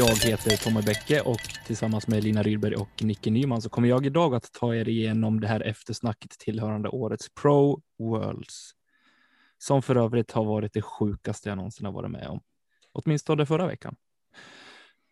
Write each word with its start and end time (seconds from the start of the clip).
Jag 0.00 0.16
heter 0.16 0.64
Tommy 0.64 0.82
Bäcke 0.82 1.20
och 1.20 1.40
tillsammans 1.66 2.08
med 2.08 2.24
Lina 2.24 2.42
Rydberg 2.42 2.74
och 2.74 3.02
Nicke 3.02 3.30
Nyman 3.30 3.62
så 3.62 3.68
kommer 3.68 3.88
jag 3.88 4.06
idag 4.06 4.34
att 4.34 4.52
ta 4.52 4.74
er 4.74 4.88
igenom 4.88 5.40
det 5.40 5.46
här 5.46 5.60
eftersnacket 5.60 6.30
tillhörande 6.30 6.88
årets 6.88 7.28
Pro 7.42 7.82
Worlds. 7.98 8.70
Som 9.58 9.82
för 9.82 9.96
övrigt 9.96 10.30
har 10.32 10.44
varit 10.44 10.72
det 10.72 10.82
sjukaste 10.82 11.48
jag 11.48 11.56
någonsin 11.56 11.86
har 11.86 11.92
varit 11.92 12.10
med 12.10 12.28
om. 12.28 12.40
Åtminstone 12.92 13.46
förra 13.46 13.66
veckan. 13.66 13.96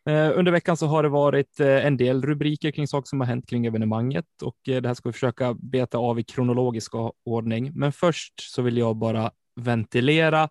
Eh, 0.06 0.30
under 0.34 0.52
veckan 0.52 0.76
så 0.76 0.86
har 0.86 1.02
det 1.02 1.08
varit 1.08 1.60
eh, 1.60 1.86
en 1.86 1.96
del 1.96 2.22
rubriker 2.22 2.70
kring 2.70 2.88
saker 2.88 3.08
som 3.08 3.20
har 3.20 3.26
hänt 3.26 3.48
kring 3.48 3.66
evenemanget 3.66 4.42
och 4.42 4.68
eh, 4.68 4.82
det 4.82 4.88
här 4.88 4.94
ska 4.94 5.08
vi 5.08 5.12
försöka 5.12 5.54
beta 5.54 5.98
av 5.98 6.20
i 6.20 6.24
kronologisk 6.24 6.92
ordning. 7.24 7.72
Men 7.74 7.92
först 7.92 8.40
så 8.40 8.62
vill 8.62 8.78
jag 8.78 8.96
bara 8.96 9.30
ventilera. 9.56 10.48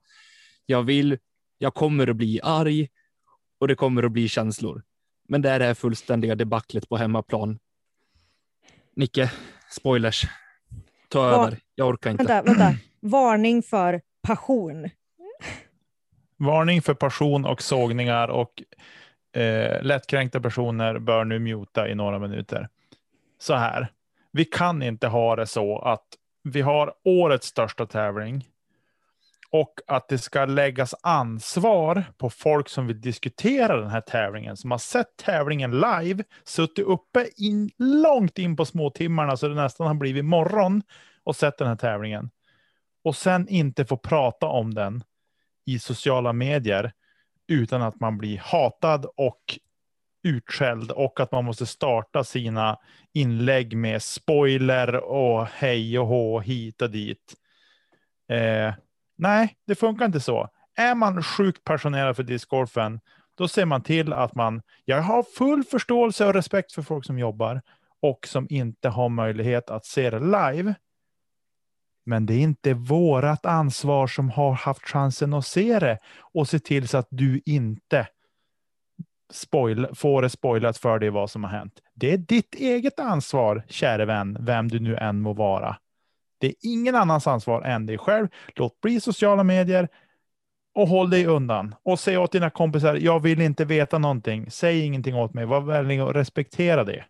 Jag 0.65 0.83
vill, 0.83 1.17
jag 1.57 1.73
kommer 1.73 2.07
att 2.07 2.15
bli 2.15 2.39
arg 2.43 2.89
och 3.59 3.67
det 3.67 3.75
kommer 3.75 4.03
att 4.03 4.11
bli 4.11 4.27
känslor. 4.27 4.83
Men 5.27 5.41
det 5.41 5.49
är 5.49 5.59
det 5.59 5.65
här 5.65 5.73
fullständiga 5.73 6.35
debaclet 6.35 6.89
på 6.89 6.97
hemmaplan. 6.97 7.59
Nicke, 8.95 9.31
spoilers. 9.69 10.23
Ta 11.09 11.21
Va- 11.21 11.45
över. 11.45 11.57
Jag 11.75 11.87
orkar 11.87 12.11
inte. 12.11 12.23
Vänta, 12.23 12.51
vänta. 12.53 12.73
Varning 12.99 13.63
för 13.63 14.01
passion. 14.21 14.89
Varning 16.37 16.81
för 16.81 16.93
passion 16.93 17.45
och 17.45 17.61
sågningar 17.61 18.27
och 18.27 18.63
eh, 19.41 19.83
lättkränkta 19.83 20.39
personer 20.41 20.99
bör 20.99 21.25
nu 21.25 21.39
muta 21.39 21.89
i 21.89 21.95
några 21.95 22.19
minuter. 22.19 22.69
Så 23.39 23.55
här. 23.55 23.87
Vi 24.31 24.45
kan 24.45 24.83
inte 24.83 25.07
ha 25.07 25.35
det 25.35 25.47
så 25.47 25.79
att 25.79 26.05
vi 26.43 26.61
har 26.61 26.93
årets 27.03 27.47
största 27.47 27.85
tävling 27.85 28.45
och 29.51 29.73
att 29.87 30.07
det 30.07 30.17
ska 30.17 30.45
läggas 30.45 30.95
ansvar 31.03 32.03
på 32.17 32.29
folk 32.29 32.69
som 32.69 32.87
vill 32.87 33.01
diskutera 33.01 33.77
den 33.77 33.89
här 33.89 34.01
tävlingen, 34.01 34.57
som 34.57 34.71
har 34.71 34.77
sett 34.77 35.17
tävlingen 35.17 35.71
live, 35.71 36.23
suttit 36.43 36.85
uppe 36.85 37.27
in, 37.37 37.71
långt 37.77 38.37
in 38.39 38.55
på 38.55 38.65
småtimmarna 38.65 39.37
så 39.37 39.47
det 39.47 39.55
nästan 39.55 39.87
har 39.87 39.93
blivit 39.93 40.25
morgon 40.25 40.81
och 41.23 41.35
sett 41.35 41.57
den 41.57 41.67
här 41.67 41.75
tävlingen. 41.75 42.29
Och 43.03 43.15
sen 43.15 43.47
inte 43.47 43.85
få 43.85 43.97
prata 43.97 44.45
om 44.45 44.73
den 44.73 45.03
i 45.65 45.79
sociala 45.79 46.33
medier 46.33 46.91
utan 47.47 47.81
att 47.81 47.99
man 47.99 48.17
blir 48.17 48.37
hatad 48.37 49.05
och 49.15 49.59
utskälld 50.23 50.91
och 50.91 51.19
att 51.19 51.31
man 51.31 51.45
måste 51.45 51.65
starta 51.65 52.23
sina 52.23 52.79
inlägg 53.13 53.77
med 53.77 54.01
spoiler 54.01 54.95
och 54.95 55.45
hej 55.45 55.99
och 55.99 56.07
hå 56.07 56.39
hit 56.39 56.81
och 56.81 56.89
dit. 56.89 57.33
Eh, 58.29 58.73
nej, 59.17 59.57
det 59.67 59.75
funkar 59.75 60.05
inte 60.05 60.19
så. 60.19 60.49
Är 60.75 60.95
man 60.95 61.23
sjukt 61.23 61.63
passionerad 61.63 62.15
för 62.15 62.23
discgolfen, 62.23 62.99
då 63.37 63.47
ser 63.47 63.65
man 63.65 63.81
till 63.81 64.13
att 64.13 64.35
man, 64.35 64.61
jag 64.85 65.01
har 65.01 65.23
full 65.23 65.63
förståelse 65.63 66.25
och 66.25 66.33
respekt 66.33 66.71
för 66.71 66.81
folk 66.81 67.05
som 67.05 67.19
jobbar 67.19 67.61
och 68.01 68.27
som 68.27 68.47
inte 68.49 68.89
har 68.89 69.09
möjlighet 69.09 69.69
att 69.69 69.85
se 69.85 70.09
det 70.09 70.19
live. 70.19 70.75
Men 72.05 72.25
det 72.25 72.33
är 72.33 72.39
inte 72.39 72.73
vårat 72.73 73.45
ansvar 73.45 74.07
som 74.07 74.29
har 74.29 74.53
haft 74.53 74.89
chansen 74.89 75.33
att 75.33 75.45
se 75.45 75.79
det 75.79 75.97
och 76.33 76.47
se 76.47 76.59
till 76.59 76.87
så 76.87 76.97
att 76.97 77.07
du 77.09 77.41
inte 77.45 78.07
spoil, 79.33 79.87
får 79.95 80.21
det 80.21 80.29
spoilat 80.29 80.77
för 80.77 80.99
dig 80.99 81.09
vad 81.09 81.29
som 81.29 81.43
har 81.43 81.51
hänt. 81.51 81.73
Det 81.93 82.13
är 82.13 82.17
ditt 82.17 82.55
eget 82.55 82.99
ansvar, 82.99 83.63
käre 83.67 84.05
vän, 84.05 84.37
vem 84.39 84.67
du 84.67 84.79
nu 84.79 84.95
än 84.95 85.21
må 85.21 85.33
vara. 85.33 85.77
Det 86.37 86.47
är 86.47 86.53
ingen 86.61 86.95
annans 86.95 87.27
ansvar 87.27 87.61
än 87.61 87.85
dig 87.85 87.97
själv. 87.97 88.27
Låt 88.55 88.81
bli 88.81 89.01
sociala 89.01 89.43
medier 89.43 89.89
och 90.77 90.87
håll 90.87 91.09
dig 91.09 91.25
undan. 91.25 91.75
Och 91.83 91.99
säg 91.99 92.17
åt 92.17 92.31
dina 92.31 92.49
kompisar, 92.49 92.95
jag 92.95 93.19
vill 93.19 93.41
inte 93.41 93.65
veta 93.65 93.97
någonting. 93.97 94.51
Säg 94.51 94.79
ingenting 94.79 95.15
åt 95.15 95.33
mig. 95.33 95.45
Var 95.45 95.61
vänlig 95.61 96.03
och 96.03 96.13
respektera 96.13 96.83
det. 96.83 97.05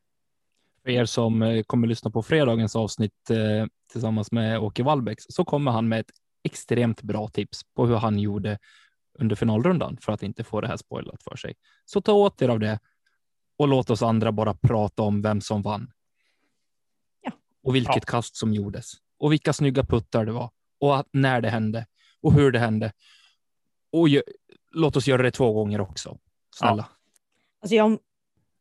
För 0.84 0.92
er 0.92 1.06
som 1.06 1.42
eh, 1.42 1.64
kommer 1.64 1.88
lyssna 1.88 2.12
på 2.12 2.24
fredagens 2.24 2.76
avsnitt 2.76 3.30
eh, 3.30 3.66
tillsammans 3.92 4.32
med 4.32 4.60
Åke 4.60 4.84
Wallbäck 4.84 5.18
så 5.20 5.46
kommer 5.46 5.72
han 5.72 5.88
med 5.88 6.00
ett 6.00 6.12
extremt 6.44 7.02
bra 7.02 7.28
tips 7.28 7.62
på 7.76 7.86
hur 7.86 7.96
han 7.96 8.20
gjorde 8.20 8.58
under 9.20 9.36
finalrundan 9.36 9.98
för 10.02 10.12
att 10.12 10.24
inte 10.24 10.44
få 10.44 10.62
det 10.62 10.68
här 10.68 10.78
spoilat 10.78 11.24
för 11.24 11.36
sig. 11.36 11.54
Så 11.86 12.02
ta 12.02 12.14
åt 12.14 12.42
er 12.42 12.50
av 12.50 12.60
det 12.60 12.80
och 13.58 13.68
låt 13.68 13.90
oss 13.90 14.02
andra 14.02 14.32
bara 14.32 14.54
prata 14.54 15.04
om 15.04 15.22
vem 15.22 15.42
som 15.42 15.62
vann. 15.62 15.92
Ja. 17.22 17.32
Och 17.64 17.76
vilket 17.76 18.06
kast 18.06 18.36
som 18.36 18.54
gjordes 18.54 18.94
och 19.20 19.32
vilka 19.32 19.54
snygga 19.54 19.84
puttar 19.84 20.26
det 20.26 20.32
var 20.32 20.50
och 20.80 20.98
att, 20.98 21.08
när 21.12 21.42
det 21.42 21.50
hände 21.50 21.86
och 22.22 22.34
hur 22.34 22.52
det 22.52 22.60
hände. 22.60 22.92
Och 23.92 24.10
ju, 24.10 24.22
låt 24.72 24.96
oss 24.96 25.08
göra 25.08 25.22
det 25.24 25.32
två 25.32 25.54
gånger 25.54 25.82
också. 25.82 26.18
Snälla. 26.56 26.86
Alltså 27.62 27.76
jag, 27.76 27.92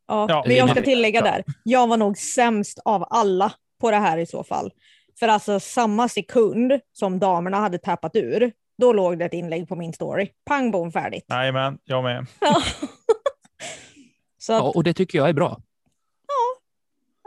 ja, 0.07 0.25
Ja, 0.29 0.43
men 0.47 0.55
jag 0.55 0.69
ska 0.69 0.81
tillägga 0.81 1.19
ja. 1.19 1.25
där. 1.25 1.43
Jag 1.63 1.87
var 1.87 1.97
nog 1.97 2.17
sämst 2.17 2.79
av 2.85 3.07
alla 3.09 3.53
på 3.81 3.91
det 3.91 3.97
här 3.97 4.17
i 4.17 4.25
så 4.25 4.43
fall. 4.43 4.73
För 5.19 5.27
alltså 5.27 5.59
samma 5.59 6.09
sekund 6.09 6.79
som 6.93 7.19
damerna 7.19 7.57
hade 7.57 7.77
tappat 7.77 8.15
ur, 8.15 8.51
då 8.77 8.93
låg 8.93 9.19
det 9.19 9.25
ett 9.25 9.33
inlägg 9.33 9.67
på 9.69 9.75
min 9.75 9.93
story. 9.93 10.29
Pang 10.45 10.71
bom 10.71 10.91
färdigt. 10.91 11.25
Nej, 11.27 11.51
men 11.51 11.77
jag 11.83 12.03
med. 12.03 12.25
Ja. 12.39 12.61
så 14.37 14.53
att, 14.53 14.63
Ja, 14.63 14.71
och 14.75 14.83
det 14.83 14.93
tycker 14.93 15.17
jag 15.17 15.29
är 15.29 15.33
bra. 15.33 15.61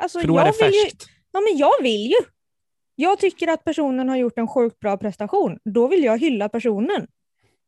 alltså, 0.03 0.21
För 0.21 0.29
då 0.29 0.39
är 0.39 0.47
jag 0.47 0.55
det 0.55 0.65
vill 0.67 0.75
ju, 0.75 0.85
färskt. 0.85 1.07
ja, 1.33 1.41
men 1.41 1.59
jag 1.59 1.83
vill 1.83 2.07
ju. 2.07 2.17
Jag 3.01 3.19
tycker 3.19 3.49
att 3.49 3.65
personen 3.65 4.09
har 4.09 4.17
gjort 4.17 4.39
en 4.39 4.49
sjukt 4.49 4.81
bra 4.81 4.97
prestation. 4.97 5.59
Då 5.65 5.89
vill 5.89 6.05
jag 6.05 6.19
hylla 6.19 6.49
personen. 6.49 7.07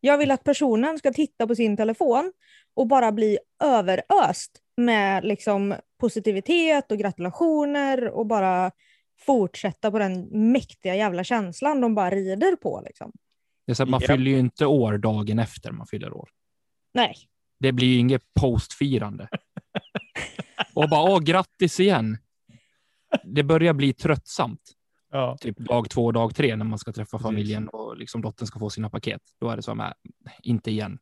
Jag 0.00 0.18
vill 0.18 0.30
att 0.30 0.44
personen 0.44 0.98
ska 0.98 1.12
titta 1.12 1.46
på 1.46 1.54
sin 1.54 1.76
telefon 1.76 2.32
och 2.74 2.86
bara 2.86 3.12
bli 3.12 3.38
överöst 3.64 4.50
med 4.76 5.24
liksom 5.24 5.74
positivitet 6.00 6.92
och 6.92 6.98
gratulationer 6.98 8.08
och 8.08 8.26
bara 8.26 8.70
fortsätta 9.26 9.90
på 9.90 9.98
den 9.98 10.22
mäktiga 10.52 10.94
jävla 10.96 11.24
känslan 11.24 11.80
de 11.80 11.94
bara 11.94 12.10
rider 12.10 12.56
på. 12.56 12.82
Liksom. 12.86 13.12
Det 13.66 13.72
är 13.72 13.74
så 13.74 13.82
att 13.82 13.88
man 13.88 14.00
Ja. 14.02 14.14
fyller 14.14 14.30
ju 14.30 14.38
inte 14.38 14.66
år 14.66 14.98
dagen 14.98 15.38
efter 15.38 15.70
man 15.70 15.86
fyller 15.86 16.12
år. 16.16 16.28
Nej, 16.94 17.14
Det 17.60 17.72
blir 17.72 17.88
ju 17.88 17.98
inget 17.98 18.34
postfirande. 18.40 19.28
Och 20.74 20.88
bara, 20.88 21.10
åh, 21.12 21.20
grattis 21.20 21.80
igen. 21.80 22.18
Det 23.24 23.42
börjar 23.42 23.72
bli 23.72 23.92
tröttsamt. 23.92 24.60
Ja. 25.12 25.36
Typ 25.40 25.58
dag 25.58 25.90
två, 25.90 26.12
dag 26.12 26.34
tre 26.34 26.56
när 26.56 26.64
man 26.64 26.78
ska 26.78 26.92
träffa 26.92 27.16
Precis. 27.18 27.26
familjen 27.26 27.68
och 27.68 27.96
liksom 27.96 28.22
dottern 28.22 28.46
ska 28.46 28.58
få 28.58 28.70
sina 28.70 28.90
paket. 28.90 29.20
Då 29.40 29.48
är 29.50 29.56
det 29.56 29.62
så 29.62 29.74
här, 29.74 29.94
inte 30.42 30.70
igen. 30.70 30.98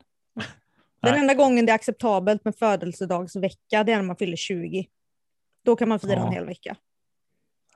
den 1.03 1.15
enda 1.15 1.35
gången 1.35 1.67
det 1.67 1.73
är 1.73 1.75
acceptabelt 1.75 2.45
med 2.45 2.57
födelsedagsvecka 2.57 3.85
det 3.85 3.93
är 3.93 3.97
när 3.97 4.03
man 4.03 4.17
fyller 4.17 4.37
20. 4.37 4.87
Då 5.65 5.77
kan 5.77 5.89
man 5.89 6.01
fira 6.01 6.13
Ja. 6.13 6.27
en 6.27 6.33
hel 6.33 6.47
vecka. 6.47 6.77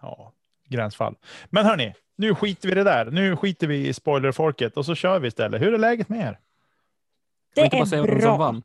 ja, 0.03 0.33
gränsfall. 0.69 1.15
Men 1.51 1.67
hörni, 1.67 1.95
nu 2.17 2.35
skiter 2.35 2.69
vi 2.69 2.75
det 2.75 2.85
där. 2.85 3.11
Nu 3.11 3.37
skiter 3.37 3.67
vi 3.67 3.89
i 3.89 3.93
spoilerfolket 3.93 4.77
och 4.77 4.87
så 4.87 4.95
kör 4.95 5.19
vi 5.19 5.29
istället. 5.29 5.63
Hur 5.63 5.75
är 5.75 5.79
läget 5.79 6.09
med 6.09 6.21
er? 6.21 6.39
Det 7.55 7.71
bara 7.71 7.87
säga 7.87 8.03
är 8.03 8.07
som 8.09 8.19
bra. 8.19 8.37
vann? 8.37 8.63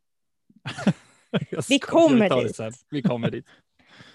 Vi 1.70 1.80
kommer 1.80 2.44
dit. 2.44 2.60
Vi 2.90 3.02
kommer 3.02 3.32
dit. 3.32 3.46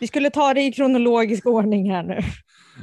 Vi 0.01 0.07
skulle 0.07 0.31
ta 0.31 0.55
det 0.55 0.63
i 0.63 0.73
kronologisk 0.73 1.47
ordning 1.47 1.91
här 1.91 2.03
nu. 2.03 2.21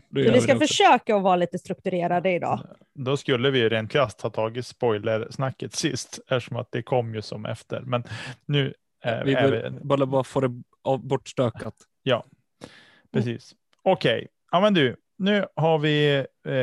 Gör 0.10 0.34
vi 0.34 0.42
ska 0.42 0.60
försöka 0.60 1.16
att 1.16 1.24
vara 1.24 1.36
lite 1.36 1.60
strukturerade 1.60 2.32
idag. 2.32 2.60
Då 2.94 3.18
skulle 3.18 3.52
vi 3.52 3.70
rent 3.70 3.92
krasst 3.92 4.22
ha 4.22 4.30
tagit 4.30 4.68
spoilersnacket 4.68 5.76
sist, 5.76 6.20
eftersom 6.28 6.58
att 6.58 6.72
det 6.72 6.84
kom 6.84 7.16
ju 7.16 7.22
som 7.22 7.46
efter. 7.46 7.82
Men 7.82 8.04
nu 8.46 8.74
är, 9.02 9.26
Vi 9.26 9.34
är 9.34 9.52
vi... 9.52 9.80
bara, 9.82 10.06
bara 10.06 10.24
få 10.24 10.40
det 10.40 10.62
bortstökat. 11.00 11.76
Precis. 13.12 13.56
Okej, 13.84 14.28
ja 14.52 14.62
men 14.62 14.74
du, 14.74 14.96
nu 15.18 15.46
har 15.56 15.80
vi... 15.80 16.16
Eh, 16.16 16.54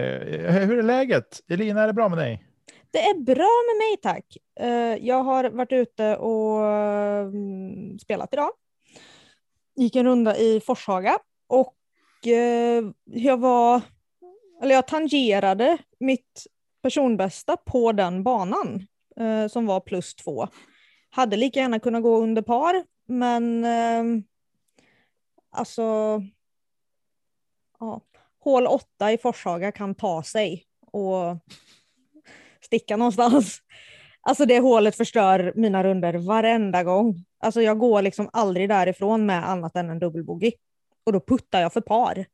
hur 0.67 0.79
är 0.79 0.83
läget? 0.83 1.41
Elina, 1.49 1.83
är 1.83 1.87
det 1.87 1.93
bra 1.93 2.09
med 2.09 2.19
dig? 2.19 2.45
Det 2.91 2.99
är 2.99 3.21
bra 3.21 3.51
med 3.69 3.77
mig 3.77 3.97
tack. 4.03 4.37
Eh, 4.61 5.07
jag 5.07 5.23
har 5.23 5.51
varit 5.51 5.73
ute 5.73 6.17
och 6.17 6.65
mm, 6.65 7.99
spelat 7.99 8.33
idag. 8.33 8.51
Gick 9.77 9.97
en 9.97 10.07
runda 10.07 10.37
i 10.37 10.61
Forshaga 10.61 11.19
och 11.49 11.75
eh, 12.27 12.85
jag 13.05 13.37
var, 13.37 13.83
eller 14.63 14.75
jag 14.75 14.87
tangerade 14.87 15.79
mitt 16.01 16.47
personbästa 16.83 17.57
på 17.57 17.93
den 17.93 18.23
banan 18.23 18.87
eh, 19.21 19.47
som 19.47 19.67
var 19.67 19.81
plus 19.81 20.15
två. 20.15 20.49
Hade 21.11 21.37
lika 21.37 21.61
gärna 21.61 21.81
kunnat 21.81 22.03
gå 22.03 22.23
under 22.23 22.43
par, 22.43 22.85
men 23.07 23.65
eh, 23.65 24.05
alltså 25.51 25.83
ja, 27.81 28.01
hål 28.41 28.67
åtta 28.67 29.13
i 29.13 29.19
Forshaga 29.19 29.73
kan 29.73 29.95
ta 29.95 30.23
sig 30.23 30.65
och 30.93 31.39
sticka 32.65 32.97
någonstans. 32.97 33.59
Alltså 34.21 34.47
det 34.47 34.59
hålet 34.59 34.97
förstör 34.97 35.53
mina 35.57 35.85
runder 35.85 36.15
varenda 36.15 36.85
gång. 36.85 37.25
Alltså 37.41 37.63
jag 37.63 37.79
går 37.79 38.03
liksom 38.03 38.31
aldrig 38.33 38.69
därifrån 38.69 39.27
med 39.27 39.49
annat 39.49 39.77
än 39.77 39.91
en 39.91 39.99
dubbelbogey. 39.99 40.53
Och 41.09 41.13
då 41.13 41.21
puttar 41.21 41.61
jag 41.61 41.73
för 41.73 41.81
par. 41.81 42.27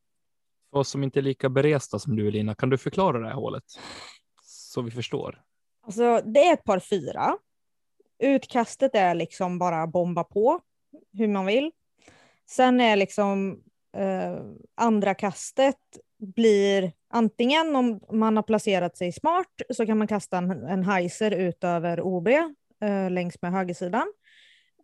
För 0.70 0.78
oss 0.78 0.88
som 0.88 1.02
inte 1.02 1.20
är 1.20 1.22
lika 1.22 1.48
beresta 1.48 1.98
som 1.98 2.16
du 2.16 2.30
Lina, 2.30 2.54
kan 2.54 2.70
du 2.70 2.78
förklara 2.78 3.18
det 3.18 3.26
här 3.26 3.34
hålet? 3.34 3.64
Så 4.42 4.82
vi 4.82 4.90
förstår. 4.90 5.42
Alltså 5.86 6.20
det 6.24 6.46
är 6.46 6.52
ett 6.52 6.64
par 6.64 6.78
fyra. 6.78 7.38
Utkastet 8.18 8.94
är 8.94 9.14
liksom 9.14 9.58
bara 9.58 9.86
bomba 9.86 10.24
på 10.24 10.60
hur 11.12 11.28
man 11.28 11.46
vill. 11.46 11.70
Sen 12.50 12.80
är 12.80 12.96
liksom 12.96 13.62
eh, 13.96 14.38
andra 14.74 15.14
kastet 15.14 15.80
blir 16.18 16.92
antingen 17.10 17.76
om 17.76 18.00
man 18.12 18.36
har 18.36 18.42
placerat 18.42 18.96
sig 18.96 19.12
smart 19.12 19.62
så 19.70 19.86
kan 19.86 19.98
man 19.98 20.06
kasta 20.06 20.38
en, 20.38 20.50
en 20.50 20.84
heiser 20.84 21.30
ut 21.30 21.64
över 21.64 22.00
OB 22.00 22.28
eh, 22.28 23.10
längs 23.10 23.42
med 23.42 23.52
högersidan. 23.52 24.12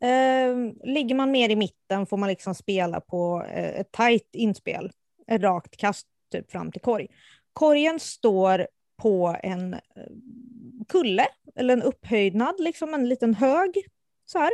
Eh, 0.02 0.56
ligger 0.84 1.14
man 1.14 1.30
mer 1.30 1.48
i 1.48 1.56
mitten 1.56 2.06
får 2.06 2.16
man 2.16 2.28
liksom 2.28 2.54
spela 2.54 3.00
på 3.00 3.44
eh, 3.48 3.80
ett 3.80 3.92
tajt 3.92 4.28
inspel, 4.32 4.92
ett 5.26 5.42
rakt 5.42 5.76
kast 5.76 6.06
typ 6.32 6.50
fram 6.50 6.72
till 6.72 6.80
korg. 6.80 7.06
Korgen 7.52 8.00
står 8.00 8.66
på 9.02 9.36
en 9.42 9.74
eh, 9.74 9.80
kulle 10.88 11.26
eller 11.56 11.72
en 11.72 11.82
upphöjdnad, 11.82 12.54
liksom 12.58 12.94
en 12.94 13.08
liten 13.08 13.34
hög 13.34 13.84
så 14.26 14.38
här 14.38 14.50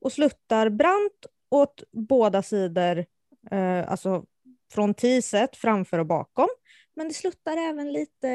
och 0.00 0.12
sluttar 0.12 0.68
brant 0.68 1.26
åt 1.50 1.82
båda 1.92 2.42
sidor, 2.42 3.04
eh, 3.50 3.90
alltså 3.90 4.24
från 4.72 4.94
tiset 4.94 5.56
framför 5.56 5.98
och 5.98 6.06
bakom. 6.06 6.48
Men 6.94 7.08
det 7.08 7.14
sluttar 7.14 7.56
även 7.56 7.92
lite 7.92 8.30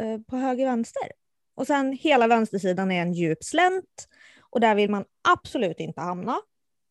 eh, 0.00 0.18
på 0.28 0.36
höger-vänster. 0.36 1.08
Och 1.54 1.66
sen 1.66 1.92
hela 1.92 2.26
vänstersidan 2.26 2.90
är 2.90 3.02
en 3.02 3.12
djup 3.12 3.44
slänt 3.44 4.08
och 4.50 4.60
där 4.60 4.74
vill 4.74 4.90
man 4.90 5.04
absolut 5.28 5.80
inte 5.80 6.00
hamna, 6.00 6.40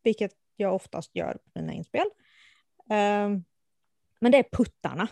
vilket 0.04 0.32
jag 0.56 0.76
oftast 0.76 1.16
gör 1.16 1.34
på 1.34 1.50
mina 1.56 1.74
inspel. 1.74 2.06
Ehm, 2.90 3.44
men 4.20 4.32
det 4.32 4.38
är 4.38 4.46
puttarna. 4.52 5.08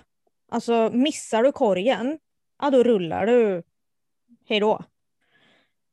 Alltså 0.50 0.90
missar 0.94 1.44
du 1.44 1.52
korgen, 1.52 2.20
ja 2.62 2.70
då 2.70 2.84
rullar 2.84 3.26
du 3.26 3.64
hej 4.46 4.60
då. 4.60 4.84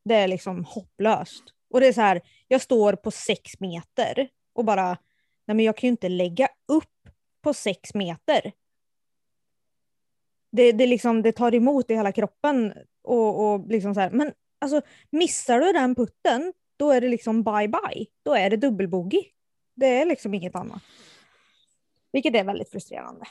Det 0.04 0.14
är 0.14 0.28
liksom 0.28 0.64
hopplöst. 0.64 1.44
Och 1.70 1.80
det 1.80 1.86
är 1.86 1.92
så 1.92 2.00
här, 2.00 2.20
jag 2.48 2.60
står 2.60 2.92
på 2.92 3.10
sex 3.10 3.60
meter 3.60 4.28
och 4.52 4.64
bara, 4.64 4.88
nej 5.44 5.56
men 5.56 5.60
jag 5.60 5.76
kan 5.76 5.88
ju 5.88 5.90
inte 5.90 6.08
lägga 6.08 6.48
upp 6.68 7.08
på 7.42 7.54
sex 7.54 7.94
meter. 7.94 8.52
Det, 10.52 10.72
det, 10.72 10.86
liksom, 10.86 11.22
det 11.22 11.32
tar 11.32 11.54
emot 11.54 11.90
i 11.90 11.94
hela 11.94 12.12
kroppen. 12.12 12.74
Och, 13.02 13.54
och 13.54 13.66
liksom 13.68 13.94
så 13.94 14.00
här. 14.00 14.10
Men 14.10 14.32
alltså, 14.64 14.90
missar 15.10 15.60
du 15.60 15.72
den 15.72 15.94
putten, 15.94 16.52
då 16.76 16.90
är 16.90 17.00
det 17.00 17.08
liksom 17.08 17.42
bye 17.42 17.68
bye. 17.68 18.06
Då 18.22 18.34
är 18.34 18.50
det 18.50 18.56
dubbelbogey. 18.56 19.24
Det 19.74 19.86
är 19.86 20.06
liksom 20.06 20.34
inget 20.34 20.54
annat. 20.54 20.82
Vilket 22.12 22.34
är 22.34 22.44
väldigt 22.44 22.70
frustrerande. 22.70 23.26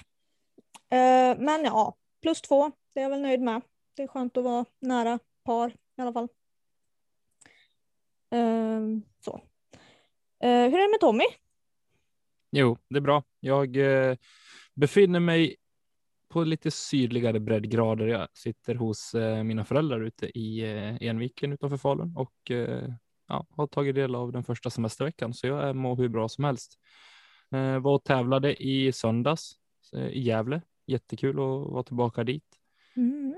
Uh, 0.94 1.40
men 1.40 1.64
ja, 1.64 1.98
plus 2.22 2.42
två, 2.42 2.72
det 2.94 3.00
är 3.00 3.04
jag 3.04 3.10
väl 3.10 3.22
nöjd 3.22 3.42
med. 3.42 3.62
Det 3.96 4.04
är 4.04 4.08
skönt 4.08 4.38
att 4.38 4.44
vara 4.44 4.66
nära 4.80 5.20
par 5.46 5.70
i 5.70 6.02
alla 6.02 6.14
fall. 6.14 6.28
Uh, 8.36 9.00
så. 9.26 9.36
Uh, 10.44 10.70
hur 10.70 10.80
är 10.80 10.82
det 10.82 10.92
med 10.92 11.00
Tommy? 11.00 11.26
Jo, 12.56 12.78
det 12.90 12.98
är 12.98 13.02
bra. 13.02 13.24
Jag 13.40 13.78
eh, 13.78 14.16
befinner 14.74 15.20
mig 15.20 15.56
på 16.34 16.44
lite 16.44 16.72
sydligare 16.72 17.40
breddgrader. 17.40 18.08
Jag 18.08 18.28
sitter 18.34 18.76
hos 18.76 19.16
eh, 19.16 19.44
mina 19.44 19.66
föräldrar 19.66 20.02
ute 20.02 20.40
i 20.40 20.60
eh, 20.60 21.08
Enviken 21.08 21.54
utanför 21.54 21.78
Falun 21.78 22.18
och 22.18 22.52
eh, 22.52 22.90
ja, 23.28 23.48
har 23.50 23.68
tagit 23.68 23.96
del 23.96 24.16
av 24.16 24.32
den 24.32 24.44
första 24.44 24.70
semesterveckan, 24.70 25.34
så 25.34 25.48
jag 25.48 25.76
mår 25.76 25.96
hur 25.96 26.10
bra 26.10 26.30
som 26.30 26.44
helst. 26.44 26.80
Var 27.82 27.88
och 27.88 28.04
tävlade 28.04 28.64
i 28.64 28.92
söndags 28.92 29.52
i 29.94 30.22
Gävle. 30.22 30.62
Jättekul 30.88 31.36
att 31.36 31.72
vara 31.72 31.84
tillbaka 31.84 32.24
dit. 32.24 32.46
Mm. 32.96 33.36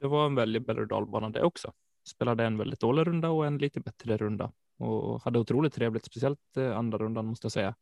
Det 0.00 0.06
var 0.06 0.26
en 0.26 0.34
väldigt 0.34 0.66
berg 0.66 0.80
och 0.80 0.86
dalbana 0.86 1.30
det 1.30 1.42
också. 1.42 1.72
Spelade 2.08 2.44
en 2.44 2.58
väldigt 2.58 2.80
dålig 2.80 3.06
runda 3.06 3.30
och 3.30 3.46
en 3.46 3.58
lite 3.58 3.80
bättre 3.80 4.16
runda 4.16 4.52
och 4.78 5.22
hade 5.22 5.38
otroligt 5.38 5.74
trevligt, 5.74 6.04
speciellt 6.04 6.56
andra 6.56 6.98
rundan 6.98 7.26
måste 7.26 7.44
jag 7.44 7.52
säga. 7.52 7.74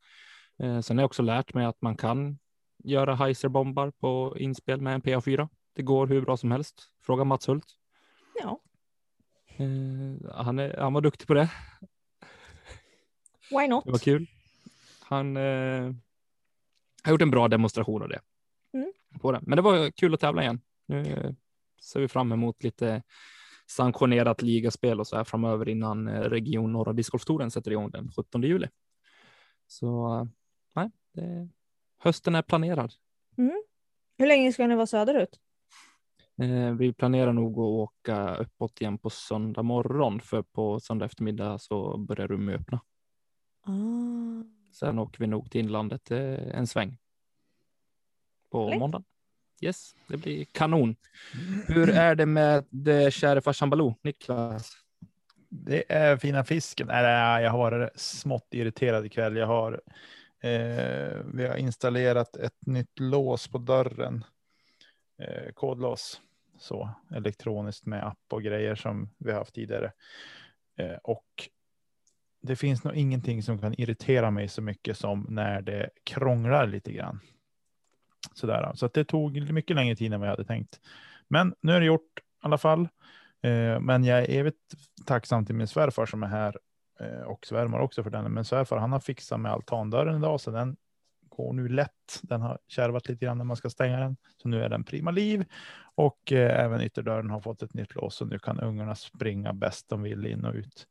Sen 0.83 0.97
har 0.97 1.03
jag 1.03 1.09
också 1.09 1.23
lärt 1.23 1.55
mig 1.55 1.67
att 1.67 1.83
man 1.83 1.97
kan 1.97 2.39
göra 2.85 3.15
heiserbombar 3.15 3.91
på 3.91 4.37
inspel 4.39 4.81
med 4.81 4.95
en 4.95 5.03
PA4. 5.03 5.49
Det 5.73 5.83
går 5.83 6.07
hur 6.07 6.21
bra 6.21 6.37
som 6.37 6.51
helst. 6.51 6.91
Fråga 7.03 7.25
Mats 7.25 7.49
Hult. 7.49 7.67
Ja. 8.43 8.61
Eh, 9.57 10.35
han, 10.35 10.59
är, 10.59 10.77
han 10.77 10.93
var 10.93 11.01
duktig 11.01 11.27
på 11.27 11.35
det. 11.35 11.51
Why 13.51 13.69
not? 13.69 13.85
Det 13.85 13.91
var 13.91 13.99
kul. 13.99 14.27
Han 15.01 15.37
eh, 15.37 15.93
har 17.05 17.13
gjort 17.13 17.23
en 17.23 17.31
bra 17.31 17.49
demonstration 17.49 18.03
av 18.03 18.09
det. 18.09 18.21
Mm. 18.75 18.93
På 19.21 19.33
det. 19.33 19.41
Men 19.43 19.57
det 19.57 19.63
var 19.63 19.91
kul 19.91 20.15
att 20.15 20.21
tävla 20.21 20.43
igen. 20.43 20.61
Nu 20.87 21.35
ser 21.83 22.01
vi 22.01 22.09
fram 22.09 22.33
emot 22.33 22.63
lite 22.63 23.03
sanktionerat 23.67 24.43
ligaspel 24.43 25.01
och 25.01 25.07
så 25.07 25.17
här 25.17 25.25
framöver 25.25 25.69
innan 25.69 26.09
eh, 26.09 26.21
Region 26.21 26.73
Norra 26.73 26.93
Discgolftouren 26.93 27.51
sätter 27.51 27.71
igång 27.71 27.91
den 27.91 28.11
17 28.17 28.43
juli. 28.43 28.69
Så 29.67 30.19
eh, 30.19 30.25
nej, 30.75 30.91
det, 31.13 31.49
hösten 32.05 32.35
är 32.35 32.43
planerad. 32.43 32.93
Mm. 33.39 33.63
Hur 34.19 34.27
länge 34.27 34.53
ska 34.53 34.67
ni 34.67 34.75
vara 34.75 34.87
söderut? 34.87 35.41
Eh, 36.43 36.71
vi 36.71 36.93
planerar 36.93 37.33
nog 37.33 37.53
att 37.53 37.59
åka 37.59 38.35
uppåt 38.35 38.81
igen 38.81 38.99
på 38.99 39.11
söndag 39.11 39.63
morgon, 39.63 40.21
för 40.21 40.43
på 40.43 40.81
söndag 40.81 41.07
eftermiddag 41.07 41.59
så 41.59 41.97
börjar 41.99 42.29
rummet 42.29 42.61
öppna. 42.61 42.81
Ah. 43.63 44.45
Sen 44.73 44.99
åker 44.99 45.19
vi 45.19 45.27
nog 45.27 45.51
till 45.51 45.61
inlandet 45.61 46.11
eh, 46.11 46.57
en 46.59 46.67
sväng. 46.67 46.99
På 48.51 48.69
Lätt. 48.69 48.79
måndag. 48.79 49.05
Yes, 49.61 49.95
det 50.09 50.17
blir 50.17 50.45
kanon. 50.45 50.97
Hur 51.67 51.91
är 51.91 52.15
det 52.15 52.27
med 52.27 52.65
det 52.71 53.15
käre 53.15 53.41
farsan 53.41 53.71
Baloo, 53.71 53.95
Niklas? 54.03 54.73
Det 55.49 55.93
är 55.93 56.17
fina 56.17 56.45
fisken. 56.45 56.87
Nej, 56.87 57.43
jag 57.43 57.51
har 57.51 57.59
varit 57.59 58.01
smått 58.01 58.49
irriterad 58.51 59.07
ikväll. 59.07 59.37
Jag 59.37 59.47
har, 59.47 59.81
eh, 60.45 61.21
vi 61.35 61.47
har 61.47 61.57
installerat 61.57 62.37
ett 62.37 62.67
nytt 62.67 62.99
lås 62.99 63.49
på 63.49 63.59
dörren. 63.59 64.25
Eh, 65.19 65.53
kodlås. 65.55 66.21
Så 66.59 66.91
elektroniskt 67.15 67.87
med 67.87 68.07
app 68.07 68.33
och 68.33 68.43
grejer 68.43 68.75
som 68.75 69.11
vi 69.19 69.31
har 69.31 69.39
haft 69.39 69.55
tidigare. 69.55 69.93
Eh, 70.79 70.97
och 71.03 71.49
det 72.43 72.57
finns 72.57 72.85
nog 72.85 72.95
ingenting 72.95 73.43
som 73.43 73.59
kan 73.59 73.75
irritera 73.81 74.31
mig 74.31 74.49
så 74.49 74.63
mycket 74.63 74.99
som 74.99 75.27
när 75.29 75.63
det 75.63 75.91
krånglar 76.05 76.67
lite 76.67 76.93
grann. 76.93 77.21
Sådär. 78.35 78.73
Så 78.75 78.87
att 78.87 78.95
det 78.95 79.05
tog 79.05 79.53
mycket 79.53 79.77
längre 79.77 79.97
tid 79.97 80.13
än 80.13 80.21
vad 80.21 80.29
jag 80.29 80.33
hade 80.33 80.45
tänkt. 80.45 80.81
Men 81.29 81.55
nu 81.61 81.73
är 81.73 81.81
det 81.81 81.87
gjort 81.87 82.19
i 82.19 82.23
alla 82.41 82.59
fall. 82.59 82.89
Eh, 83.43 83.81
men 83.81 84.05
jag 84.05 84.19
är 84.19 84.31
evigt 84.31 84.75
tacksam 85.07 85.47
till 85.47 85.55
min 85.55 85.69
svärfar 85.69 86.07
som 86.07 86.23
är 86.23 86.27
här 86.27 86.59
och 87.27 87.47
svärmor 87.47 87.79
också 87.81 88.03
för 88.03 88.11
den. 88.11 88.33
Men 88.33 88.45
svärfar 88.45 88.77
han 88.77 88.93
har 88.93 89.01
fixat 89.01 89.41
med 89.41 89.53
altandörren 89.53 90.19
idag 90.19 90.41
så 90.41 90.51
den 90.51 90.77
går 91.29 91.53
nu 91.53 91.69
lätt. 91.69 92.21
Den 92.23 92.41
har 92.41 92.59
kärvat 92.69 93.09
lite 93.09 93.25
grann 93.25 93.39
när 93.39 93.45
man 93.45 93.57
ska 93.57 93.71
stänga 93.71 94.01
den. 94.01 94.17
Så 94.43 94.49
nu 94.49 94.65
är 94.65 94.69
den 94.69 94.85
prima 94.85 95.11
liv. 95.11 95.45
Och 95.95 96.33
eh, 96.33 96.65
även 96.65 96.81
ytterdörren 96.81 97.31
har 97.31 97.41
fått 97.41 97.63
ett 97.63 97.75
nytt 97.75 97.95
lås. 97.95 98.15
Så 98.17 98.25
nu 98.25 98.39
kan 98.39 98.61
ungarna 98.61 98.95
springa 98.95 99.53
bäst 99.53 99.89
de 99.89 100.03
vill 100.03 100.27
in 100.27 100.45
och 100.45 100.55
ut. 100.55 100.87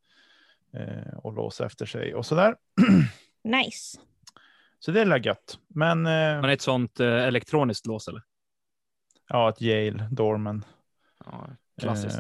och 1.18 1.34
låsa 1.34 1.66
efter 1.66 1.86
sig 1.86 2.16
och 2.16 2.26
sådär. 2.26 2.56
Nice. 3.44 4.00
Så 4.80 4.92
det 4.92 5.02
är 5.02 5.26
gött. 5.26 5.60
Men. 5.68 6.06
Eh, 6.06 6.42
Men 6.42 6.50
ett 6.50 6.62
sånt 6.62 7.00
eh, 7.00 7.08
elektroniskt 7.08 7.86
lås 7.86 8.08
eller? 8.08 8.22
Ja, 9.30 9.50
ett 9.50 9.62
Yale 9.62 10.08
Dorman. 10.12 10.66
Ja, 11.26 11.50
klassiskt. 11.82 12.20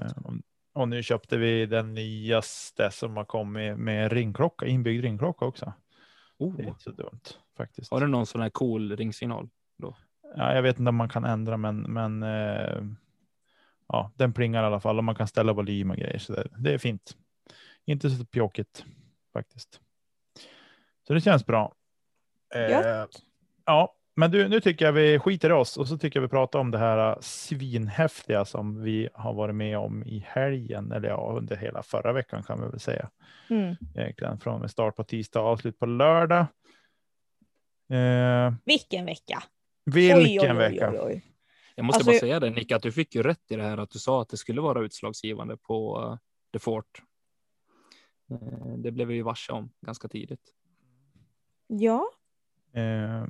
Och 0.74 0.88
nu 0.88 1.03
köpte 1.03 1.38
vi 1.38 1.65
den 1.65 1.94
nyaste 1.94 2.92
som 2.92 3.18
har 3.18 3.25
kommit 3.25 3.77
med 3.77 4.12
ringklocka, 4.12 4.65
inbyggd 4.65 5.03
ringklocka 5.03 5.46
också. 5.46 5.74
Oh. 6.38 6.56
Det 6.58 6.63
är 6.63 6.68
inte 6.68 6.84
så 6.84 6.92
dumt 6.92 7.22
faktiskt. 7.58 7.92
Har 7.92 8.01
du 8.01 8.08
någon 8.08 8.25
sån 8.25 8.42
här 8.42 8.50
cool 8.50 8.96
ringsignal 8.96 9.50
då? 9.77 9.96
Ja, 10.36 10.56
jag 10.56 10.62
vet 10.62 10.80
inte 10.80 10.89
om 10.89 10.96
man 10.96 11.10
kan 11.10 11.25
ändra, 11.25 11.58
men, 11.58 11.82
men 11.82 12.24
eh, 12.24 12.84
ja, 13.88 14.12
den 14.15 14.34
plingar 14.34 14.63
i 14.63 14.65
alla 14.65 14.80
fall 14.80 14.98
och 14.98 15.03
man 15.03 15.15
kan 15.15 15.27
ställa 15.27 15.53
volym 15.53 15.92
och 15.92 15.98
grejer. 15.98 16.20
Så 16.20 16.34
det, 16.34 16.48
det 16.58 16.74
är 16.74 16.77
fint. 16.77 17.18
Inte 17.86 18.10
så 18.10 18.25
pjåkigt 18.25 18.86
faktiskt. 19.34 19.82
Så 21.08 21.13
det 21.13 21.22
känns 21.22 21.46
bra. 21.46 21.74
Eh, 22.56 23.08
ja, 23.65 23.96
men 24.15 24.32
du, 24.32 24.48
nu 24.48 24.60
tycker 24.62 24.86
jag 24.86 24.93
vi 24.93 25.20
skiter 25.20 25.50
i 25.50 25.53
oss 25.53 25.77
och 25.77 25.88
så 25.88 25.98
tycker 25.98 26.20
jag 26.20 26.22
vi 26.22 26.27
pratar 26.29 26.60
om 26.60 26.72
det 26.72 26.77
här 26.77 27.17
svinhäftiga 27.22 28.46
som 28.46 28.82
vi 28.84 29.10
har 29.13 29.34
varit 29.34 29.55
med 29.55 29.77
om 29.77 30.03
i 30.03 30.25
helgen, 30.27 30.91
eller 30.91 31.10
ja, 31.10 31.34
under 31.38 31.55
hela 31.55 31.84
förra 31.84 32.13
veckan 32.13 32.43
kan 32.43 32.62
vi 32.62 32.67
väl 32.70 32.79
säga. 32.79 33.10
Mm. 33.50 33.75
Egentligen 33.96 34.39
från 34.39 34.62
med 34.62 34.72
start 34.72 34.96
på 34.96 35.03
tisdag 35.03 35.41
och 35.41 35.48
avslut 35.48 35.79
på 35.79 35.86
lördag. 35.86 36.46
Eh, 37.89 38.53
Vilken 38.65 39.05
vecka! 39.05 39.43
vilken 39.86 40.17
oj, 40.17 40.39
oj, 40.41 40.50
oj, 40.51 40.58
vecka. 40.58 40.91
Oj, 40.91 41.00
oj. 41.03 41.25
Jag 41.75 41.86
måste 41.86 41.98
Alltså- 41.98 42.12
bara 42.12 42.20
säga 42.20 42.39
det 42.39 42.50
Nick, 42.50 42.72
att 42.72 42.82
du 42.82 42.91
fick 42.91 43.15
ju 43.15 43.24
rätt 43.24 43.51
i 43.51 43.55
det 43.55 43.63
här 43.63 43.77
att 43.77 43.89
du 43.89 44.00
sa 44.00 44.22
att 44.22 44.29
det 44.29 44.38
skulle 44.38 44.62
vara 44.62 44.82
utslagsgivande 44.82 45.58
på 45.58 46.01
uh, 46.01 46.17
The 46.53 46.60
Fort. 46.60 47.01
Eh, 48.32 48.77
det 48.77 48.91
blev 48.91 49.08
vi 49.08 49.13
ju 49.13 49.22
varse 49.22 49.51
om 49.51 49.72
ganska 49.82 50.08
tidigt. 50.08 50.53
Ja, 51.67 52.05
Eh, 52.75 53.25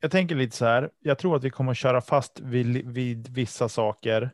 jag 0.00 0.10
tänker 0.10 0.34
lite 0.34 0.56
så 0.56 0.64
här. 0.64 0.90
Jag 1.00 1.18
tror 1.18 1.36
att 1.36 1.44
vi 1.44 1.50
kommer 1.50 1.70
att 1.70 1.78
köra 1.78 2.00
fast 2.00 2.40
vid, 2.40 2.86
vid 2.86 3.28
vissa 3.28 3.68
saker 3.68 4.30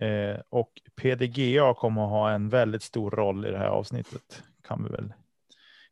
eh, 0.00 0.40
och 0.48 0.72
PDGA 0.96 1.74
kommer 1.74 2.04
att 2.04 2.10
ha 2.10 2.30
en 2.30 2.48
väldigt 2.48 2.82
stor 2.82 3.10
roll 3.10 3.46
i 3.46 3.50
det 3.50 3.58
här 3.58 3.66
avsnittet. 3.66 4.42
Kan 4.66 4.84
vi 4.84 4.90
väl 4.90 5.12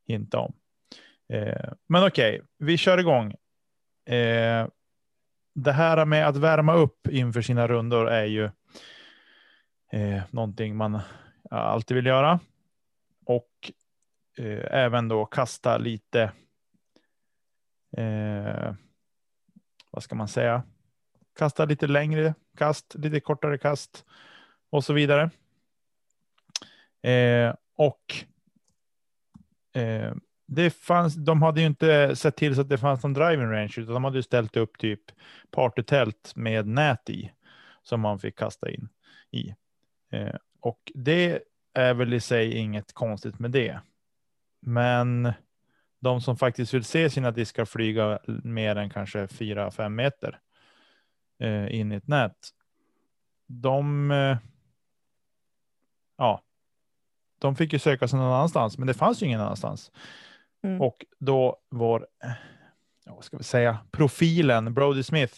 hinta 0.07 0.39
om. 0.39 0.53
Eh, 1.29 1.73
men 1.89 2.07
okej, 2.07 2.43
vi 2.59 2.77
kör 2.77 2.99
igång. 2.99 3.31
Eh, 4.07 4.67
det 5.55 5.73
här 5.73 6.05
med 6.05 6.29
att 6.29 6.37
värma 6.37 6.75
upp 6.75 7.09
inför 7.09 7.43
sina 7.43 7.69
rundor 7.69 8.09
är 8.09 8.25
ju 8.25 8.45
eh, 9.93 10.23
någonting 10.31 10.77
man 10.77 11.01
alltid 11.51 11.95
vill 11.95 12.07
göra. 12.07 12.41
Och 13.27 13.73
eh, 14.39 14.67
även 14.71 15.09
då 15.09 15.25
kasta 15.25 15.79
lite 15.79 16.33
eh, 17.97 18.75
vad 19.93 20.03
ska 20.03 20.15
man 20.15 20.29
säga? 20.29 20.63
Kasta 21.39 21.65
lite 21.65 21.87
längre 21.87 22.35
kast, 22.57 22.95
lite 22.95 23.21
kortare 23.21 23.59
kast 23.59 24.05
och 24.71 24.85
så 24.85 24.93
vidare. 24.93 25.31
Eh, 27.03 27.55
och 27.77 28.15
eh, 29.81 30.15
det 30.47 30.71
fanns, 30.71 31.15
de 31.15 31.43
hade 31.43 31.61
ju 31.61 31.67
inte 31.67 32.17
sett 32.17 32.37
till 32.37 32.55
så 32.55 32.61
att 32.61 32.69
det 32.69 32.79
fanns 32.79 33.03
någon 33.03 33.13
driving 33.13 33.47
range, 33.47 33.75
utan 33.77 33.95
de 33.95 34.05
hade 34.05 34.19
ju 34.19 34.23
ställt 34.23 34.57
upp 34.57 34.79
typ 34.79 35.01
partytält 35.51 36.33
med 36.37 36.67
nät 36.67 37.11
i 37.11 37.33
som 37.83 38.01
man 38.01 38.19
fick 38.19 38.39
kasta 38.39 38.71
in 38.71 38.89
i. 39.31 39.55
Eh, 40.11 40.37
och 40.61 40.93
det 40.95 41.43
är 41.75 41.95
väl 41.95 42.15
i 42.15 42.21
sig 42.21 42.53
inget 42.53 42.93
konstigt 42.93 43.39
med 43.39 43.51
det. 43.51 43.81
Men 44.61 45.33
de 46.03 46.21
som 46.21 46.37
faktiskt 46.37 46.75
vill 46.75 46.85
se 46.85 47.11
sina 47.11 47.31
diskar 47.31 47.65
flyga 47.65 48.19
mer 48.45 48.77
än 48.77 48.91
kanske 48.91 49.27
4-5 49.27 49.89
meter 49.89 50.39
eh, 51.41 51.75
in 51.75 51.93
i 51.93 51.95
ett 51.95 52.09
nät. 52.09 52.37
De. 53.47 54.11
Eh, 54.11 54.37
ja. 56.19 56.43
De 57.39 57.57
fick 57.57 57.73
ju 57.73 57.79
söka 57.79 58.09
sig 58.09 58.19
någon 58.19 58.33
annanstans, 58.33 58.79
men 58.79 58.87
det 58.87 58.95
fanns 58.95 59.23
ju 59.23 59.27
ingen 59.27 59.41
annanstans. 59.41 59.93
Mm. 60.63 60.81
Och 60.81 61.07
då 61.19 61.57
vår, 61.71 62.07
eh, 62.25 62.33
vad 63.07 63.25
ska 63.25 63.37
vi 63.37 63.45
säga, 63.45 63.79
profilen 63.91 64.75
Brody 64.75 65.03
Smith 65.03 65.35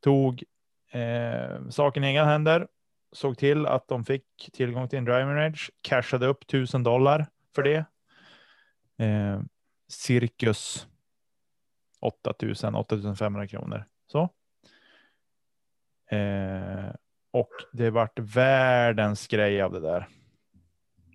tog 0.00 0.44
eh, 0.92 1.68
saken 1.70 2.04
i 2.04 2.06
egna 2.06 2.24
händer, 2.24 2.68
såg 3.12 3.38
till 3.38 3.66
att 3.66 3.88
de 3.88 4.04
fick 4.04 4.50
tillgång 4.52 4.88
till 4.88 4.98
en 4.98 5.04
driving 5.04 5.34
range, 5.34 5.60
cashade 5.80 6.26
upp 6.26 6.42
1000 6.42 6.82
dollar 6.82 7.26
för 7.54 7.62
det. 7.62 7.84
Eh, 8.98 9.40
cirkus 9.88 10.86
8000 12.00 12.74
8500 12.74 13.46
kronor. 13.46 13.84
Så. 14.06 14.28
Eh, 16.10 16.94
och 17.30 17.50
det 17.72 17.90
vart 17.90 18.18
världens 18.18 19.26
grej 19.26 19.62
av 19.62 19.72
det 19.72 19.80
där. 19.80 20.08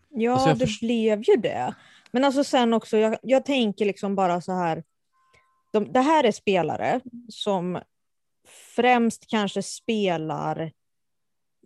ja 0.09 0.33
Alltså, 0.33 0.65
det 0.65 0.79
blev 0.79 1.21
ju 1.21 1.35
det. 1.35 1.75
Men 2.11 2.23
alltså 2.23 2.43
sen 2.43 2.73
också, 2.73 2.97
jag, 2.97 3.17
jag 3.21 3.45
tänker 3.45 3.85
liksom 3.85 4.15
bara 4.15 4.41
så 4.41 4.53
här. 4.53 4.83
De, 5.71 5.93
det 5.93 6.01
här 6.01 6.23
är 6.23 6.31
spelare 6.31 7.01
som 7.29 7.81
främst 8.75 9.27
kanske 9.27 9.61
spelar 9.63 10.71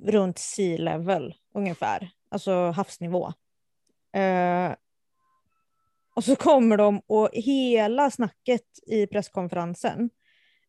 runt 0.01 0.37
sea 0.37 0.77
level 0.77 1.35
ungefär, 1.53 2.09
alltså 2.29 2.51
havsnivå. 2.71 3.33
Eh, 4.13 4.75
och 6.15 6.23
så 6.23 6.35
kommer 6.35 6.77
de 6.77 7.01
och 7.07 7.29
hela 7.33 8.11
snacket 8.11 8.63
i 8.87 9.07
presskonferensen 9.07 10.09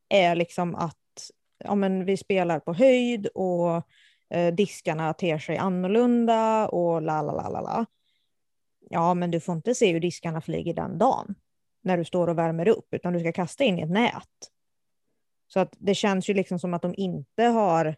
är 0.08 0.34
liksom 0.34 0.74
att 0.74 1.30
ja, 1.64 1.74
men 1.74 2.04
vi 2.04 2.16
spelar 2.16 2.60
på 2.60 2.72
höjd 2.72 3.26
och 3.26 3.82
eh, 4.30 4.54
diskarna 4.54 5.14
ter 5.14 5.38
sig 5.38 5.56
annorlunda 5.56 6.68
och 6.68 7.02
la 7.02 7.22
la 7.22 7.32
la 7.32 7.48
la 7.48 7.60
la. 7.60 7.86
Ja, 8.90 9.14
men 9.14 9.30
du 9.30 9.40
får 9.40 9.54
inte 9.54 9.74
se 9.74 9.92
hur 9.92 10.00
diskarna 10.00 10.40
flyger 10.40 10.74
den 10.74 10.98
dagen 10.98 11.34
när 11.82 11.96
du 11.96 12.04
står 12.04 12.28
och 12.28 12.38
värmer 12.38 12.68
upp, 12.68 12.94
utan 12.94 13.12
du 13.12 13.20
ska 13.20 13.32
kasta 13.32 13.64
in 13.64 13.78
i 13.78 13.82
ett 13.82 13.90
nät. 13.90 14.50
Så 15.48 15.60
att 15.60 15.74
det 15.78 15.94
känns 15.94 16.30
ju 16.30 16.34
liksom 16.34 16.58
som 16.58 16.74
att 16.74 16.82
de 16.82 16.94
inte 16.96 17.42
har 17.42 17.96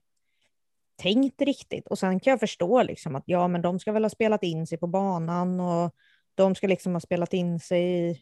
tänkt 0.96 1.42
riktigt. 1.42 1.88
Och 1.88 1.98
sen 1.98 2.20
kan 2.20 2.30
jag 2.30 2.40
förstå 2.40 2.82
liksom 2.82 3.16
att 3.16 3.22
ja, 3.26 3.48
men 3.48 3.62
de 3.62 3.78
ska 3.78 3.92
väl 3.92 4.04
ha 4.04 4.10
spelat 4.10 4.42
in 4.42 4.66
sig 4.66 4.78
på 4.78 4.86
banan 4.86 5.60
och 5.60 5.94
de 6.38 6.54
ska 6.54 6.66
liksom 6.66 6.92
ha 6.92 7.00
spelat 7.00 7.32
in 7.34 7.60
sig 7.60 8.20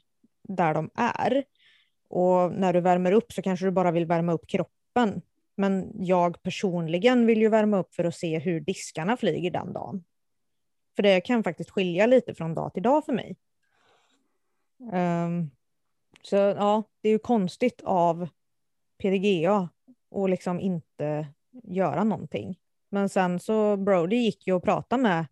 där 0.49 0.75
de 0.75 0.90
är. 0.94 1.44
Och 2.08 2.52
när 2.52 2.73
du 2.73 2.80
värmer 2.80 3.12
upp 3.12 3.32
så 3.32 3.42
kanske 3.42 3.66
du 3.66 3.70
bara 3.70 3.90
vill 3.90 4.06
värma 4.06 4.32
upp 4.32 4.46
kroppen. 4.49 5.23
Men 5.56 5.92
jag 5.94 6.42
personligen 6.42 7.26
vill 7.26 7.40
ju 7.40 7.49
värma 7.49 7.78
upp 7.78 7.94
för 7.94 8.04
att 8.04 8.14
se 8.14 8.38
hur 8.38 8.61
diskarna 8.61 9.16
flyger 9.16 9.50
den 9.50 9.73
dagen. 9.73 10.04
För 10.96 11.02
det 11.02 11.20
kan 11.20 11.44
faktiskt 11.44 11.70
skilja 11.70 12.06
lite 12.06 12.35
från 12.35 12.54
dag 12.54 12.75
till 12.75 12.82
dag 12.82 13.04
för 13.04 13.12
mig. 13.12 13.37
Um, 14.92 15.50
så 16.23 16.37
ja, 16.37 16.82
det 17.00 17.08
är 17.08 17.12
ju 17.12 17.18
konstigt 17.18 17.82
av 17.85 18.28
PDGA 19.02 19.68
att 20.14 20.30
liksom 20.30 20.61
inte 20.61 21.26
göra 21.62 22.04
någonting. 22.04 22.58
Men 22.90 23.08
sen 23.08 23.40
så 23.40 23.76
Brody 23.76 24.16
gick 24.16 24.46
ju 24.46 24.52
och 24.52 24.64
pratade 24.64 25.02
med 25.02 25.26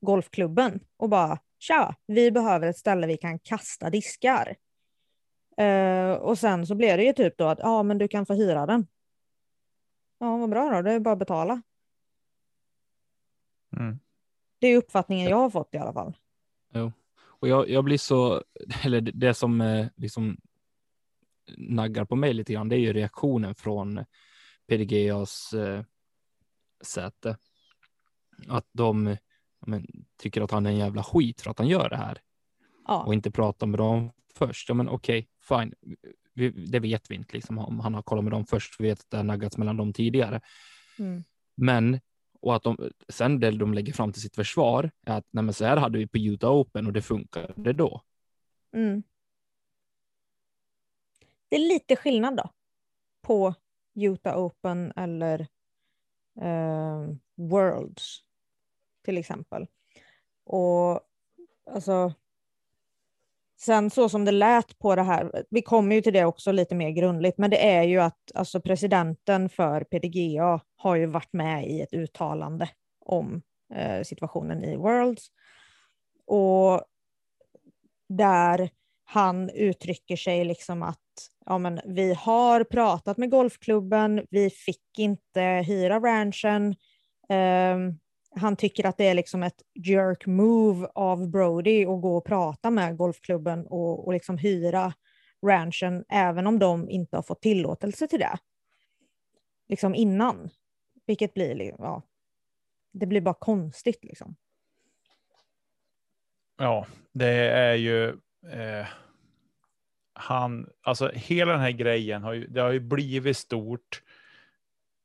golfklubben 0.00 0.80
och 0.96 1.08
bara 1.08 1.38
tja, 1.58 1.94
vi 2.06 2.30
behöver 2.30 2.66
ett 2.68 2.78
ställe 2.78 3.06
vi 3.06 3.16
kan 3.16 3.38
kasta 3.38 3.90
diskar. 3.90 4.56
Eh, 5.56 6.10
och 6.12 6.38
sen 6.38 6.66
så 6.66 6.74
blev 6.74 6.96
det 6.96 7.04
ju 7.04 7.12
typ 7.12 7.38
då 7.38 7.44
att 7.44 7.58
ja, 7.58 7.82
men 7.82 7.98
du 7.98 8.08
kan 8.08 8.26
få 8.26 8.34
hyra 8.34 8.66
den. 8.66 8.86
Ja, 10.18 10.36
vad 10.36 10.50
bra 10.50 10.70
då, 10.70 10.82
det 10.82 10.92
är 10.92 11.00
bara 11.00 11.12
att 11.12 11.18
betala. 11.18 11.62
Mm. 13.76 13.98
Det 14.58 14.66
är 14.66 14.76
uppfattningen 14.76 15.30
jag 15.30 15.36
har 15.36 15.50
fått 15.50 15.74
i 15.74 15.78
alla 15.78 15.92
fall. 15.92 16.16
Och 17.40 17.48
jag, 17.48 17.68
jag 17.68 17.84
blir 17.84 17.98
så, 17.98 18.44
eller 18.84 19.00
det- 19.00 19.34
som 19.34 19.60
eh, 19.60 19.86
liksom 19.96 20.36
naggar 21.56 22.04
på 22.04 22.16
mig 22.16 22.34
lite 22.34 22.52
grann, 22.52 22.68
det 22.68 22.76
är 22.76 22.80
ju 22.80 22.92
reaktionen 22.92 23.54
från 23.54 24.04
PDGAs 24.66 25.52
eh, 25.52 25.84
säte. 26.80 27.36
Att 28.48 28.66
de 28.72 29.16
men, 29.66 29.86
tycker 30.16 30.40
att 30.42 30.50
han 30.50 30.66
är 30.66 30.70
en 30.70 30.76
jävla 30.76 31.02
skit 31.02 31.40
för 31.40 31.50
att 31.50 31.58
han 31.58 31.68
gör 31.68 31.88
det 31.88 31.96
här 31.96 32.20
Ja, 32.88 33.02
och 33.02 33.14
inte 33.14 33.30
pratar 33.30 33.66
med 33.66 33.80
dem 33.80 34.12
först. 34.34 34.68
Ja, 34.68 34.74
men 34.74 34.88
okej, 34.88 35.28
fine. 35.48 35.74
Vi, 36.34 36.50
det 36.50 36.80
vet 36.80 37.10
vi 37.10 37.14
inte 37.14 37.34
liksom 37.34 37.58
om 37.58 37.80
han 37.80 37.94
har 37.94 38.02
kollat 38.02 38.24
med 38.24 38.32
dem 38.32 38.46
först. 38.46 38.80
Vi 38.80 38.88
vet 38.88 39.00
att 39.00 39.10
det 39.10 39.16
har 39.16 39.24
naggats 39.24 39.56
mellan 39.56 39.76
dem 39.76 39.92
tidigare. 39.92 40.40
mm. 40.98 41.24
Men 41.54 42.00
och 42.40 42.56
att 42.56 42.62
de 42.62 42.90
sen 43.08 43.40
det 43.40 43.50
de 43.50 43.74
lägger 43.74 43.92
fram 43.92 44.12
till 44.12 44.22
sitt 44.22 44.34
försvar 44.34 44.90
är 45.06 45.16
att 45.16 45.26
nej, 45.30 45.44
men 45.44 45.54
så 45.54 45.64
här 45.64 45.76
hade 45.76 45.98
vi 45.98 46.06
på 46.06 46.18
Utah 46.18 46.52
Open 46.52 46.86
och 46.86 46.92
det 46.92 47.02
funkade 47.02 47.72
då. 47.72 48.02
Mm. 48.72 49.02
Det 51.48 51.56
är 51.56 51.68
lite 51.68 51.96
skillnad 51.96 52.36
då 52.36 52.50
på 53.22 53.54
Utah 53.94 54.38
Open 54.38 54.92
eller 54.96 55.40
eh, 56.40 57.08
Worlds 57.36 58.27
till 59.08 59.18
exempel. 59.18 59.66
Och 60.44 61.00
alltså, 61.70 62.12
sen 63.60 63.90
så 63.90 64.08
som 64.08 64.24
det 64.24 64.32
lät 64.32 64.78
på 64.78 64.96
det 64.96 65.02
här, 65.02 65.44
vi 65.50 65.62
kommer 65.62 65.94
ju 65.94 66.02
till 66.02 66.12
det 66.12 66.24
också 66.24 66.52
lite 66.52 66.74
mer 66.74 66.90
grundligt, 66.90 67.38
men 67.38 67.50
det 67.50 67.68
är 67.68 67.82
ju 67.82 67.98
att 67.98 68.32
alltså, 68.34 68.60
presidenten 68.60 69.48
för 69.48 69.84
PDGA 69.84 70.60
har 70.76 70.96
ju 70.96 71.06
varit 71.06 71.32
med 71.32 71.66
i 71.70 71.80
ett 71.80 71.92
uttalande 71.92 72.68
om 73.00 73.42
eh, 73.74 74.02
situationen 74.02 74.64
i 74.64 74.76
Worlds. 74.76 75.26
Och 76.26 76.82
där 78.08 78.70
han 79.04 79.50
uttrycker 79.50 80.16
sig 80.16 80.44
liksom 80.44 80.82
att 80.82 81.30
ja, 81.46 81.58
men 81.58 81.80
vi 81.84 82.14
har 82.14 82.64
pratat 82.64 83.16
med 83.16 83.30
golfklubben, 83.30 84.26
vi 84.30 84.50
fick 84.50 84.98
inte 84.98 85.40
hyra 85.42 86.00
ranchen. 86.00 86.76
eh, 87.28 87.76
han 88.36 88.56
tycker 88.56 88.86
att 88.86 88.96
det 88.96 89.04
är 89.04 89.14
liksom 89.14 89.42
ett 89.42 89.62
jerk 89.74 90.26
move 90.26 90.88
av 90.94 91.28
Brody 91.30 91.82
att 91.82 92.00
gå 92.00 92.16
och 92.16 92.24
prata 92.24 92.70
med 92.70 92.96
golfklubben 92.96 93.66
och, 93.66 94.06
och 94.06 94.12
liksom 94.12 94.38
hyra 94.38 94.92
ranchen 95.46 96.04
även 96.08 96.46
om 96.46 96.58
de 96.58 96.90
inte 96.90 97.16
har 97.16 97.22
fått 97.22 97.42
tillåtelse 97.42 98.08
till 98.08 98.18
det. 98.18 98.38
Liksom 99.68 99.94
innan. 99.94 100.50
Vilket 101.06 101.34
blir, 101.34 101.74
ja, 101.78 102.02
det 102.92 103.06
blir 103.06 103.20
bara 103.20 103.34
konstigt 103.34 104.04
liksom. 104.04 104.36
Ja, 106.56 106.86
det 107.12 107.50
är 107.50 107.74
ju 107.74 108.08
eh, 108.52 108.86
han, 110.12 110.68
alltså 110.82 111.10
hela 111.14 111.52
den 111.52 111.60
här 111.60 111.70
grejen 111.70 112.22
har 112.22 112.32
ju, 112.32 112.46
det 112.46 112.60
har 112.60 112.72
ju 112.72 112.80
blivit 112.80 113.36
stort. 113.36 114.02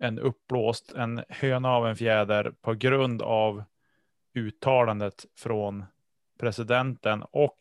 En 0.03 0.19
uppblåst, 0.19 0.91
en 0.91 1.23
höna 1.29 1.69
av 1.69 1.87
en 1.87 1.95
fjäder 1.95 2.53
på 2.61 2.73
grund 2.73 3.21
av 3.21 3.63
uttalandet 4.33 5.25
från 5.37 5.85
presidenten 6.39 7.23
och 7.31 7.59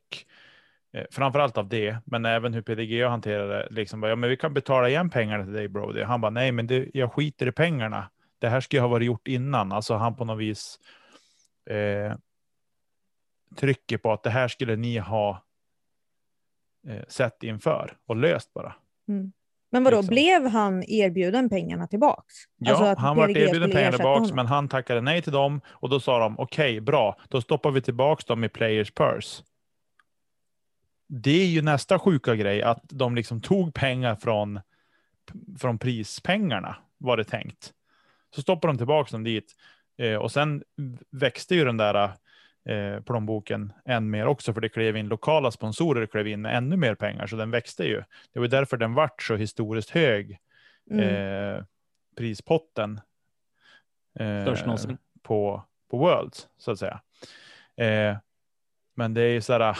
eh, 0.92 1.04
framförallt 1.10 1.58
av 1.58 1.68
det, 1.68 1.96
men 2.04 2.24
även 2.24 2.54
hur 2.54 2.62
PDG 2.62 3.04
hanterade 3.04 3.58
det. 3.58 3.68
Liksom 3.70 4.00
bara, 4.00 4.08
ja, 4.08 4.16
men 4.16 4.30
vi 4.30 4.36
kan 4.36 4.54
betala 4.54 4.88
igen 4.88 5.10
pengarna 5.10 5.44
till 5.44 5.52
dig 5.52 5.68
Brody. 5.68 6.02
Han 6.02 6.20
bara, 6.20 6.30
nej, 6.30 6.52
men 6.52 6.66
det, 6.66 6.90
jag 6.94 7.12
skiter 7.12 7.46
i 7.46 7.52
pengarna. 7.52 8.10
Det 8.38 8.48
här 8.48 8.60
ska 8.60 8.76
ju 8.76 8.80
ha 8.80 8.88
varit 8.88 9.06
gjort 9.06 9.28
innan. 9.28 9.72
Alltså 9.72 9.94
han 9.94 10.16
på 10.16 10.24
något 10.24 10.38
vis 10.38 10.78
eh, 11.66 12.14
trycker 13.56 13.98
på 13.98 14.12
att 14.12 14.22
det 14.22 14.30
här 14.30 14.48
skulle 14.48 14.76
ni 14.76 14.98
ha 14.98 15.44
eh, 16.88 17.04
sett 17.08 17.42
inför 17.42 17.96
och 18.06 18.16
löst 18.16 18.52
bara. 18.52 18.74
Mm. 19.08 19.32
Men 19.72 19.84
vadå, 19.84 19.96
Liksom. 19.96 20.14
blev 20.14 20.46
han 20.46 20.82
erbjuden 20.82 21.48
pengarna 21.48 21.86
tillbaks? 21.86 22.34
Ja, 22.58 22.70
Alltså 22.70 23.02
han 23.02 23.16
var 23.16 23.28
erbjuden 23.28 23.48
skulle 23.48 23.68
pengar 23.68 23.88
ersätta 23.88 23.96
tillbaks, 24.14 24.32
men 24.32 24.46
han 24.46 24.68
tackade 24.68 25.00
nej 25.00 25.22
till 25.22 25.32
dem 25.32 25.60
och 25.66 25.88
då 25.88 26.00
sa 26.00 26.18
de 26.18 26.38
okej, 26.38 26.80
bra, 26.80 27.16
då 27.28 27.40
stoppar 27.40 27.70
vi 27.70 27.80
tillbaks 27.82 28.24
dem 28.24 28.44
i 28.44 28.48
players 28.48 28.90
purse. 28.90 29.42
Det 31.08 31.42
är 31.42 31.46
ju 31.46 31.62
nästa 31.62 31.98
sjuka 31.98 32.34
grej, 32.34 32.62
att 32.62 32.82
de 32.84 33.14
liksom 33.14 33.40
tog 33.40 33.74
pengar 33.74 34.14
från, 34.16 34.60
från 35.58 35.78
prispengarna, 35.78 36.76
var 36.98 37.16
det 37.16 37.24
tänkt. 37.24 37.72
Så 38.34 38.42
stoppar 38.42 38.68
de 38.68 38.78
tillbaks 38.78 39.10
dem 39.12 39.24
dit 39.24 39.52
eh, 39.98 40.14
och 40.14 40.32
sen 40.32 40.62
växte 41.10 41.54
ju 41.54 41.64
den 41.64 41.76
där 41.76 42.12
eh, 42.64 43.00
plånboken 43.00 43.72
än 43.84 44.10
mer 44.10 44.26
också, 44.26 44.54
för 44.54 44.60
det 44.60 44.68
klev 44.68 44.96
in 44.96 45.08
lokala 45.08 45.50
sponsorer, 45.50 46.06
klev 46.06 46.26
in 46.26 46.42
med 46.42 46.56
ännu 46.56 46.76
mer 46.76 46.94
pengar, 46.94 47.26
så 47.26 47.36
den 47.36 47.50
växte 47.50 47.84
ju. 47.84 48.02
Det 48.32 48.40
var 48.40 48.48
därför 48.48 48.76
den 48.76 48.94
vart 48.94 49.22
så 49.22 49.36
historiskt 49.36 49.90
hög 49.90 50.38
Mm. 50.90 51.04
eh, 51.56 51.64
prispotten 52.16 53.00
eh, 54.18 54.42
Störst 54.42 54.66
någonsin. 54.66 54.98
på, 55.22 55.64
på 55.90 55.98
Worlds, 55.98 56.48
så 56.56 56.70
att 56.70 56.78
säga. 56.78 57.00
Eh, 57.76 58.16
men 58.94 59.14
det 59.14 59.22
är 59.22 59.32
ju 59.32 59.40
så 59.40 59.52
här, 59.52 59.78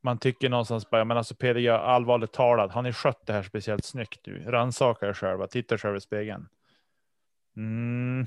man 0.00 0.18
tycker 0.18 0.48
någonstans 0.48 0.90
bara, 0.90 1.04
men 1.04 1.16
alltså 1.16 1.34
PDG, 1.34 1.68
allvarligt 1.68 2.32
talat, 2.32 2.72
har 2.72 2.82
ni 2.82 2.92
skött 2.92 3.26
det 3.26 3.32
här 3.32 3.42
speciellt 3.42 3.84
snyggt 3.84 4.26
nu? 4.26 4.44
Rannsaka 4.46 5.06
er 5.08 5.12
själva, 5.12 5.46
titta 5.46 5.78
själva 5.78 5.96
i 5.96 6.00
spegeln. 6.00 6.48
Mm. 7.56 8.26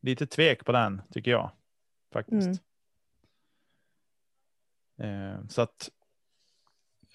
Lite 0.00 0.26
tvek 0.26 0.64
på 0.64 0.72
den, 0.72 1.02
tycker 1.12 1.30
jag. 1.30 1.50
Faktiskt. 2.12 2.62
Eh, 4.98 5.46
så 5.48 5.62
att, 5.62 5.90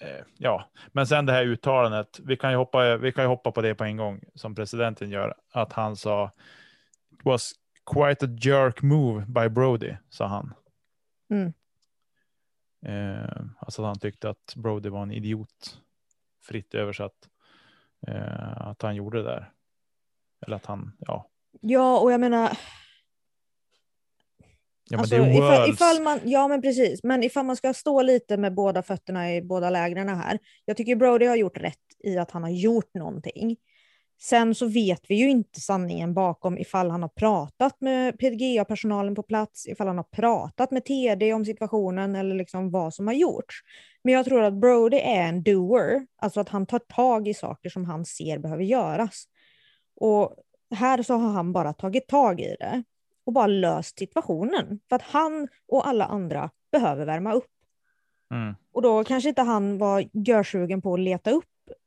eh, 0.00 0.24
ja, 0.38 0.70
men 0.92 1.06
sen 1.06 1.26
det 1.26 1.32
här 1.32 1.44
uttalandet, 1.44 2.20
vi 2.20 2.36
kan, 2.36 2.50
ju 2.50 2.56
hoppa, 2.56 2.96
vi 2.96 3.12
kan 3.12 3.24
ju 3.24 3.28
hoppa 3.28 3.52
på 3.52 3.62
det 3.62 3.74
på 3.74 3.84
en 3.84 3.96
gång, 3.96 4.24
som 4.34 4.54
presidenten 4.54 5.10
gör, 5.10 5.34
att 5.50 5.72
han 5.72 5.96
sa, 5.96 6.30
it 7.10 7.24
was 7.24 7.52
quite 7.94 8.26
a 8.26 8.28
jerk 8.40 8.82
move 8.82 9.24
by 9.26 9.48
Brody, 9.48 9.96
sa 10.10 10.26
han. 10.26 10.54
Mm. 11.30 11.52
Eh, 12.82 13.46
alltså 13.58 13.82
att 13.82 13.88
han 13.88 13.98
tyckte 13.98 14.30
att 14.30 14.54
Brody 14.56 14.88
var 14.88 15.02
en 15.02 15.10
idiot, 15.10 15.80
fritt 16.42 16.74
översatt, 16.74 17.28
eh, 18.06 18.60
att 18.60 18.82
han 18.82 18.94
gjorde 18.94 19.18
det 19.18 19.24
där. 19.24 19.52
Eller 20.46 20.56
att 20.56 20.66
han, 20.66 20.92
ja. 20.98 21.28
Ja, 21.60 22.00
och 22.00 22.12
jag 22.12 22.20
menar, 22.20 22.58
Ja, 24.88 24.96
men 24.96 25.00
alltså, 25.00 25.16
ifall, 25.16 25.70
ifall 25.70 26.02
man, 26.02 26.20
ja 26.24 26.48
men 26.48 26.62
precis, 26.62 27.02
men 27.02 27.22
ifall 27.22 27.46
man 27.46 27.56
ska 27.56 27.74
stå 27.74 28.02
lite 28.02 28.36
med 28.36 28.54
båda 28.54 28.82
fötterna 28.82 29.34
i 29.34 29.42
båda 29.42 29.70
lägren 29.70 30.08
här. 30.08 30.38
Jag 30.64 30.76
tycker 30.76 30.96
Brody 30.96 31.26
har 31.26 31.36
gjort 31.36 31.58
rätt 31.58 31.78
i 32.04 32.18
att 32.18 32.30
han 32.30 32.42
har 32.42 32.50
gjort 32.50 32.94
någonting. 32.94 33.56
Sen 34.20 34.54
så 34.54 34.66
vet 34.66 35.00
vi 35.08 35.14
ju 35.14 35.30
inte 35.30 35.60
sanningen 35.60 36.14
bakom 36.14 36.58
ifall 36.58 36.90
han 36.90 37.02
har 37.02 37.08
pratat 37.08 37.80
med 37.80 38.18
PDGA-personalen 38.18 39.14
på 39.14 39.22
plats, 39.22 39.66
ifall 39.66 39.86
han 39.86 39.96
har 39.96 40.04
pratat 40.04 40.70
med 40.70 40.84
TD 40.84 41.32
om 41.32 41.44
situationen 41.44 42.16
eller 42.16 42.34
liksom 42.34 42.70
vad 42.70 42.94
som 42.94 43.06
har 43.06 43.14
gjorts. 43.14 43.54
Men 44.04 44.14
jag 44.14 44.24
tror 44.24 44.42
att 44.42 44.60
Brody 44.60 44.96
är 44.96 45.22
en 45.22 45.42
doer, 45.42 46.06
alltså 46.22 46.40
att 46.40 46.48
han 46.48 46.66
tar 46.66 46.78
tag 46.78 47.28
i 47.28 47.34
saker 47.34 47.70
som 47.70 47.84
han 47.84 48.04
ser 48.04 48.38
behöver 48.38 48.64
göras. 48.64 49.24
Och 50.00 50.34
här 50.74 51.02
så 51.02 51.14
har 51.14 51.30
han 51.30 51.52
bara 51.52 51.72
tagit 51.72 52.08
tag 52.08 52.40
i 52.40 52.56
det 52.58 52.82
och 53.26 53.32
bara 53.32 53.46
löst 53.46 53.98
situationen. 53.98 54.80
För 54.88 54.96
att 54.96 55.02
han 55.02 55.48
och 55.68 55.88
alla 55.88 56.04
andra 56.04 56.50
behöver 56.72 57.06
värma 57.06 57.32
upp. 57.32 57.50
Mm. 58.30 58.54
Och 58.72 58.82
då 58.82 59.04
kanske 59.04 59.28
inte 59.28 59.42
han 59.42 59.78
var 59.78 60.04
görsugen 60.12 60.82
på 60.82 60.94
att 60.94 61.00
leta 61.00 61.30
upp 61.30 61.44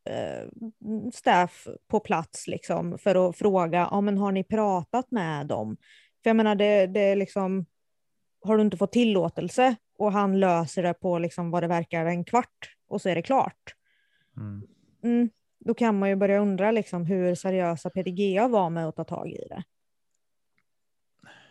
eh, 0.10 0.70
staff 1.14 1.68
på 1.88 2.00
plats 2.00 2.48
liksom, 2.48 2.98
för 2.98 3.30
att 3.30 3.38
fråga, 3.38 3.88
ja, 3.92 4.02
men 4.02 4.18
har 4.18 4.32
ni 4.32 4.44
pratat 4.44 5.12
med 5.12 5.48
dem? 5.48 5.78
För 6.24 6.30
jag 6.30 6.36
menar, 6.36 6.56
det, 6.56 6.88
det 6.88 7.00
är 7.00 7.16
liksom, 7.16 7.66
har 8.44 8.58
du 8.58 8.64
inte 8.64 8.78
fått 8.78 8.92
tillåtelse 8.92 9.76
och 9.98 10.12
han 10.12 10.40
löser 10.40 10.84
det 10.84 10.94
på 10.94 11.20
liksom 11.20 11.52
vad 11.52 11.64
det 11.64 11.68
verkar 11.68 12.06
en 12.06 12.24
kvart 12.24 12.76
och 12.88 13.02
så 13.02 13.10
är 13.10 13.16
det 13.16 13.22
klart. 13.22 13.76
Mm. 14.38 14.68
Mm, 15.04 15.30
då 15.60 15.74
kan 15.74 16.00
man 16.00 16.10
ju 16.10 16.16
börja 16.16 16.40
undra 16.40 16.72
liksom, 16.72 17.06
hur 17.06 17.36
seriösa 17.36 17.90
PDGA 17.90 18.48
var 18.48 18.70
med 18.70 18.88
att 18.88 18.96
ta 18.96 19.04
tag 19.04 19.32
i 19.32 19.48
det. 19.50 19.64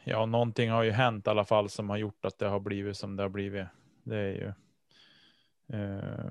Ja, 0.09 0.27
någonting 0.27 0.71
har 0.71 0.83
ju 0.83 0.91
hänt 0.91 1.27
i 1.27 1.31
alla 1.31 1.45
fall 1.45 1.69
som 1.69 1.91
har 1.91 1.97
gjort 1.97 2.25
att 2.25 2.39
det 2.39 2.47
har 2.47 2.61
blivit 2.61 2.97
som 2.97 3.17
det 3.17 3.23
har 3.23 3.31
blivit. 3.31 3.67
Det 4.05 4.17
är 4.17 4.33
ju. 4.33 4.53
Eh, 5.73 6.31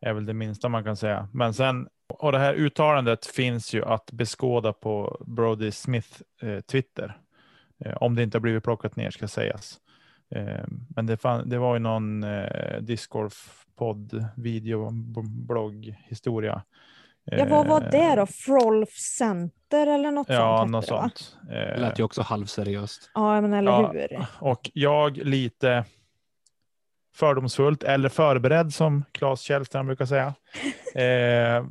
är 0.00 0.12
väl 0.12 0.26
det 0.26 0.34
minsta 0.34 0.68
man 0.68 0.84
kan 0.84 0.96
säga. 0.96 1.28
Men 1.32 1.54
sen 1.54 1.88
och 2.08 2.32
det 2.32 2.38
här 2.38 2.54
uttalandet 2.54 3.26
finns 3.26 3.74
ju 3.74 3.84
att 3.84 4.12
beskåda 4.12 4.72
på 4.72 5.24
Brody 5.26 5.70
Smith 5.70 6.22
eh, 6.42 6.60
Twitter. 6.60 7.18
Eh, 7.84 7.96
om 7.96 8.14
det 8.14 8.22
inte 8.22 8.36
har 8.36 8.40
blivit 8.40 8.64
plockat 8.64 8.96
ner 8.96 9.10
ska 9.10 9.28
sägas. 9.28 9.80
Eh, 10.30 10.64
men 10.88 11.06
det, 11.06 11.16
fan, 11.16 11.48
det 11.48 11.58
var 11.58 11.74
ju 11.74 11.80
någon 11.80 12.22
eh, 12.22 12.80
discgolf-podd, 12.80 14.24
video, 14.36 14.90
blogg, 15.22 15.94
historia. 16.04 16.62
Ja, 17.24 17.44
vad 17.50 17.66
var 17.66 17.80
Eh, 17.80 17.90
det 17.90 18.14
då? 18.14 18.26
Frolf 18.26 18.90
Center 19.18 19.86
eller 19.86 20.10
något 20.10 20.28
Ja, 20.28 20.58
sånt? 20.58 20.70
något 20.70 20.86
sånt. 20.86 21.36
Det 21.48 21.72
Eh, 21.74 21.80
lät 21.80 21.98
ju 21.98 22.02
också 22.02 22.22
halvseriöst. 22.22 23.10
Ja, 23.14 23.40
men 23.40 23.52
eller 23.52 23.70
Ja. 23.72 23.92
hur? 23.92 24.26
Och 24.40 24.70
jag 24.74 25.16
lite 25.16 25.84
fördomsfullt 27.14 27.82
eller 27.82 28.08
förberedd 28.08 28.74
som 28.74 29.04
Claes 29.12 29.40
Källström 29.40 29.86
brukar 29.86 30.04
säga. 30.06 30.34
Eh, 30.94 31.64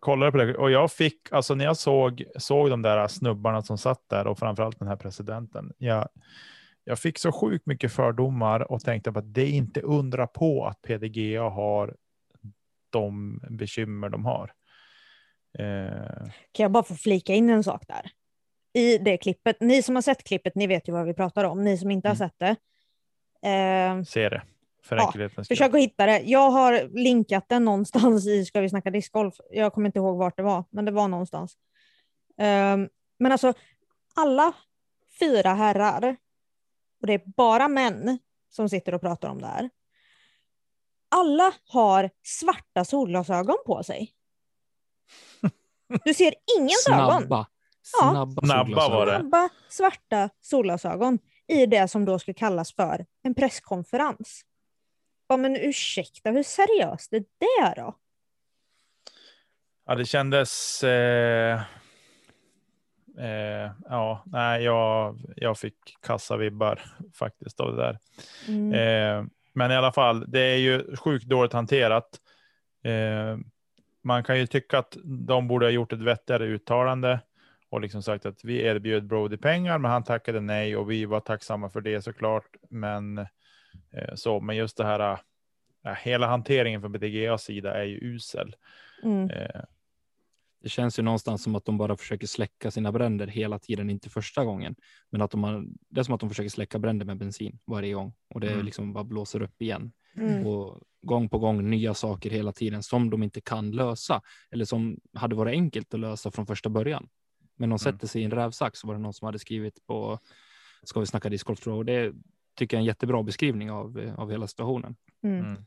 kollade 0.00 0.32
på 0.32 0.38
det 0.38 0.54
och 0.56 0.70
jag 0.70 0.92
fick, 0.92 1.32
alltså 1.32 1.54
när 1.54 1.64
jag 1.64 1.76
såg, 1.76 2.24
såg 2.38 2.70
de 2.70 2.82
där 2.82 3.08
snubbarna 3.08 3.62
som 3.62 3.78
satt 3.78 4.08
där 4.08 4.26
och 4.26 4.38
framförallt 4.38 4.78
den 4.78 4.88
här 4.88 4.96
presidenten. 4.96 5.72
Jag, 5.78 6.08
jag 6.84 6.98
fick 6.98 7.18
så 7.18 7.32
sjukt 7.32 7.66
mycket 7.66 7.92
fördomar 7.92 8.72
och 8.72 8.80
tänkte 8.80 9.12
på 9.12 9.18
att 9.18 9.34
det 9.34 9.42
är 9.42 9.50
inte 9.50 9.80
undra 9.80 10.26
på 10.26 10.66
att 10.66 10.82
PDGA 10.82 11.42
har 11.42 11.94
de 12.92 13.40
bekymmer 13.50 14.08
de 14.08 14.24
har. 14.24 14.52
Eh, 15.58 16.30
Kan 16.52 16.64
jag 16.64 16.72
bara 16.72 16.82
få 16.82 16.94
flika 16.94 17.34
in 17.34 17.50
en 17.50 17.64
sak 17.64 17.82
där? 17.88 18.10
I 18.72 18.98
det 18.98 19.16
klippet, 19.16 19.56
ni 19.60 19.82
som 19.82 19.94
har 19.94 20.02
sett 20.02 20.24
klippet, 20.24 20.54
ni 20.54 20.66
vet 20.66 20.88
ju 20.88 20.92
vad 20.92 21.06
vi 21.06 21.14
pratar 21.14 21.44
om. 21.44 21.64
Ni 21.64 21.78
som 21.78 21.90
inte 21.90 22.08
har 22.08 22.14
Mm. 22.16 22.28
sett 22.28 22.38
det. 22.38 22.56
Eh, 23.48 24.02
ser 24.02 24.30
det. 24.30 24.42
För 24.82 24.96
Ja, 24.96 25.12
försök 25.44 25.74
att 25.74 25.80
hitta 25.80 26.06
det. 26.06 26.18
Jag 26.20 26.50
har 26.50 26.88
linkat 26.98 27.48
den 27.48 27.64
någonstans 27.64 28.26
i 28.26 28.44
Ska 28.44 28.60
vi 28.60 28.68
snacka 28.68 28.90
discgolf. 28.90 29.34
Jag 29.50 29.72
kommer 29.72 29.86
inte 29.88 29.98
ihåg 29.98 30.18
vart 30.18 30.36
det 30.36 30.42
var, 30.42 30.64
men 30.70 30.84
det 30.84 30.90
var 30.92 31.08
någonstans. 31.08 31.54
Eh, 32.38 32.76
men 33.18 33.32
alltså, 33.32 33.52
alla 34.16 34.52
fyra 35.20 35.54
herrar, 35.54 36.16
och 37.00 37.06
det 37.06 37.12
är 37.14 37.22
bara 37.36 37.68
män 37.68 38.18
som 38.50 38.68
sitter 38.68 38.94
och 38.94 39.00
pratar 39.00 39.28
om 39.28 39.40
det 39.40 39.46
här. 39.46 39.70
Alla 41.10 41.52
har 41.68 42.10
svarta 42.22 42.84
solglasögon 42.84 43.56
på 43.66 43.82
sig. 43.82 44.12
Du 46.04 46.14
ser 46.14 46.34
ingens 46.58 46.88
ögon. 46.88 47.22
Snabba. 47.22 47.46
Ja. 48.00 48.28
Snabba, 48.44 48.88
var 48.88 49.06
det. 49.06 49.18
Snabba 49.18 49.48
svarta 49.68 50.30
solglasögon 50.40 51.18
i 51.48 51.66
det 51.66 51.88
som 51.88 52.04
då 52.04 52.18
ska 52.18 52.34
kallas 52.34 52.72
för 52.74 53.06
en 53.22 53.34
presskonferens. 53.34 54.42
Ja, 55.28 55.36
men 55.36 55.56
ursäkta, 55.56 56.30
hur 56.30 56.42
seriöst 56.42 57.12
är 57.12 57.24
det 57.38 57.80
då? 57.80 57.94
Ja, 59.86 59.94
det 59.94 60.04
kändes. 60.04 60.82
Eh, 60.84 61.60
eh, 63.18 63.70
ja, 63.84 64.22
nej, 64.26 64.62
jag, 64.62 65.18
jag 65.36 65.58
fick 65.58 65.96
kassa 66.00 66.36
vibbar 66.36 66.82
faktiskt 67.14 67.60
av 67.60 67.76
det 67.76 67.82
där. 67.82 67.98
Mm. 68.48 68.72
Eh, 68.72 69.26
men 69.52 69.70
i 69.70 69.74
alla 69.74 69.92
fall, 69.92 70.24
det 70.30 70.40
är 70.40 70.56
ju 70.56 70.96
sjukt 70.96 71.26
dåligt 71.26 71.52
hanterat. 71.52 72.08
Eh, 72.84 73.38
man 74.02 74.24
kan 74.24 74.38
ju 74.38 74.46
tycka 74.46 74.78
att 74.78 74.96
de 75.04 75.48
borde 75.48 75.66
ha 75.66 75.70
gjort 75.70 75.92
ett 75.92 76.02
vettigare 76.02 76.44
uttalande 76.44 77.20
och 77.70 77.80
liksom 77.80 78.02
sagt 78.02 78.26
att 78.26 78.44
vi 78.44 78.62
erbjöd 78.62 79.06
Brody 79.06 79.36
pengar, 79.36 79.78
men 79.78 79.90
han 79.90 80.04
tackade 80.04 80.40
nej 80.40 80.76
och 80.76 80.90
vi 80.90 81.04
var 81.04 81.20
tacksamma 81.20 81.70
för 81.70 81.80
det 81.80 82.02
såklart. 82.02 82.56
Men 82.70 83.18
eh, 83.92 84.14
så, 84.14 84.40
men 84.40 84.56
just 84.56 84.76
det 84.76 84.84
här, 84.84 85.18
äh, 85.86 85.94
hela 85.94 86.26
hanteringen 86.26 86.80
från 86.80 86.92
BTGAs 86.92 87.42
sida 87.42 87.74
är 87.74 87.84
ju 87.84 87.96
usel. 87.96 88.56
Mm. 89.02 89.30
Eh, 90.60 90.62
Det 90.62 90.68
känns 90.68 90.98
ju 90.98 91.02
någonstans 91.02 91.42
som 91.42 91.54
att 91.54 91.64
de 91.64 91.78
bara 91.78 91.96
försöker 91.96 92.26
släcka 92.26 92.70
sina 92.70 92.92
bränder 92.92 93.26
hela 93.26 93.58
tiden, 93.58 93.90
inte 93.90 94.10
första 94.10 94.44
gången, 94.44 94.76
men 95.10 95.22
att 95.22 95.30
de 95.30 95.44
har, 95.44 95.64
det 95.88 96.00
är 96.00 96.04
som 96.04 96.14
att 96.14 96.20
de 96.20 96.28
försöker 96.28 96.50
släcka 96.50 96.78
bränder 96.78 97.06
med 97.06 97.16
bensin 97.18 97.58
varje 97.66 97.94
gång 97.94 98.12
och 98.34 98.40
det 98.40 98.52
Mm. 98.52 98.64
liksom 98.64 98.92
bara 98.92 99.04
blåser 99.04 99.42
upp 99.42 99.62
igen 99.62 99.92
Mm. 100.16 100.46
och 100.46 100.80
gång 101.02 101.28
på 101.28 101.38
gång 101.38 101.70
nya 101.70 101.94
saker 101.94 102.30
hela 102.30 102.52
tiden 102.52 102.82
som 102.82 103.10
de 103.10 103.22
inte 103.22 103.40
kan 103.40 103.70
lösa 103.70 104.22
eller 104.50 104.64
som 104.64 105.00
hade 105.14 105.34
varit 105.36 105.52
enkelt 105.52 105.94
att 105.94 106.00
lösa 106.00 106.30
från 106.30 106.46
första 106.46 106.68
början. 106.68 107.08
Men 107.56 107.70
de 107.70 107.78
sätter 107.78 108.06
sig 108.06 108.22
i 108.22 108.24
en 108.24 108.30
rävsax 108.30 108.84
var 108.84 108.94
det 108.94 109.00
någon 109.00 109.12
som 109.14 109.26
hade 109.26 109.38
skrivit 109.38 109.86
på 109.86 110.18
Ska 110.82 111.00
vi 111.00 111.06
snacka 111.06 111.28
discgolf 111.28 111.60
tror 111.60 111.72
jag. 111.74 111.78
och 111.78 111.84
det 111.84 112.12
tycker 112.54 112.76
jag 112.76 112.78
är 112.78 112.82
en 112.82 112.86
jättebra 112.86 113.22
beskrivning 113.22 113.70
av, 113.70 114.14
av 114.16 114.30
hela 114.30 114.46
situationen. 114.46 114.96
Mm. 115.22 115.38
mm. 115.46 115.64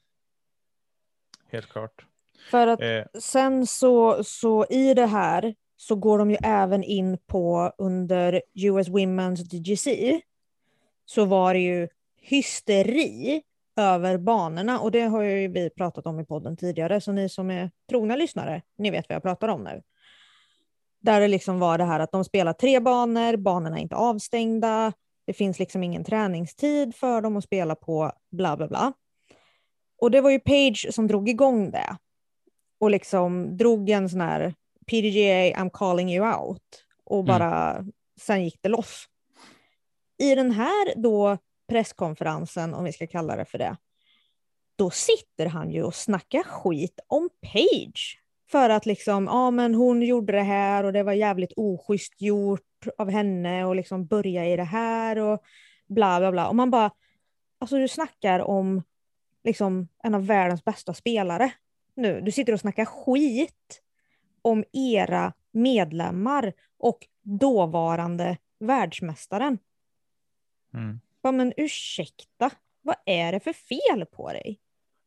Helt 1.51 1.69
klart. 1.69 2.05
För 2.51 2.67
att 2.67 2.81
Eh, 2.81 3.05
sen 3.19 3.67
så, 3.67 4.23
så 4.23 4.65
i 4.69 4.93
det 4.93 5.05
här 5.05 5.55
så 5.77 5.95
går 5.95 6.17
de 6.17 6.31
ju 6.31 6.37
även 6.43 6.83
in 6.83 7.17
på 7.17 7.71
under 7.77 8.41
US 8.53 8.89
Women's 8.89 9.43
DGC 9.43 9.87
så 11.05 11.25
var 11.25 11.53
det 11.53 11.59
ju 11.59 11.87
hysteri 12.21 13.41
över 13.75 14.17
banorna. 14.17 14.79
Och 14.79 14.91
det 14.91 15.01
har 15.01 15.21
ju 15.21 15.47
vi 15.47 15.69
pratat 15.69 16.05
om 16.05 16.19
i 16.19 16.25
podden 16.25 16.57
tidigare. 16.57 17.01
Så 17.01 17.11
ni 17.11 17.29
som 17.29 17.51
är 17.51 17.71
trogna 17.89 18.15
lyssnare, 18.15 18.61
ni 18.77 18.91
vet 18.91 19.09
vad 19.09 19.15
jag 19.15 19.23
pratar 19.23 19.47
om 19.47 19.63
nu. 19.63 19.81
Där 20.99 21.21
det 21.21 21.27
liksom 21.27 21.59
var 21.59 21.77
det 21.77 21.83
här 21.83 21.99
att 21.99 22.11
de 22.11 22.25
spelar 22.25 22.53
tre 22.53 22.79
banor, 22.79 23.37
banorna 23.37 23.77
är 23.77 23.81
inte 23.81 23.95
avstängda, 23.95 24.93
det 25.25 25.33
finns 25.33 25.59
liksom 25.59 25.83
ingen 25.83 26.03
träningstid 26.03 26.95
för 26.95 27.21
dem 27.21 27.37
att 27.37 27.43
spela 27.43 27.75
på, 27.75 28.11
bla 28.31 28.57
bla 28.57 28.67
bla. 28.67 28.93
Och 29.97 30.11
det 30.11 30.21
var 30.21 30.29
ju 30.29 30.39
Page 30.39 30.87
som 30.91 31.07
drog 31.07 31.29
igång 31.29 31.71
det 31.71 31.97
och 32.83 32.91
liksom 32.91 33.57
drog 33.57 33.89
en 33.89 34.09
sån 34.09 34.21
här 34.21 34.53
PDGA 34.87 35.61
I'm 35.61 35.69
calling 35.73 36.13
you 36.13 36.35
out 36.35 36.85
och 37.03 37.23
bara 37.25 37.85
sen 38.21 38.43
gick 38.43 38.59
det 38.61 38.69
loss. 38.69 39.05
I 40.17 40.35
den 40.35 40.51
här 40.51 40.93
då 40.95 41.37
presskonferensen, 41.69 42.73
om 42.73 42.83
vi 42.83 42.93
ska 42.93 43.07
kalla 43.07 43.35
det 43.35 43.45
för 43.45 43.57
det, 43.57 43.77
då 44.75 44.89
sitter 44.89 45.45
han 45.45 45.71
ju 45.71 45.83
och 45.83 45.95
snackar 45.95 46.43
skit 46.43 46.99
om 47.07 47.29
Page. 47.41 48.19
För 48.51 48.69
att 48.69 48.85
liksom, 48.85 49.25
ja 49.25 49.51
men 49.51 49.75
hon 49.75 50.01
gjorde 50.01 50.33
det 50.33 50.43
här 50.43 50.83
och 50.83 50.93
det 50.93 51.03
var 51.03 51.13
jävligt 51.13 51.53
oschysst 51.55 52.21
gjort 52.21 52.87
av 52.97 53.09
henne 53.09 53.65
och 53.65 53.75
liksom 53.75 54.05
börja 54.05 54.45
i 54.47 54.55
det 54.55 54.63
här 54.63 55.17
och 55.17 55.43
bla 55.87 56.19
bla 56.19 56.31
bla. 56.31 56.47
Och 56.47 56.55
man 56.55 56.71
bara, 56.71 56.91
alltså 57.59 57.77
du 57.77 57.87
snackar 57.87 58.39
om 58.39 58.83
liksom 59.43 59.87
en 60.03 60.15
av 60.15 60.25
världens 60.25 60.63
bästa 60.63 60.93
spelare 60.93 61.53
nu. 61.95 62.21
Du 62.21 62.31
sitter 62.31 62.53
och 62.53 62.59
snackar 62.59 62.85
skit 62.85 63.81
om 64.41 64.63
era 64.73 65.33
medlemmar 65.51 66.53
och 66.77 67.07
dåvarande 67.21 68.37
världsmästaren. 68.59 69.57
mm. 70.73 70.99
Ja, 71.21 71.31
men 71.31 71.53
ursäkta, 71.57 72.51
vad 72.81 72.95
är 73.05 73.31
det 73.31 73.39
för 73.39 73.53
fel 73.53 74.05
på 74.05 74.33
dig? 74.33 74.59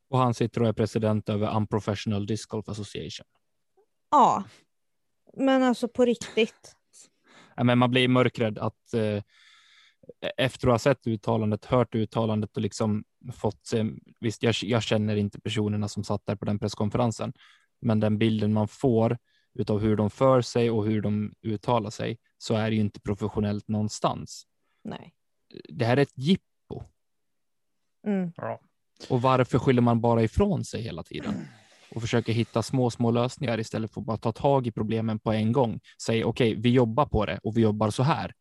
Och 0.09 0.19
han 0.19 0.35
sitter 0.35 0.63
och 0.63 0.69
är 0.69 0.73
president 0.73 1.29
över 1.29 1.57
Unprofessional 1.57 2.27
Disc 2.27 2.47
Golf 2.47 2.69
Association. 2.69 3.27
Ja, 4.11 4.45
men 5.37 5.63
alltså 5.63 5.89
på 5.89 6.05
riktigt. 6.05 6.77
Ja, 7.57 7.65
men 7.65 7.79
man 7.79 7.91
blir 7.91 8.09
mörkrädd 8.09 8.59
att 8.59 8.95
eh, 8.95 9.23
efter 10.37 10.69
att 10.69 10.73
ha 10.73 10.79
sett 10.79 11.07
uttalandet, 11.07 11.65
hört 11.65 11.95
uttalandet 11.95 12.57
och 12.57 12.63
liksom 12.63 13.05
fått 13.33 13.67
se, 13.67 13.85
visst 14.21 14.43
jag, 14.43 14.55
jag 14.63 14.83
känner 14.83 15.17
inte 15.17 15.41
personerna 15.41 15.89
som 15.89 16.05
satt 16.05 16.27
där 16.27 16.37
på 16.37 16.45
den 16.45 16.59
presskonferensen, 16.59 17.33
men 17.81 18.01
den 18.01 18.19
bilden 18.19 18.53
man 18.53 18.69
får 18.69 19.19
utav 19.55 19.81
hur 19.81 19.97
de 19.97 20.11
för 20.11 20.41
sig 20.41 20.71
och 20.71 20.87
hur 20.87 21.03
de 21.03 21.33
uttalar 21.43 21.91
sig 21.91 22.19
så 22.39 22.55
är 22.55 22.71
det 22.71 22.77
ju 22.77 22.83
inte 22.83 23.01
professionellt 23.01 23.69
någonstans. 23.69 24.47
Nej. 24.85 25.15
Det 25.69 25.85
här 25.85 25.97
är 25.97 26.03
ett 26.03 26.19
jippo 26.19 26.47
Mm. 28.07 28.33
Och 29.09 29.23
varför 29.23 29.59
skyller 29.59 29.83
man 29.83 30.01
bara 30.01 30.23
ifrån 30.23 30.65
sig 30.65 30.83
hela 30.83 31.03
tiden 31.03 31.35
och 31.95 32.01
försöker 32.01 32.33
hitta 32.33 32.63
små, 32.63 32.91
små 32.91 33.11
lösningar 33.11 33.61
istället 33.61 33.95
för 33.95 34.01
att 34.01 34.07
bara 34.07 34.17
ta 34.17 34.33
tag 34.33 34.67
i 34.67 34.73
problemen 34.73 35.19
på 35.19 35.33
en 35.33 35.53
gång. 35.53 35.81
Säg 36.03 36.25
okej, 36.25 36.55
vi 36.55 36.71
jobbar 36.71 37.07
på 37.07 37.27
det 37.27 37.39
och 37.43 37.57
vi 37.57 37.61
jobbar 37.61 37.91
så 37.91 38.03
här. 38.03 38.33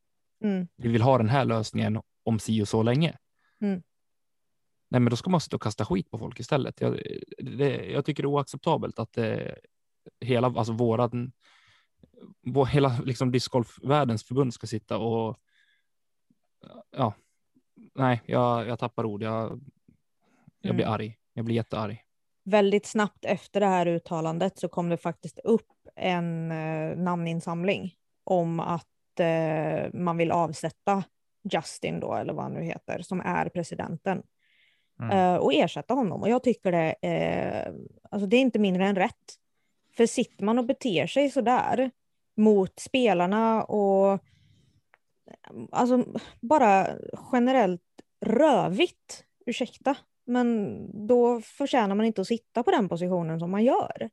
Mm. 0.43 0.67
vi 0.76 0.89
vill 0.89 1.02
ha 1.02 1.17
den 1.17 1.30
här 1.30 1.45
lösningen 1.45 2.02
om 2.24 2.39
si 2.39 2.62
och 2.62 2.67
så 2.67 2.84
länge. 2.84 3.17
Mm. 3.62 3.84
Nej, 4.89 5.02
men 5.02 5.10
då 5.10 5.15
ska 5.15 5.30
man 5.30 5.41
sitta 5.41 5.56
och 5.56 5.62
kasta 5.62 5.86
skit 5.86 6.12
på 6.12 6.17
folk 6.17 6.39
istället. 6.39 6.82
Jag, 6.82 7.00
det, 7.38 7.86
jag 7.86 8.06
tycker 8.06 8.24
det 8.24 8.28
är 8.28 8.32
oacceptabelt 8.32 9.00
att 9.00 9.13
det, 9.13 9.56
hela, 10.19 10.48
alltså 10.48 10.74
våran, 10.74 11.32
vår, 12.41 12.65
hela 12.65 13.00
liksom 13.00 13.32
discgolfvärldens 13.32 14.24
förbund 14.24 14.54
ska 14.54 14.67
sitta 14.67 14.98
och 14.98 15.38
ja, 16.91 17.13
nej, 17.95 18.21
jag, 18.26 18.67
jag 18.67 18.80
tappar 18.80 19.06
ord. 19.06 19.24
Jag, 19.24 19.62
jag 20.62 20.76
blir 20.76 20.86
Mm. 20.86 20.93
arg. 20.93 21.17
Jag 21.34 21.45
blir 21.45 21.56
jättearg. 21.56 22.02
Väldigt 22.43 22.86
snabbt 22.86 23.26
efter 23.26 23.60
det 23.60 23.65
här 23.65 23.86
uttalandet 23.86 24.60
så 24.60 24.67
kom 24.67 24.89
det 24.89 24.98
faktiskt 24.98 25.39
upp 25.39 25.71
en 25.95 26.52
eh, 26.52 26.98
namninsamling 26.98 27.93
om 28.24 28.60
att 28.60 28.88
eh, 29.19 29.93
man 29.93 30.17
vill 30.17 30.32
avsätta 30.32 31.04
Justin 31.51 31.99
då, 31.99 32.15
eller 32.15 32.34
vad 32.34 32.43
han 32.43 32.54
nu 32.54 32.63
heter, 32.63 33.01
som 33.01 33.21
är 33.21 33.49
presidenten. 33.49 34.23
Mm. 34.99 35.17
eh, 35.17 35.36
och 35.36 35.54
ersätta 35.54 35.93
honom. 35.93 36.21
Och 36.21 36.30
jag 36.30 36.43
tycker 36.43 36.71
det, 36.71 36.95
eh, 37.01 37.73
alltså 38.12 38.28
det 38.28 38.38
är 38.38 38.41
inte 38.41 38.60
mindre 38.60 38.86
än 38.88 38.95
rätt. 38.95 39.36
För 39.97 40.06
sitter 40.06 40.45
man 40.45 40.60
och 40.60 40.65
beter 40.65 41.08
sig 41.08 41.30
så 41.30 41.41
där 41.41 41.91
mot 42.38 42.80
spelarna 42.80 43.63
och 43.63 44.19
alltså 45.71 46.06
bara 46.41 46.88
generellt 47.32 47.82
rövigt, 48.25 49.23
ursäkta, 49.45 49.97
men 50.25 51.08
då 51.08 51.41
förtjänar 51.41 51.95
man 51.95 52.06
inte 52.06 52.21
att 52.21 52.28
sitta 52.28 52.63
på 52.63 52.71
den 52.71 52.89
positionen 52.89 53.39
som 53.39 53.51
man 53.51 53.63
gör. 53.63 54.10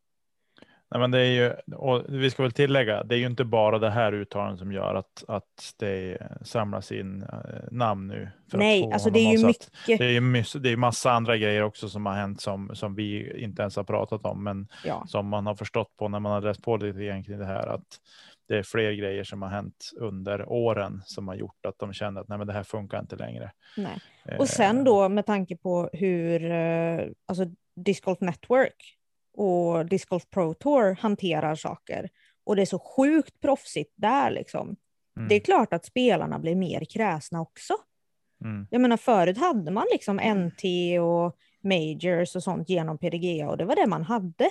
Nej, 0.92 1.00
men 1.00 1.10
det 1.10 1.18
är 1.20 1.30
ju, 1.30 1.74
och 1.76 2.02
vi 2.08 2.30
ska 2.30 2.42
väl 2.42 2.52
tillägga, 2.52 3.04
det 3.04 3.14
är 3.14 3.18
ju 3.18 3.26
inte 3.26 3.44
bara 3.44 3.78
det 3.78 3.90
här 3.90 4.12
uttalandet 4.12 4.58
som 4.58 4.72
gör 4.72 4.94
att, 4.94 5.24
att 5.28 5.74
det 5.78 6.18
samlas 6.42 6.92
in 6.92 7.22
eh, 7.22 7.28
namn 7.70 8.06
nu. 8.06 8.28
Nej, 8.52 8.90
alltså 8.92 9.10
det 9.10 9.18
är 9.18 9.38
ju 9.38 9.46
mycket. 9.46 9.70
Det 9.86 10.04
är 10.04 10.10
ju 10.10 10.42
det 10.60 10.72
är 10.72 10.76
massa 10.76 11.12
andra 11.12 11.36
grejer 11.36 11.62
också 11.62 11.88
som 11.88 12.06
har 12.06 12.14
hänt 12.14 12.40
som, 12.40 12.70
som 12.74 12.94
vi 12.94 13.40
inte 13.42 13.62
ens 13.62 13.76
har 13.76 13.84
pratat 13.84 14.24
om, 14.24 14.44
men 14.44 14.68
Ja. 14.84 15.04
som 15.06 15.26
man 15.28 15.46
har 15.46 15.54
förstått 15.54 15.96
på 15.96 16.08
när 16.08 16.20
man 16.20 16.32
har 16.32 16.40
läst 16.40 16.62
på 16.62 16.76
lite 16.76 17.04
grann 17.04 17.24
kring 17.24 17.38
det 17.38 17.46
här, 17.46 17.66
att 17.66 17.86
det 18.48 18.58
är 18.58 18.62
fler 18.62 18.92
grejer 18.92 19.24
som 19.24 19.42
har 19.42 19.48
hänt 19.48 19.90
under 19.96 20.48
åren 20.48 21.02
som 21.04 21.28
har 21.28 21.34
gjort 21.34 21.66
att 21.66 21.78
de 21.78 21.92
känner 21.92 22.20
att 22.20 22.28
nej, 22.28 22.38
men 22.38 22.46
det 22.46 22.52
här 22.52 22.62
funkar 22.64 23.00
inte 23.00 23.16
längre. 23.16 23.50
Nej. 23.76 23.98
Eh, 24.24 24.38
Och 24.38 24.48
sen 24.48 24.84
då 24.84 25.08
med 25.08 25.26
tanke 25.26 25.56
på 25.56 25.90
hur 25.92 26.50
eh, 26.50 27.00
alltså 27.26 27.44
Disc 27.76 28.00
Golf 28.00 28.20
Network 28.20 28.98
och 29.34 29.86
Disc 29.86 30.04
Golf 30.08 30.30
Pro 30.30 30.54
Tour 30.54 30.94
hanterar 31.00 31.54
saker 31.54 32.08
och 32.44 32.56
det 32.56 32.62
är 32.62 32.66
så 32.66 32.78
sjukt 32.78 33.40
proffsigt 33.40 33.92
där 33.96 34.30
liksom. 34.30 34.76
Mm, 35.16 35.28
Det 35.28 35.34
är 35.34 35.40
klart 35.40 35.72
att 35.72 35.84
spelarna 35.84 36.38
blir 36.38 36.54
mer 36.54 36.84
kräsna 36.84 37.40
också. 37.40 37.74
mm, 38.44 38.66
Jag 38.70 38.80
menar 38.80 38.96
förut 38.96 39.38
hade 39.38 39.70
man 39.70 39.86
liksom 39.92 40.16
NT 40.16 40.64
och 41.00 41.36
majors 41.60 42.36
och 42.36 42.42
sånt 42.42 42.68
genom 42.68 42.98
PDGA 42.98 43.48
och 43.48 43.56
det 43.56 43.64
var 43.64 43.76
det 43.76 43.86
man 43.86 44.02
hade. 44.02 44.50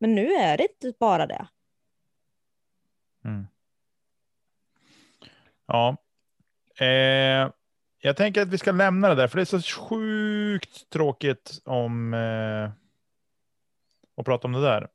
Men 0.00 0.14
nu 0.14 0.32
är 0.32 0.56
det 0.56 0.62
inte 0.62 0.92
bara 1.00 1.26
det. 1.26 1.46
mm. 3.24 3.46
Ja. 5.66 5.96
Eh, 6.80 7.50
jag 7.98 8.16
tänker 8.16 8.42
att 8.42 8.48
vi 8.48 8.58
ska 8.58 8.72
lämna 8.72 9.08
det 9.08 9.14
där, 9.14 9.28
för 9.28 9.36
det 9.36 9.42
är 9.42 9.60
så 9.60 9.80
sjukt 9.88 10.90
tråkigt 10.90 11.60
om 11.64 12.14
eh, 12.14 12.70
att 14.16 14.24
prata 14.24 14.46
om 14.48 14.52
det 14.52 14.60
där. 14.60 14.88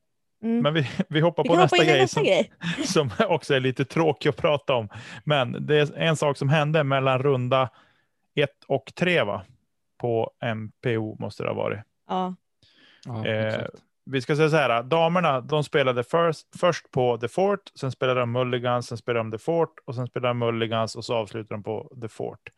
Mm. 0.43 0.63
Men 0.63 0.73
vi, 0.73 0.89
vi 1.09 1.19
hoppar 1.19 1.43
Vi 1.43 1.49
på 1.49 1.53
hoppa 1.55 1.63
nästa 1.63 1.83
i 1.83 1.85
grej. 1.85 2.01
nästa 2.01 2.13
som, 2.13 2.23
grej. 2.23 2.51
som 2.85 3.09
också 3.29 3.53
är 3.53 3.59
lite 3.59 3.85
tråkig 3.85 4.29
att 4.29 4.37
prata 4.37 4.75
om. 4.75 4.89
Men 5.23 5.65
det 5.65 5.75
är 5.77 5.97
en 5.97 6.15
sak 6.15 6.37
som 6.37 6.49
hände 6.49 6.83
mellan 6.83 7.19
runda 7.19 7.69
ett 8.35 8.63
och 8.67 8.91
tre 8.95 9.23
va? 9.23 9.43
På 9.97 10.31
MPO 10.55 11.15
måste 11.19 11.43
det 11.43 11.49
ha 11.49 11.55
varit. 11.55 11.79
Ja. 12.07 12.35
Ja, 13.05 13.25
Eh. 13.27 13.65
Vi 14.09 14.21
ska 14.21 14.35
säga 14.35 14.49
så 14.49 14.55
här, 14.55 14.83
damerna 14.83 15.41
de 15.41 15.63
spelade 15.63 16.03
först, 16.03 16.47
först 16.59 16.91
på 16.91 17.17
The 17.17 17.27
Fort, 17.27 17.59
sen 17.79 17.91
spelade 17.91 18.19
de 18.19 18.31
Mulligans, 18.31 18.87
sen 18.87 18.97
spelade 18.97 19.29
de 19.29 19.31
The 19.31 19.43
Fort 19.43 19.73
och 19.85 19.95
sen 19.95 20.07
spelade 20.07 20.29
de 20.29 20.37
Mulligans 20.39 20.95
och 20.95 21.05
så 21.05 21.15
avslutade 21.15 21.55
de 21.55 21.63
på 21.63 21.91
The 22.01 22.07
Fort. 22.07 22.49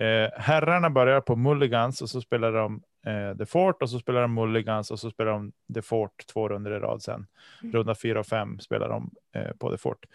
Eh, 0.00 0.40
herrarna 0.40 0.90
börjar 0.90 1.20
på 1.20 1.36
Mulligans 1.36 2.02
och 2.02 2.10
så 2.10 2.20
spelar 2.20 2.52
de 2.52 2.82
eh, 3.06 3.36
The 3.36 3.46
Fort 3.46 3.82
och 3.82 3.90
så 3.90 3.98
spelar 3.98 4.22
de 4.22 4.34
Mulligans 4.34 4.90
och 4.90 4.98
så 5.00 5.10
spelar 5.10 5.30
de 5.32 5.52
The 5.74 5.82
Fort 5.82 6.26
två 6.26 6.48
runder 6.48 6.70
i 6.70 6.78
rad 6.78 7.02
sen. 7.02 7.26
Runda 7.72 7.94
fyra 7.94 8.20
och 8.20 8.26
fem 8.26 8.58
spelar 8.60 8.88
de 8.88 9.10
eh, 9.34 9.52
på 9.58 9.70
The 9.70 9.78
Fort. 9.78 10.06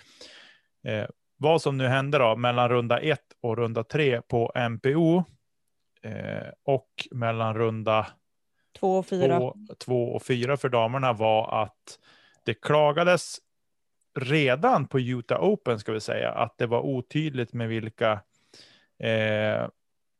Eh, 0.83 1.05
vad 1.37 1.61
som 1.61 1.77
nu 1.77 1.87
hände 1.87 2.17
då 2.17 2.35
mellan 2.35 2.69
runda 2.69 2.99
ett 2.99 3.25
och 3.41 3.57
runda 3.57 3.83
tre 3.83 4.21
på 4.21 4.51
MPO 4.69 5.17
eh, 6.01 6.47
och 6.63 6.89
mellan 7.11 7.55
runda 7.57 8.07
Två 8.79 8.97
och 8.97 9.05
fyra. 9.05 9.37
två, 9.37 9.55
två 9.85 10.03
och 10.03 10.23
fyra 10.23 10.57
för 10.57 10.69
damerna 10.69 11.13
var 11.13 11.63
att 11.63 11.99
det 12.45 12.53
klagades 12.53 13.37
redan 14.19 14.87
på 14.87 14.99
Utah 14.99 15.43
Open 15.43 15.79
ska 15.79 15.91
vi 15.91 15.99
säga 15.99 16.31
att 16.31 16.57
det 16.57 16.67
var 16.67 16.81
otydligt 16.81 17.53
med 17.53 17.67
vilka 17.67 18.11
eh, 18.99 19.67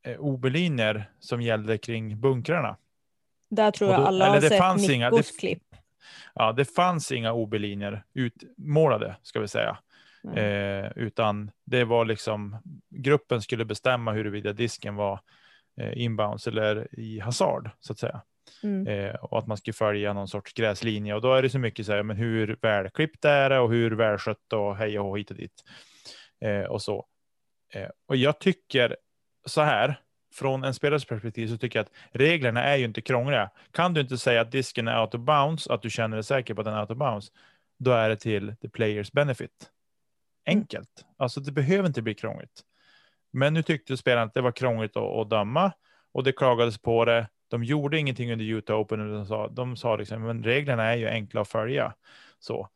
eh, 0.06 0.20
OB-linjer 0.20 1.10
som 1.18 1.42
gällde 1.42 1.78
kring 1.78 2.20
bunkrarna. 2.20 2.76
Där 3.50 3.70
tror 3.70 3.88
Och 3.88 3.94
jag 3.94 4.00
då- 4.00 4.06
alla 4.06 4.28
har 4.28 4.40
det 4.40 4.48
sett 4.48 4.58
fanns 4.58 4.90
inga- 4.90 5.10
Nickos 5.10 5.32
det- 5.32 5.38
klipp. 5.40 5.62
Ja, 6.34 6.52
det 6.52 6.64
fanns 6.64 7.12
inga 7.12 7.32
OB-linjer 7.32 8.04
utmålade 8.14 9.16
ska 9.22 9.40
vi 9.40 9.48
säga, 9.48 9.78
Nej. 10.22 10.44
eh, 10.44 10.92
utan 10.96 11.50
det 11.64 11.84
var 11.84 12.04
liksom 12.04 12.56
gruppen 12.90 13.42
skulle 13.42 13.64
bestämma 13.64 14.12
huruvida 14.12 14.52
disken 14.52 14.94
var 14.96 15.20
eh, 15.80 15.98
inbounds 16.02 16.46
eller 16.46 16.88
i 17.00 17.20
hasard 17.20 17.70
så 17.80 17.92
att 17.92 17.98
säga. 17.98 18.22
Mm. 18.62 18.86
Eh, 18.86 19.14
och 19.14 19.38
att 19.38 19.46
man 19.46 19.56
ska 19.56 19.72
följa 19.72 20.12
någon 20.12 20.28
sorts 20.28 20.52
gräslinje. 20.52 21.14
Och 21.14 21.20
då 21.22 21.34
är 21.34 21.42
det 21.42 21.50
så 21.50 21.58
mycket 21.58 21.86
så 21.86 21.92
här, 21.92 22.02
men 22.02 22.16
hur 22.16 22.58
välklippt 22.62 23.24
är 23.24 23.50
det 23.50 23.58
och 23.58 23.70
hur 23.70 23.90
välskött 23.90 24.52
och 24.52 24.76
hej 24.76 24.98
och 24.98 25.18
hit 25.18 25.30
och 25.30 25.36
dit. 25.36 25.64
Eh, 26.44 26.62
och 26.64 26.82
så. 26.82 27.06
Eh, 27.74 27.88
och 28.08 28.16
jag 28.16 28.38
tycker 28.38 28.96
så 29.46 29.60
här, 29.60 30.00
från 30.34 30.64
en 30.64 30.74
spelares 30.74 31.04
perspektiv 31.04 31.46
så 31.46 31.58
tycker 31.58 31.78
jag 31.78 31.84
att 31.84 31.92
reglerna 32.12 32.64
är 32.64 32.76
ju 32.76 32.84
inte 32.84 33.00
krångliga. 33.00 33.50
Kan 33.70 33.94
du 33.94 34.00
inte 34.00 34.18
säga 34.18 34.40
att 34.40 34.52
disken 34.52 34.88
är 34.88 35.00
out 35.00 35.14
of 35.14 35.20
bounds, 35.20 35.68
att 35.68 35.82
du 35.82 35.90
känner 35.90 36.16
dig 36.16 36.24
säker 36.24 36.54
på 36.54 36.60
att 36.60 36.64
den 36.64 36.74
är 36.74 36.80
out 36.80 36.90
of 36.90 36.98
bounds, 36.98 37.32
då 37.78 37.92
är 37.92 38.08
det 38.08 38.16
till 38.16 38.56
the 38.62 38.68
players 38.68 39.12
benefit. 39.12 39.70
Enkelt. 40.46 41.04
Alltså 41.16 41.40
det 41.40 41.52
behöver 41.52 41.86
inte 41.86 42.02
bli 42.02 42.14
krångligt. 42.14 42.62
Men 43.32 43.54
nu 43.54 43.62
tyckte 43.62 43.96
spelaren 43.96 44.28
att 44.28 44.34
det 44.34 44.40
var 44.40 44.52
krångligt 44.52 44.96
att, 44.96 45.02
att 45.02 45.30
döma 45.30 45.72
och 46.12 46.24
det 46.24 46.32
klagades 46.32 46.78
på 46.78 47.04
det. 47.04 47.28
De 47.48 47.64
gjorde 47.64 47.98
ingenting 47.98 48.32
under 48.32 48.44
Utah 48.44 48.80
Open. 48.80 49.00
utan 49.00 49.14
De 49.14 49.26
sa, 49.26 49.48
de 49.48 49.76
sa 49.76 49.96
liksom, 49.96 50.22
men 50.22 50.44
reglerna 50.44 50.84
är 50.84 50.96
ju 50.96 51.08
enkla 51.08 51.40
att 51.40 51.48
följa. 51.48 51.94
Så. 52.38 52.68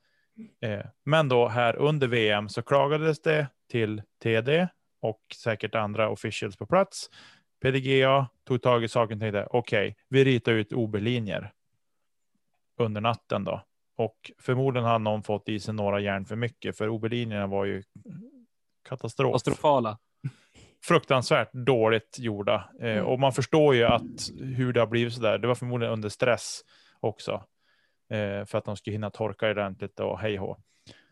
Eh, 0.61 0.87
men 1.05 1.29
då 1.29 1.49
här 1.49 1.77
under 1.77 2.07
VM 2.09 2.49
så 2.49 2.63
klagades 2.63 3.23
det 3.23 3.47
till 3.71 4.03
TD 4.23 4.69
och 5.01 5.21
säkert 5.37 5.75
andra 5.75 6.09
officials 6.09 6.57
på 6.57 6.67
plats. 6.67 7.11
PDGA 7.63 8.27
tog 8.47 8.63
tag 8.63 8.85
i 8.85 8.89
saken 8.89 9.17
och 9.19 9.21
tänkte 9.21 9.47
okej, 9.51 9.97
vi 10.09 10.25
ritar 10.25 10.53
ut 10.53 10.73
OB-linjer 10.73 11.53
under 12.77 13.01
natten 13.01 13.45
då. 13.45 13.63
Och 13.97 14.31
förmodligen 14.39 14.89
har 14.89 14.99
någon 14.99 15.23
fått 15.23 15.49
i 15.49 15.61
sig 15.61 15.75
några 15.75 16.01
järn 16.01 16.25
för 16.25 16.37
mycket 16.37 16.77
för 16.79 16.89
OB-linjerna 16.89 17.47
var 17.47 17.65
ju 17.65 17.83
katastrof 18.89 19.33
Katastrofala. 19.33 19.99
fruktansvärt 20.85 21.53
dåligt 21.53 22.17
gjorda. 22.19 22.71
Eh, 22.81 22.91
Mm. 22.93 23.07
och 23.07 23.21
man 23.21 23.33
förstår 23.33 23.75
ju 23.75 23.85
att 23.85 24.31
hur 24.57 24.73
det 24.73 24.81
har 24.81 24.87
blivit 24.87 25.15
så 25.15 25.21
där. 25.21 25.39
Det 25.39 25.47
var 25.49 25.55
förmodligen 25.55 25.93
under 25.93 26.09
stress 26.09 26.61
också. 27.01 27.33
Eh, 28.11 28.45
för 28.45 28.57
att 28.59 28.65
de 28.65 28.77
skulle 28.77 28.95
hinna 28.95 29.11
torka 29.11 29.51
ordentligt 29.51 30.01
och 30.01 30.19
hej 30.19 30.37
hå. 30.37 30.57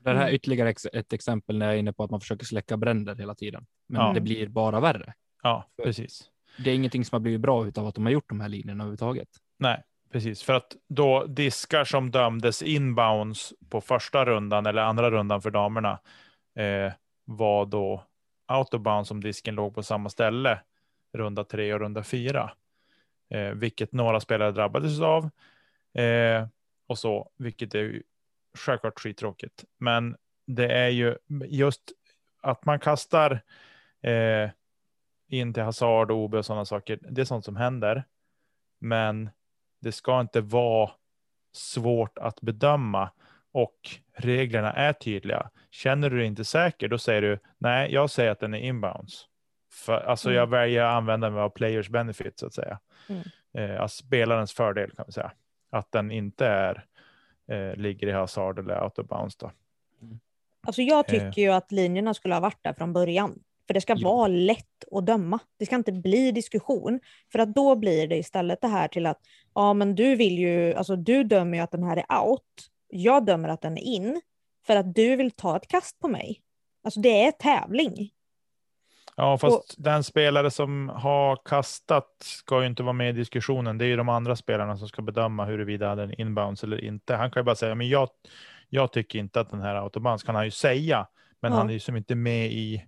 Det 0.03 0.11
här 0.11 0.17
är 0.17 0.21
Mm. 0.23 0.35
ytterligare 0.35 0.75
ett 0.93 1.13
exempel 1.13 1.59
när 1.59 1.67
jag 1.67 1.75
är 1.75 1.79
inne 1.79 1.93
på 1.93 2.05
att 2.05 2.11
man 2.11 2.21
försöker 2.21 2.45
släcka 2.47 2.77
bränder 2.77 3.15
hela 3.15 3.35
tiden. 3.35 3.67
Men 3.87 4.01
Ja. 4.01 4.13
det 4.13 4.21
blir 4.21 4.49
bara 4.49 4.81
värre. 4.81 5.15
Ja, 5.43 5.69
precis. 5.85 6.31
Det 6.65 6.71
är 6.71 6.75
ingenting 6.75 7.05
som 7.05 7.17
har 7.17 7.21
blivit 7.21 7.41
bra 7.41 7.67
utav 7.67 7.87
att 7.87 7.95
de 7.95 8.05
har 8.05 8.13
gjort 8.13 8.29
de 8.29 8.41
här 8.41 8.49
linjerna 8.49 8.73
överhuvudtaget. 8.85 9.29
Nej, 9.59 9.83
precis. 10.13 10.43
För 10.43 10.53
att 10.55 10.77
då 10.89 11.25
diskar 11.25 11.85
som 11.85 12.11
dömdes 12.11 12.63
inbounds 12.63 13.55
på 13.69 13.81
första 13.81 14.25
rundan 14.25 14.67
eller 14.67 14.83
andra 14.83 15.11
rundan 15.11 15.43
för 15.43 15.51
damerna 15.51 15.99
eh, 16.55 16.93
var 17.25 17.67
då 17.67 18.05
out 18.59 18.75
of 18.75 18.81
bounds 18.81 19.11
om 19.11 19.21
disken 19.21 19.55
låg 19.55 19.75
på 19.75 19.83
samma 19.83 20.09
ställe 20.09 20.61
runda 21.13 21.45
tre 21.45 21.75
och 21.75 21.81
runda 21.81 22.03
fyra. 22.03 22.51
Eh, 23.31 23.51
vilket 23.51 23.93
några 23.93 24.21
spelare 24.21 24.53
drabbades 24.53 25.01
av. 25.01 25.31
Eh, 26.03 26.47
och 26.87 26.99
så, 26.99 27.31
vilket 27.37 27.75
är 27.75 28.03
självklart 28.59 29.01
skittråkigt. 29.01 29.65
Men 29.79 30.17
det 30.47 30.73
är 30.73 30.89
ju 30.89 31.17
just 31.47 31.83
att 32.43 32.65
man 32.65 32.81
kastar 32.81 33.41
eh, 34.03 34.51
in 35.29 35.55
till 35.55 35.63
hasard 35.63 36.11
och 36.11 36.17
OB 36.17 36.35
och 36.35 36.47
sådana 36.47 36.65
saker. 36.65 36.99
Det 37.11 37.21
är 37.21 37.25
sånt 37.25 37.45
som 37.45 37.57
händer. 37.57 38.05
Men 38.81 39.31
det 39.81 39.93
ska 39.93 40.21
inte 40.21 40.41
vara 40.41 40.91
svårt 41.53 42.19
att 42.19 42.41
bedöma 42.41 43.11
och 43.53 43.79
reglerna 44.17 44.73
är 44.73 44.93
tydliga. 44.93 45.51
Känner 45.71 46.11
du 46.11 46.17
dig 46.17 46.27
inte 46.27 46.45
säker, 46.45 46.89
då 46.89 46.99
säger 46.99 47.23
du 47.23 47.39
nej, 47.59 47.93
jag 47.93 48.11
säger 48.11 48.31
att 48.31 48.41
den 48.41 48.55
är 48.55 48.59
inbounds. 48.59 49.27
För, 49.73 50.01
alltså 50.01 50.33
jag 50.33 50.47
väljer 50.47 50.83
att 50.83 50.95
använda 50.97 51.31
mig 51.31 51.41
av 51.41 51.51
players 51.51 51.89
benefit 51.89 52.39
så 52.39 52.47
att 52.47 52.55
säga. 52.55 52.79
Mm. 53.09 53.23
Eh, 53.55 53.83
alltså 53.83 54.07
spelarens 54.07 54.53
fördel 54.53 54.91
kan 54.91 55.05
vi 55.07 55.13
säga. 55.13 55.33
Att 55.71 55.93
den 55.93 56.11
inte 56.11 56.47
är, 56.47 56.85
eh, 57.49 57.77
ligger 57.77 58.07
i 58.07 58.13
hasard 58.13 58.59
eller 58.59 58.85
out 58.85 58.99
of 58.99 59.07
bounds 59.07 59.37
då. 59.37 59.51
Alltså 60.67 60.83
jag 60.83 60.99
Eh. 60.99 61.03
tycker 61.11 61.43
ju 61.43 61.49
att 61.49 61.73
linjerna 61.73 62.15
skulle 62.15 62.35
ha 62.35 62.41
varit 62.41 62.59
där 62.63 62.73
från 62.73 62.93
början. 62.93 63.39
För 63.67 63.75
det 63.75 63.81
ska 63.81 63.95
Ja. 63.97 64.09
vara 64.09 64.29
lätt 64.29 64.85
att 64.93 65.07
döma. 65.07 65.39
Det 65.59 65.67
ska 65.67 65.77
inte 65.77 65.93
bli 65.93 66.33
diskussion. 66.33 67.01
För 67.33 67.39
att 67.39 67.55
då 67.55 67.77
blir 67.77 68.07
det 68.09 68.17
istället 68.17 68.61
det 68.61 68.69
här 68.69 68.89
till 68.89 69.07
att 69.07 69.21
ja 69.55 69.73
men 69.75 69.95
du 69.95 70.17
vill 70.17 70.39
ju, 70.39 70.75
alltså 70.75 70.97
du 70.97 71.25
dömer 71.25 71.57
ju 71.59 71.63
att 71.65 71.71
den 71.71 71.83
här 71.83 71.97
är 72.09 72.21
out. 72.29 72.43
Jag 72.89 73.25
dömer 73.27 73.49
att 73.49 73.61
den 73.63 73.79
är 73.79 73.83
in. 73.83 74.21
För 74.67 74.77
att 74.77 74.95
du 74.95 75.17
vill 75.17 75.31
ta 75.31 75.57
ett 75.57 75.69
kast 75.69 75.99
på 76.01 76.09
mig. 76.09 76.41
Alltså 76.85 77.01
det 77.01 77.25
är 77.25 77.31
tävling. 77.33 78.11
Ja, 79.21 79.39
fast 79.39 79.75
den 79.79 80.05
spelare 80.05 80.51
som 80.51 80.89
har 80.89 81.37
kastat 81.45 82.17
ska 82.21 82.61
ju 82.61 82.67
inte 82.67 82.83
vara 82.83 82.93
med 82.93 83.09
i 83.11 83.13
diskussionen. 83.13 83.79
Det 83.79 83.85
är 83.85 83.87
ju 83.87 83.97
de 83.97 84.09
andra 84.09 84.37
spelarna 84.37 84.77
som 84.77 84.89
ska 84.89 85.03
bedöma 85.03 85.45
huruvida 85.45 85.95
den 85.95 86.11
är 86.11 86.21
inbounds 86.21 86.65
eller 86.65 86.85
inte. 86.85 87.15
Han 87.15 87.31
kan 87.31 87.41
ju 87.41 87.45
bara 87.45 87.55
säga, 87.57 87.75
men 87.75 87.89
jag, 87.89 88.09
jag 88.69 88.93
tycker 88.93 89.19
inte 89.19 89.41
att 89.41 89.51
den 89.51 89.61
här 89.61 89.75
är 89.75 89.79
autobounds, 89.79 90.23
kan 90.25 90.35
han 90.35 90.45
ju 90.45 90.51
säga. 90.51 91.07
Men 91.41 91.53
Ja. 91.53 91.59
han 91.59 91.69
är 91.69 91.73
ju 91.73 91.81
som 91.81 91.97
inte 91.97 92.15
med 92.15 92.47
i 92.53 92.85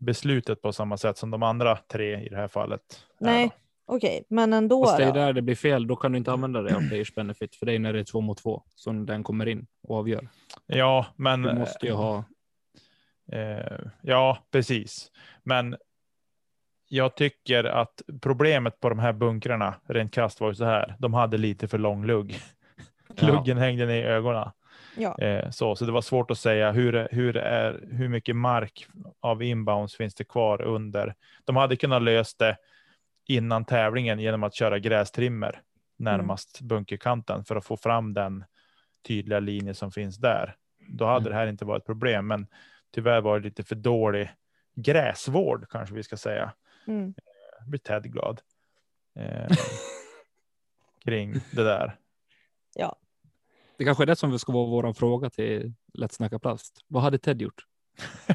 beslutet 0.00 0.62
på 0.62 0.72
samma 0.72 0.96
sätt 0.96 1.18
som 1.18 1.30
de 1.30 1.42
andra 1.42 1.76
tre 1.76 2.24
i 2.24 2.28
det 2.28 2.36
här 2.36 2.48
fallet. 2.48 2.80
Nej, 3.20 3.50
okej, 3.86 4.24
men 4.28 4.52
ändå. 4.52 4.84
Fast 4.84 4.98
det 4.98 5.04
är 5.04 5.12
där 5.12 5.32
det 5.32 5.42
blir 5.42 5.54
fel. 5.54 5.86
Då 5.86 5.96
kan 5.96 6.12
du 6.12 6.18
inte 6.18 6.32
använda 6.32 6.62
det 6.62 6.76
av 6.76 6.88
players 6.88 7.14
benefit. 7.14 7.54
För 7.56 7.66
det 7.66 7.72
är 7.72 7.78
när 7.78 7.92
det 7.92 8.00
är 8.00 8.04
två 8.04 8.20
mot 8.20 8.38
två 8.38 8.62
som 8.74 9.06
den 9.06 9.22
kommer 9.22 9.48
in 9.48 9.66
och 9.82 9.96
avgör. 9.96 10.28
Ja, 10.66 11.06
men. 11.16 11.42
Du 11.42 11.52
måste 11.54 11.86
ju 11.86 11.92
ha. 11.92 12.24
Eh, 13.32 13.78
ja, 14.00 14.38
precis. 14.50 15.10
Men 15.42 15.76
jag 16.88 17.16
tycker 17.16 17.64
att 17.64 18.02
problemet 18.22 18.80
på 18.80 18.88
de 18.88 18.98
här 18.98 19.12
bunkrarna, 19.12 19.74
rent 19.88 20.14
krasst 20.14 20.40
var 20.40 20.48
ju 20.48 20.54
så 20.54 20.64
här. 20.64 20.96
De 20.98 21.14
hade 21.14 21.38
lite 21.38 21.68
för 21.68 21.78
lång 21.78 22.06
lugg. 22.06 22.38
Ja. 23.16 23.26
Luggen 23.26 23.58
hängde 23.58 23.86
ner 23.86 24.02
i 24.02 24.06
ögonen. 24.06 24.50
Ja. 24.96 25.18
Eh, 25.18 25.50
så, 25.50 25.76
så 25.76 25.84
det 25.84 25.92
var 25.92 26.00
svårt 26.00 26.30
att 26.30 26.38
säga 26.38 26.72
hur, 26.72 27.08
hur, 27.10 27.36
är, 27.36 27.84
hur 27.90 28.08
mycket 28.08 28.36
mark 28.36 28.86
av 29.20 29.42
inbounds 29.42 29.96
finns 29.96 30.14
det 30.14 30.24
kvar 30.24 30.62
under. 30.62 31.14
De 31.44 31.56
hade 31.56 31.76
kunnat 31.76 32.02
lösa 32.02 32.44
det 32.44 32.56
innan 33.28 33.64
tävlingen 33.64 34.18
genom 34.18 34.42
att 34.42 34.54
köra 34.54 34.78
grästrimmer 34.78 35.60
närmast 35.98 36.60
bunkerkanten 36.60 37.44
för 37.44 37.56
att 37.56 37.64
få 37.64 37.76
fram 37.76 38.14
den 38.14 38.44
tydliga 39.06 39.40
linje 39.40 39.74
som 39.74 39.92
finns 39.92 40.18
där. 40.18 40.54
Då 40.88 41.04
hade 41.04 41.20
Mm. 41.20 41.30
det 41.30 41.36
här 41.36 41.46
inte 41.46 41.64
varit 41.64 41.80
ett 41.82 41.86
problem, 41.86 42.26
men 42.26 42.46
tyvärr 42.92 43.20
var 43.20 43.38
det 43.38 43.44
lite 43.44 43.62
för 43.64 43.74
dålig 43.74 44.30
gräsvård 44.76 45.66
kanske 45.70 45.94
vi 45.94 46.02
ska 46.02 46.16
säga. 46.16 46.52
Mm. 46.86 47.14
Jag 47.60 47.68
blir 47.68 47.80
Ted 47.80 48.12
glad. 48.12 48.40
Eh, 49.18 49.56
kring 51.04 51.32
det 51.52 51.64
där. 51.64 51.96
Det 53.78 53.84
kanske 53.84 54.04
är 54.04 54.06
det 54.06 54.16
som 54.16 54.38
ska 54.38 54.52
vara 54.52 54.66
vår 54.66 54.92
fråga 54.92 55.30
till 55.30 55.72
Lätt 55.94 56.12
snacka 56.12 56.38
plast. 56.38 56.84
Vad 56.88 57.02
hade 57.02 57.18
Ted 57.18 57.42
gjort? 57.42 57.66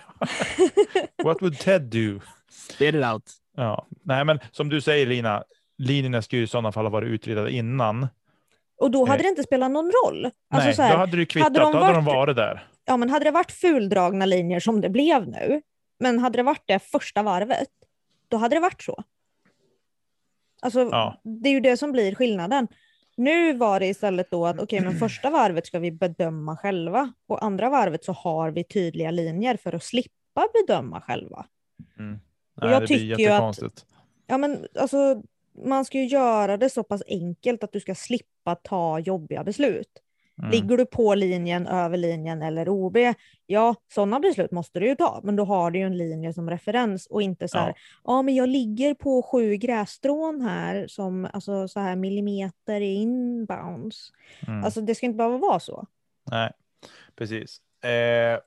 What 1.24 1.42
would 1.42 1.60
Ted 1.60 1.82
do? 1.82 2.20
Spit 2.50 2.96
it 2.96 3.06
out. 3.06 3.32
Ja, 3.56 3.88
nej, 4.04 4.26
men 4.26 4.40
som 4.52 4.70
du 4.70 4.82
säger 4.82 5.06
Lina, 5.06 5.44
linjerna 5.78 6.22
skulle 6.22 6.42
i 6.42 6.48
sådana 6.48 6.72
fall 6.72 6.86
ha 6.86 6.90
varit 6.90 7.08
utredda 7.08 7.50
innan. 7.50 8.08
Och 8.78 8.92
då 8.92 9.06
hade 9.06 9.20
Eh. 9.20 9.24
det 9.24 9.30
inte 9.30 9.44
spelat 9.44 9.72
någon 9.72 9.92
roll. 10.06 10.26
Alltså 10.26 10.68
nej, 10.68 10.76
så 10.76 10.82
här, 10.82 10.92
då 10.94 10.98
hade 10.98 11.18
det 11.18 11.26
kvittat, 11.26 11.44
hade 11.46 11.60
de 11.60 11.72
då 11.72 11.80
hade 11.80 11.94
de 11.98 12.06
varit- 12.06 12.16
varit 12.16 12.36
där. 12.36 12.68
Ja, 12.88 12.98
men 12.98 13.10
hade 13.10 13.26
det 13.26 13.32
varit 13.32 13.52
fuldragna 13.52 14.26
linjer 14.26 14.60
som 14.60 14.82
det 14.82 14.90
blev 14.90 15.28
nu, 15.28 15.62
men 16.00 16.20
hade 16.20 16.38
det 16.38 16.44
varit 16.44 16.64
det 16.68 16.80
första 16.80 17.24
varvet, 17.24 17.70
då 18.28 18.38
hade 18.38 18.56
det 18.56 18.60
varit 18.60 18.82
så. 18.82 19.04
Alltså, 20.62 20.80
Ja. 20.80 21.22
Det 21.24 21.50
är 21.50 21.54
ju 21.54 21.60
det 21.60 21.78
som 21.78 21.92
blir 21.92 22.16
skillnaden. 22.16 22.68
Nu 23.18 23.54
var 23.54 23.80
det 23.80 23.86
istället 23.88 24.32
då 24.32 24.46
att 24.46 24.60
okej, 24.60 24.82
men 24.82 25.00
första 25.00 25.30
varvet 25.30 25.66
ska 25.68 25.80
vi 25.80 25.92
bedöma 25.92 26.58
själva 26.58 27.14
och 27.28 27.44
andra 27.44 27.70
varvet 27.70 28.04
så 28.04 28.12
har 28.12 28.52
vi 28.52 28.64
tydliga 28.64 29.12
linjer 29.12 29.58
för 29.58 29.76
att 29.76 29.84
slippa 29.84 30.48
bedöma 30.54 31.02
själva. 31.02 31.46
Mm. 32.00 32.20
Nej, 32.62 32.72
jag 32.72 32.82
det 32.82 32.88
blir 32.88 32.98
tycker 32.98 33.14
att- 33.14 33.20
jättekonstigt. 33.20 33.86
Ja, 34.28 34.38
men 34.38 34.68
alltså, 34.80 35.22
man 35.66 35.86
ska 35.86 35.98
ju 35.98 36.06
göra 36.06 36.58
det 36.58 36.70
så 36.70 36.84
pass 36.84 37.04
enkelt 37.08 37.64
att 37.64 37.72
du 37.74 37.80
ska 37.80 37.96
slippa 37.96 38.56
ta 38.56 39.00
jobbiga 39.00 39.44
beslut. 39.44 39.90
Mm. 40.40 40.52
Ligger 40.52 40.78
du 40.78 40.86
på 40.86 41.16
linjen, 41.16 41.68
över 41.68 41.98
linjen 41.98 42.42
eller 42.42 42.70
OB, 42.70 42.98
ja, 43.46 43.76
sådana 43.94 44.20
beslut 44.20 44.52
måste 44.52 44.80
du 44.80 44.88
ju 44.88 44.96
ta, 44.96 45.22
men 45.24 45.36
då 45.36 45.44
har 45.46 45.72
du 45.72 45.80
ju 45.80 45.86
en 45.86 45.98
linje 45.98 46.34
som 46.34 46.50
referens 46.50 47.06
och 47.08 47.22
inte 47.22 47.48
så 47.48 47.58
här, 47.58 47.68
Ja. 47.68 47.74
ja, 48.04 48.22
men 48.22 48.36
jag 48.36 48.50
ligger 48.50 48.94
på 48.94 49.22
sju 49.22 49.56
grässtrån 49.56 50.42
här 50.42 50.88
som 50.88 51.28
alltså 51.34 51.68
så 51.68 51.80
här 51.80 51.96
millimeter 51.96 52.82
inbounds. 52.82 54.12
Mm. 54.48 54.64
Alltså 54.64 54.82
det 54.82 54.96
ska 54.96 55.06
inte 55.06 55.18
behöva 55.18 55.38
vara 55.38 55.60
så. 55.60 55.88
Nej, 56.32 56.52
precis. 57.16 57.62
Eh, 57.84 58.40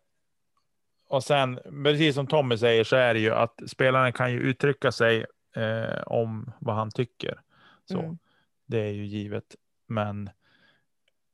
och 1.08 1.24
sen, 1.24 1.58
precis 1.84 2.14
som 2.14 2.26
Tommy 2.26 2.56
säger, 2.58 2.84
så 2.84 2.96
är 2.96 3.14
det 3.14 3.20
ju 3.20 3.34
att 3.34 3.60
spelaren 3.66 4.12
kan 4.12 4.32
ju 4.32 4.38
uttrycka 4.40 4.92
sig 4.92 5.24
eh, 5.56 6.02
om 6.06 6.52
vad 6.58 6.74
han 6.74 6.90
tycker. 6.90 7.40
Så 7.84 7.98
Mm. 7.98 8.18
det 8.66 8.78
är 8.80 8.90
ju 8.92 9.06
givet. 9.06 9.56
Men 9.88 10.30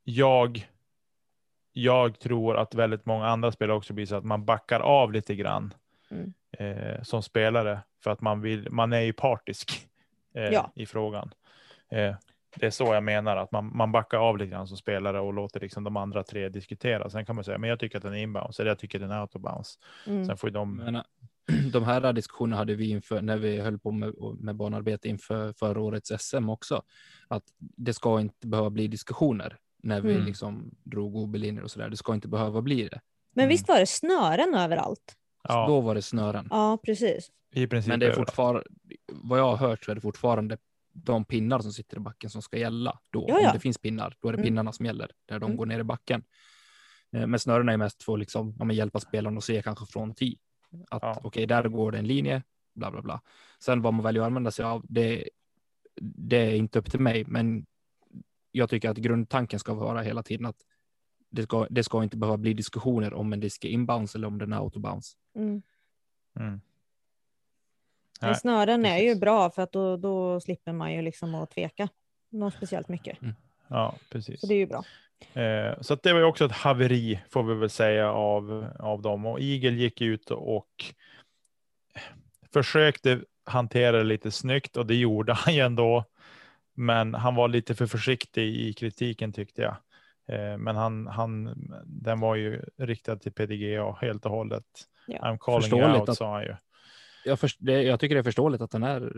jag, 0.09 0.69
jag 1.73 2.19
tror 2.19 2.57
att 2.57 2.75
väldigt 2.75 3.07
många 3.07 3.27
andra 3.27 3.53
spelare 3.53 3.77
också 3.77 3.93
blir 3.93 4.07
så 4.07 4.17
att 4.17 4.25
man 4.25 4.45
backar 4.45 4.81
av 4.81 5.13
lite 5.13 5.35
grann 5.35 5.75
Mm. 6.11 6.33
eh, 6.59 7.03
som 7.03 7.23
spelare 7.23 7.81
för 8.03 8.11
att 8.11 8.21
man 8.21 8.41
vill. 8.41 8.71
Man 8.71 8.93
är 8.93 9.01
ju 9.01 9.13
partisk 9.13 9.89
eh, 10.35 10.43
Ja. 10.45 10.73
i 10.75 10.87
frågan. 10.87 11.31
Eh, 11.91 12.15
det 12.57 12.67
är 12.67 12.71
så 12.71 12.85
jag 12.95 13.03
menar 13.03 13.37
att 13.37 13.53
man, 13.53 13.77
man 13.77 13.93
backar 13.93 14.19
av 14.19 14.39
lite 14.39 14.51
grann 14.51 14.69
som 14.69 14.77
spelare 14.77 15.21
och 15.21 15.35
låter 15.35 15.61
liksom 15.61 15.85
de 15.85 15.97
andra 15.97 16.23
tre 16.23 16.49
diskutera. 16.49 17.11
Sen 17.11 17.27
kan 17.27 17.35
man 17.35 17.45
säga, 17.45 17.59
men 17.59 17.71
jag 17.71 17.81
tycker 17.81 17.97
att 17.97 18.03
den 18.03 18.13
är 18.15 18.19
inbounds 18.19 18.61
eller 18.61 18.71
jag 18.71 18.79
tycker 18.79 18.99
att 18.99 19.03
den 19.03 19.11
är 19.11 19.21
autobounce. 19.21 19.79
Mm. 20.07 20.27
Sen 20.27 20.37
får 20.37 20.49
ju 20.51 20.55
de. 20.55 20.77
Men, 20.77 21.03
de 21.73 21.85
här 21.85 22.13
diskussionerna 22.13 22.57
hade 22.57 22.75
vi 22.75 22.91
inför 22.91 23.23
när 23.23 23.37
vi 23.37 23.61
höll 23.61 23.79
på 23.79 23.91
med, 23.91 24.15
med 24.39 24.57
banarbete 24.57 25.09
inför 25.09 25.53
förra 25.53 25.81
årets 25.81 26.13
SM 26.19 26.49
också. 26.49 26.83
Att 27.29 27.45
det 27.59 27.95
ska 27.95 28.21
inte 28.21 28.47
behöva 28.47 28.71
bli 28.71 28.89
diskussioner 28.89 29.57
när 29.87 30.01
vi 30.01 30.15
Mm. 30.15 30.27
liksom 30.27 30.75
drog 30.85 31.17
OB-linjer 31.17 31.63
och 31.65 31.71
så 31.71 31.79
där. 31.79 31.91
Det 31.91 31.97
ska 31.97 32.15
inte 32.15 32.29
behöva 32.29 32.63
bli 32.63 32.89
det. 32.89 33.01
Men 33.35 33.43
Mm. 33.43 33.49
visst 33.49 33.69
var 33.69 33.79
det 33.81 33.87
snören 33.87 34.55
överallt? 34.55 35.17
Ja, 35.49 35.67
Då 35.67 35.81
var 35.81 35.95
det 35.95 36.03
snören. 36.03 36.47
Ja, 36.51 36.79
precis. 36.85 37.31
i 37.55 37.67
princip. 37.67 37.89
Men 37.89 38.01
det 38.01 38.07
är 38.07 38.13
fortfarande, 38.13 38.63
vad 39.13 39.39
jag 39.39 39.45
har 39.45 39.57
hört 39.69 39.85
så 39.85 39.91
är 39.91 39.95
det 39.95 40.01
fortfarande 40.01 40.59
de 40.93 41.25
pinnar 41.25 41.59
som 41.59 41.73
sitter 41.73 41.97
i 41.97 42.01
backen 42.01 42.31
som 42.31 42.43
ska 42.43 42.59
gälla 42.59 42.99
då. 43.11 43.25
Ja, 43.29 43.41
ja. 43.41 43.49
Om 43.49 43.55
det 43.55 43.61
finns 43.61 43.79
pinnar, 43.79 44.17
då 44.21 44.29
är 44.29 44.33
det 44.33 44.37
Mm. 44.39 44.47
pinnarna 44.47 44.73
som 44.73 44.87
gäller 44.87 45.11
där 45.27 45.39
de 45.39 45.45
Mm. 45.47 45.57
går 45.57 45.67
ner 45.67 45.79
i 45.79 45.83
backen. 45.85 46.25
Eh, 47.13 47.27
Men 47.27 47.41
snörena 47.41 47.73
är 47.73 47.77
mest 47.77 48.03
för 48.03 48.13
att 48.13 48.19
liksom, 48.19 48.57
ja, 48.59 48.73
hjälpa 48.73 49.01
spelaren 49.01 49.37
att 49.39 49.45
se 49.45 49.63
kanske 49.63 49.87
från 49.87 50.15
tee. 50.15 50.37
Att 50.91 51.03
Ja. 51.03 51.21
okej, 51.25 51.47
där 51.47 51.69
går 51.69 51.93
det 51.93 51.99
en 51.99 52.07
linje, 52.07 52.43
bla 52.75 52.91
bla 52.91 53.03
bla. 53.03 53.21
Sen 53.59 53.83
vad 53.83 53.95
man 53.95 54.05
väljer 54.05 54.23
att 54.23 54.27
använda 54.27 54.51
sig 54.51 54.65
av, 54.65 54.85
det, 54.89 55.29
det 56.01 56.37
är 56.37 56.55
inte 56.55 56.79
upp 56.79 56.91
till 56.91 57.01
mig, 57.01 57.25
men 57.27 57.67
jag 58.57 58.71
tycker 58.71 58.91
att 58.91 58.97
grundtanken 58.97 59.59
ska 59.59 59.75
vara 59.75 60.03
hela 60.03 60.23
tiden 60.23 60.47
att 60.47 60.57
det 61.31 61.43
ska, 61.43 61.67
det 61.71 61.85
ska 61.85 62.03
inte 62.03 62.17
behöva 62.17 62.37
bli 62.37 62.55
diskussioner 62.55 63.15
om 63.15 63.33
en 63.33 63.41
disk 63.41 63.65
är 63.65 63.69
inbounds 63.69 64.15
eller 64.15 64.27
om 64.27 64.39
den 64.39 64.53
är 64.53 64.57
autobounce. 64.57 65.17
Mm. 65.35 65.63
Mm. 66.39 66.61
Men 68.21 68.37
snören 68.37 68.87
är 68.87 68.99
ju 68.99 69.15
bra 69.15 69.51
för 69.51 69.63
att 69.63 69.73
då, 69.73 69.97
då 69.97 70.41
slipper 70.41 70.73
man 70.73 70.93
ju 70.93 71.03
liksom 71.03 71.35
att 71.35 71.51
tveka 71.51 71.89
något 72.31 72.55
speciellt 72.55 72.89
mycket. 72.89 73.19
Ja, 73.69 73.95
precis. 74.11 74.41
Så 74.41 74.47
det 74.47 74.55
är 74.55 74.59
ju 74.59 74.67
bra. 74.67 74.85
Eh, 75.43 75.81
så 75.81 75.95
att 75.95 76.03
det 76.03 76.13
var 76.13 76.21
ju 76.21 76.27
också 76.27 76.45
ett 76.45 76.53
haveri 76.53 77.21
får 77.31 77.43
vi 77.43 77.55
väl 77.55 77.71
säga 77.71 78.13
av, 78.13 78.67
av 78.79 79.03
dem. 79.03 79.27
Och 79.27 79.41
Eagle 79.41 79.71
gick 79.71 80.01
ut 80.01 80.31
och 80.31 80.85
försökte 82.53 83.21
hantera 83.45 83.99
det 83.99 84.05
lite 84.05 84.31
snyggt 84.31 84.77
och 84.77 84.87
det 84.87 84.95
gjorde 84.95 85.33
han 85.33 85.55
ju 85.55 85.61
ändå. 85.61 86.05
Men 86.77 87.15
han 87.15 87.35
var 87.35 87.49
lite 87.49 87.75
för 87.75 87.87
försiktig 87.87 88.57
i 88.57 88.73
kritiken 88.73 89.33
tyckte 89.33 89.63
jag. 89.63 89.77
Eh, 90.29 90.59
men 90.59 90.77
han, 90.77 91.07
han, 91.07 91.55
den 91.87 92.21
var 92.21 92.35
ju 92.35 92.63
riktad 92.79 93.17
till 93.17 93.33
PDGA 93.33 93.93
helt 94.01 94.25
och 94.27 94.31
hållet. 94.33 94.65
Ja. 95.07 95.19
I'm 95.19 95.39
calling 95.41 95.63
Förståeligt 95.63 96.01
out 96.01 96.09
att- 96.09 96.17
sa 96.17 96.33
han 96.35 96.43
ju. 96.43 96.57
jag, 97.25 97.41
först, 97.41 97.57
det, 97.61 97.83
jag 97.83 98.01
tycker 98.01 98.15
det 98.15 98.21
är 98.21 98.23
förståeligt 98.23 98.63
att 98.63 98.73
han 98.73 98.83
är 98.83 99.13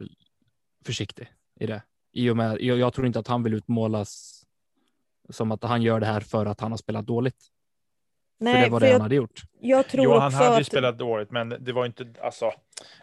försiktig 0.87 1.29
i 1.61 1.67
det. 1.67 1.83
I 2.13 2.31
och 2.31 2.37
med, 2.37 2.61
jag, 2.61 2.79
jag 2.79 2.93
tror 2.93 3.07
inte 3.07 3.19
att 3.19 3.29
han 3.29 3.43
vill 3.43 3.55
utmålas 3.55 4.43
som 5.31 5.53
att 5.53 5.63
han 5.63 5.83
gör 5.83 6.01
det 6.01 6.07
här 6.07 6.21
för 6.21 6.47
att 6.47 6.61
han 6.61 6.71
har 6.71 6.79
spelat 6.79 7.07
dåligt. 7.07 7.47
För 8.47 8.59
det 8.59 8.61
Nej, 8.61 8.71
var 8.71 8.81
för 8.81 8.87
det 8.87 8.93
han 8.93 8.99
jag, 8.99 9.03
hade 9.03 9.15
gjort. 9.15 9.43
jag 9.61 9.89
tror 9.89 10.05
Jo, 10.05 10.15
han 10.19 10.27
också 10.27 10.39
hade 10.39 10.57
ju 10.57 10.61
att... 10.61 10.67
spelat 10.67 10.99
dåligt, 10.99 11.31
men 11.31 11.57
det 11.61 11.73
var 11.73 11.87
inte, 11.87 12.15
alltså, 12.23 12.53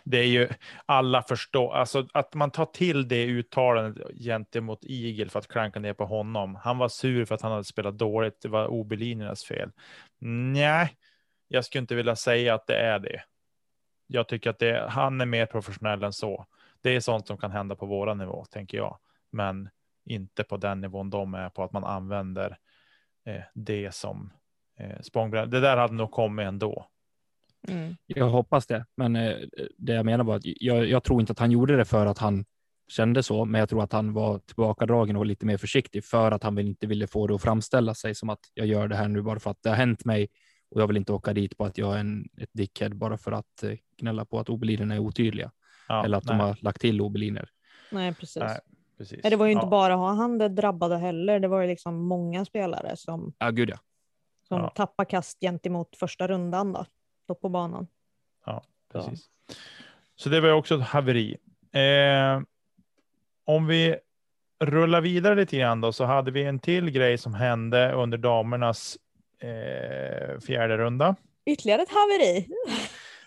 det 0.04 0.18
är 0.18 0.28
ju 0.28 0.50
alla 0.86 1.22
förstår, 1.22 1.74
alltså 1.76 2.08
att 2.14 2.34
man 2.34 2.52
tar 2.52 2.66
till 2.66 3.08
det 3.08 3.26
uttalandet 3.26 4.18
gentemot 4.20 4.80
Eagle 4.84 5.30
för 5.30 5.40
att 5.40 5.48
klanka 5.48 5.80
ner 5.80 5.94
på 5.94 6.06
honom. 6.06 6.56
Han 6.56 6.78
var 6.78 6.90
sur 6.90 7.26
för 7.26 7.36
att 7.36 7.42
han 7.42 7.52
hade 7.52 7.64
spelat 7.64 7.98
dåligt, 7.98 8.42
det 8.42 8.50
var 8.50 8.68
OB-linjernas 8.68 9.46
fel. 9.46 9.72
Nej, 10.20 10.90
jag 11.48 11.66
skulle 11.66 11.80
inte 11.80 11.96
vilja 11.96 12.16
säga 12.16 12.54
att 12.54 12.68
det 12.68 12.78
är 12.78 13.00
det. 13.00 13.22
Jag 14.08 14.28
tycker 14.28 14.50
att 14.50 14.60
det, 14.60 14.86
han 14.90 15.22
är 15.22 15.26
mer 15.26 15.46
professionell 15.46 16.04
än 16.04 16.14
så. 16.14 16.46
Det 16.82 16.96
är 16.96 17.00
sånt 17.00 17.28
som 17.28 17.38
kan 17.38 17.52
hända 17.52 17.76
på 17.76 17.86
våra 17.86 18.14
nivå, 18.14 18.46
tänker 18.46 18.78
jag. 18.78 18.98
Men 19.32 19.70
inte 20.06 20.44
på 20.44 20.58
den 20.58 20.82
nivån 20.82 21.10
de 21.10 21.34
är 21.34 21.50
på, 21.50 21.64
att 21.64 21.72
man 21.72 21.84
använder 21.84 22.58
eh, 23.26 23.42
det 23.54 23.96
som 23.96 24.34
eh, 24.80 25.02
språngbräda. 25.02 25.46
Det 25.46 25.60
där 25.60 25.78
hade 25.78 25.94
nog 25.94 26.12
kommit 26.12 26.48
ändå. 26.48 26.88
Mm. 27.68 27.96
Jag 28.06 28.30
hoppas 28.30 28.68
det, 28.68 28.86
men 28.98 29.16
eh, 29.16 29.36
det 29.78 29.94
jag 29.94 30.06
menar 30.06 30.24
var 30.24 30.36
att 30.36 30.42
jag, 30.44 30.86
jag 30.88 31.04
tror 31.04 31.22
inte 31.22 31.32
att 31.32 31.40
han 31.40 31.52
gjorde 31.52 31.78
det 31.78 31.86
för 31.86 32.06
att 32.06 32.18
han 32.18 32.46
kände 32.88 33.24
så, 33.24 33.46
men 33.46 33.60
jag 33.60 33.70
tror 33.70 33.84
att 33.84 33.92
han 33.94 34.14
var 34.14 34.40
tillbakadragen 34.40 35.16
och 35.16 35.26
lite 35.26 35.46
mer 35.46 35.58
försiktig 35.58 36.06
för 36.06 36.32
att 36.32 36.44
han 36.44 36.56
väl 36.56 36.68
inte 36.68 36.88
ville 36.88 37.08
få 37.08 37.28
det 37.28 37.36
att 37.36 37.42
framställa 37.42 37.94
sig 37.94 38.16
som 38.16 38.30
att 38.30 38.40
jag 38.54 38.68
gör 38.68 38.88
det 38.88 38.96
här 38.96 39.08
nu 39.08 39.22
bara 39.22 39.40
för 39.40 39.52
att 39.52 39.64
det 39.64 39.70
har 39.70 39.76
hänt 39.76 40.06
mig 40.06 40.28
och 40.70 40.82
jag 40.82 40.88
vill 40.88 40.98
inte 40.98 41.14
åka 41.14 41.34
dit 41.34 41.58
på 41.58 41.66
att 41.66 41.78
jag 41.78 41.96
är 41.96 42.00
en, 42.00 42.30
ett 42.38 42.50
dickhead 42.54 42.90
bara 42.90 43.18
för 43.18 43.32
att 43.32 43.64
eh, 43.64 43.72
gnälla 43.98 44.26
på 44.26 44.40
att 44.40 44.50
obelinerna 44.50 44.96
är 44.96 45.00
otydliga 45.00 45.52
Ja, 45.88 46.06
eller 46.06 46.18
att 46.18 46.24
de 46.24 46.38
nej, 46.38 46.48
har 46.48 46.58
lagt 46.62 46.82
till 46.82 47.02
obeliner. 47.02 47.50
Nej, 47.92 48.14
precis. 48.14 48.44
nej, 48.44 48.60
precis. 48.98 49.20
Nej, 49.24 49.30
det 49.30 49.36
var 49.36 49.46
ju 49.46 49.52
inte 49.52 49.66
Ja, 49.66 49.70
bara 49.70 49.96
han 49.96 50.38
det 50.38 50.50
drabbade 50.50 50.98
heller. 50.98 51.40
Det 51.40 51.48
var 51.48 51.62
ju 51.62 51.68
liksom 51.68 51.96
många 51.96 52.46
spelare 52.46 52.98
som, 52.98 53.34
Ja, 53.40 53.52
gud 53.52 53.70
ja. 53.70 53.78
Som 54.48 54.62
Ja. 54.62 54.70
tappade 54.70 55.10
kast 55.10 55.40
gentemot 55.40 55.96
första 55.96 56.28
rundan 56.28 56.74
då, 56.74 56.86
då 57.28 57.36
på 57.36 57.50
banan. 57.50 57.88
Precis. 58.94 59.26
Så 60.16 60.30
det 60.30 60.42
var 60.42 60.52
också 60.52 60.76
ett 60.76 60.82
haveri. 60.82 61.38
Eh, 61.72 62.42
om 63.46 63.68
vi 63.68 63.96
rullar 64.60 65.02
vidare 65.02 65.36
lite 65.36 65.58
grann 65.58 65.82
då, 65.82 65.92
så 65.94 66.04
hade 66.06 66.32
vi 66.32 66.44
en 66.44 66.60
till 66.60 66.90
grej 66.92 67.18
som 67.18 67.34
hände 67.34 67.92
under 67.92 68.18
damernas 68.18 68.98
eh, 69.40 70.40
fjärde 70.40 70.78
runda. 70.78 71.16
Ytterligare 71.46 71.82
ett 71.82 71.90
haveri. 71.90 72.48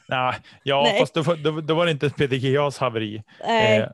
Nah, 0.08 0.34
ja, 0.62 0.82
Nej. 0.82 1.00
fast 1.00 1.14
då, 1.14 1.22
var- 1.22 1.36
då, 1.36 1.60
då 1.60 1.74
var 1.74 1.84
det 1.84 1.90
inte 1.90 2.06
ett 2.06 2.16
PDGAs 2.16 2.78
haveri. 2.78 3.22
Eh, 3.40 3.88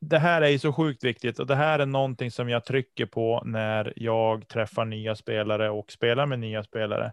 det 0.00 0.18
här 0.18 0.42
är 0.42 0.48
ju 0.48 0.58
så 0.58 0.72
sjukt 0.72 1.04
viktigt 1.04 1.38
och 1.38 1.46
det 1.46 1.54
här 1.56 1.78
är 1.78 1.86
någonting 1.86 2.30
som 2.30 2.48
jag 2.48 2.64
trycker 2.64 3.06
på 3.06 3.42
när 3.44 3.92
jag 3.96 4.48
träffar 4.48 4.84
nya 4.84 5.14
spelare 5.16 5.70
och 5.70 5.92
spelar 5.92 6.26
med 6.26 6.38
nya 6.38 6.62
spelare. 6.64 7.12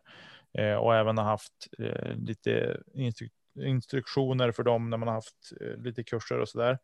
Eh, 0.58 0.74
och 0.76 0.96
även 0.96 1.18
har 1.18 1.26
haft 1.26 1.68
eh, 1.80 2.16
lite 2.16 2.78
instru 2.94 3.30
instruktioner 3.60 4.52
för 4.52 4.64
dem 4.64 4.90
när 4.90 4.98
man 4.98 5.08
har 5.08 5.16
haft 5.16 5.52
eh, 5.62 5.82
lite 5.84 6.04
kurser 6.04 6.40
och 6.40 6.50
sådär. 6.50 6.78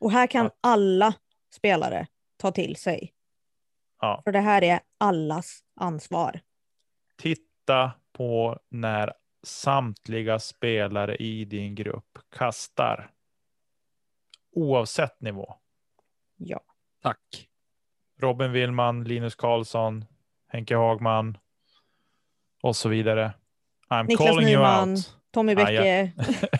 och 0.00 0.12
här 0.12 0.26
kan 0.26 0.44
Ja. 0.44 0.50
alla 0.60 1.14
spelare 1.54 2.06
ta 2.36 2.50
till 2.52 2.76
sig. 2.76 3.12
Ja. 4.00 4.20
För 4.24 4.32
det 4.32 4.40
här 4.40 4.64
är 4.64 4.80
allas 4.98 5.60
ansvar. 5.80 6.40
Titta 7.18 7.92
på 8.12 8.58
när 8.70 9.12
samtliga 9.42 10.38
spelare 10.38 11.16
i 11.16 11.44
din 11.44 11.74
grupp 11.74 12.18
kastar. 12.36 13.10
Oavsett 14.54 15.20
nivå. 15.20 15.54
Ja. 16.36 16.60
Tack. 17.02 17.48
Robin 18.20 18.52
Willman, 18.52 19.04
Linus 19.04 19.34
Karlsson, 19.34 20.04
Henke 20.48 20.76
Hagman 20.76 21.38
och 22.62 22.76
så 22.76 22.88
vidare. 22.88 23.32
I'm 23.90 24.02
Niklas 24.06 24.28
calling 24.28 24.46
Nyman. 24.46 24.88
you 24.88 24.92
out. 24.96 25.16
Tommy 25.32 25.52
Ah, 25.52 25.56
Bäcke. 25.56 26.12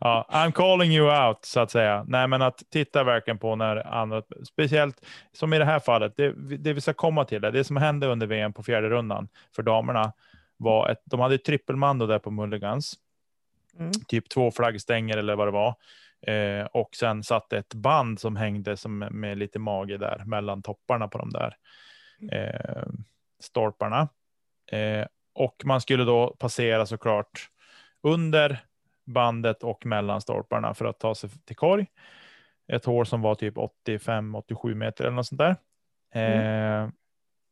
Ja, 0.00 0.26
I'm 0.30 0.52
calling 0.52 0.90
you 0.92 1.26
out 1.26 1.44
så 1.44 1.60
att 1.60 1.70
säga. 1.70 2.04
Nej, 2.08 2.28
men 2.28 2.42
att 2.42 2.62
titta 2.70 3.04
verkligen 3.04 3.38
på 3.38 3.56
när 3.56 3.76
andra, 3.86 4.22
speciellt 4.48 5.06
som 5.32 5.54
i 5.54 5.58
det 5.58 5.64
här 5.64 5.78
fallet, 5.78 6.16
det, 6.16 6.32
det 6.58 6.72
vi 6.72 6.80
ska 6.80 6.92
komma 6.92 7.24
till, 7.24 7.40
det, 7.40 7.50
det 7.50 7.64
som 7.64 7.76
hände 7.76 8.06
under 8.06 8.26
VM 8.26 8.52
på 8.52 8.62
fjärde 8.62 8.88
rundan 8.88 9.28
för 9.56 9.62
damerna 9.62 10.12
var 10.56 10.88
att 10.88 11.02
de 11.04 11.20
hade 11.20 11.34
ett 11.34 11.44
trippelmando 11.44 12.06
där 12.06 12.18
på 12.18 12.30
Mulligans, 12.30 12.94
Mm. 13.78 13.92
typ 14.08 14.28
två 14.28 14.50
flaggstänger 14.50 15.16
eller 15.16 15.36
vad 15.36 15.46
det 15.46 15.50
var. 15.50 15.74
Eh, 16.26 16.64
och 16.64 16.94
sen 16.96 17.22
satt 17.22 17.52
ett 17.52 17.74
band 17.74 18.20
som 18.20 18.36
hängde 18.36 18.76
som 18.76 18.98
med 18.98 19.38
lite 19.38 19.58
mage 19.58 19.98
där 19.98 20.22
mellan 20.26 20.62
topparna 20.62 21.08
på 21.08 21.18
de 21.18 21.30
där 21.30 21.56
eh, 22.32 22.86
stolparna. 23.40 24.08
Eh, 24.72 25.06
och 25.34 25.62
man 25.64 25.80
skulle 25.80 26.04
då 26.04 26.36
passera 26.38 26.86
såklart 26.86 27.50
under 28.02 28.58
bandet 29.04 29.62
och 29.62 29.86
mellan 29.86 30.20
stolparna 30.20 30.74
för 30.74 30.84
att 30.84 30.98
ta 31.00 31.14
sig 31.14 31.30
till 31.30 31.56
korg. 31.56 31.86
Ett 32.72 32.84
hål 32.84 33.06
som 33.06 33.22
var 33.22 33.34
typ 33.34 33.54
85-87 33.56 34.74
meter 34.74 35.04
eller 35.04 35.16
något 35.16 35.26
sånt 35.26 35.38
där. 35.38 35.56
Eh, 36.14 36.88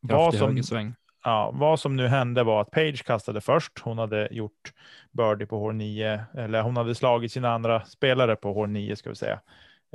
vad, 0.01 0.11
Kraftig 0.21 0.39
som, 0.39 0.49
högersväng 0.49 0.95
ja, 1.25 1.51
vad 1.55 1.81
som 1.81 1.97
nu 1.97 2.07
hände 2.07 2.43
var 2.43 2.61
att 2.61 2.71
Page 2.71 3.05
kastade 3.05 3.41
först. 3.41 3.79
Hon 3.79 3.99
hade 3.99 4.29
gjort 4.31 4.73
birdie 5.11 5.47
på 5.47 5.59
hål 5.59 5.75
9, 5.75 6.25
eller 6.35 6.63
hon 6.63 6.77
hade 6.77 6.95
slagit 6.95 7.33
sina 7.33 7.55
andra 7.55 7.85
spelare 7.85 8.37
på 8.37 8.53
hål 8.53 8.69
9 8.69 8.97
ska 8.97 9.11
vi 9.11 9.17
säga. 9.17 9.41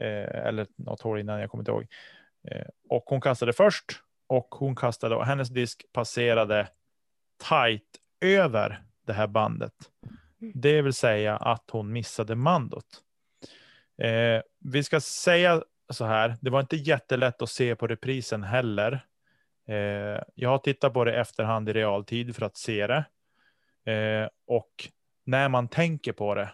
Eh, 0.01 0.47
eller 0.47 0.67
något 0.75 1.01
hål 1.01 1.19
innan, 1.19 1.39
jag 1.39 1.49
kommer 1.49 1.61
inte 1.61 1.71
ihåg. 1.71 1.87
Eh, 2.51 2.67
och 2.89 3.03
hon 3.05 3.21
kastade 3.21 3.53
först 3.53 3.85
och 4.27 4.47
hon 4.51 4.75
kastade 4.75 5.15
och 5.15 5.25
hennes 5.25 5.49
disk 5.49 5.85
passerade 5.93 6.67
tight 7.49 7.83
över 8.21 8.83
det 9.07 9.13
här 9.13 9.27
bandet. 9.27 9.73
Det 10.53 10.81
vill 10.81 10.93
säga 10.93 11.37
att 11.37 11.63
hon 11.71 11.93
missade 11.93 12.35
mandot. 12.35 12.85
Eh, 14.01 14.41
vi 14.59 14.83
ska 14.83 14.99
säga 14.99 15.63
så 15.89 16.05
här, 16.05 16.37
det 16.41 16.49
var 16.49 16.59
inte 16.59 16.75
jättelätt 16.75 17.41
att 17.41 17.49
se 17.49 17.75
på 17.75 17.87
reprisen 17.87 18.43
heller. 18.43 19.05
Eh, 19.67 20.21
jag 20.35 20.49
har 20.49 20.57
tittat 20.57 20.93
på 20.93 21.03
det 21.03 21.19
efterhand 21.19 21.69
i 21.69 21.73
realtid 21.73 22.35
för 22.35 22.45
att 22.45 22.57
se 22.57 22.87
det. 22.87 23.05
Eh, 23.91 24.29
och 24.47 24.71
när 25.23 25.49
man 25.49 25.67
tänker 25.67 26.11
på 26.11 26.35
det 26.35 26.49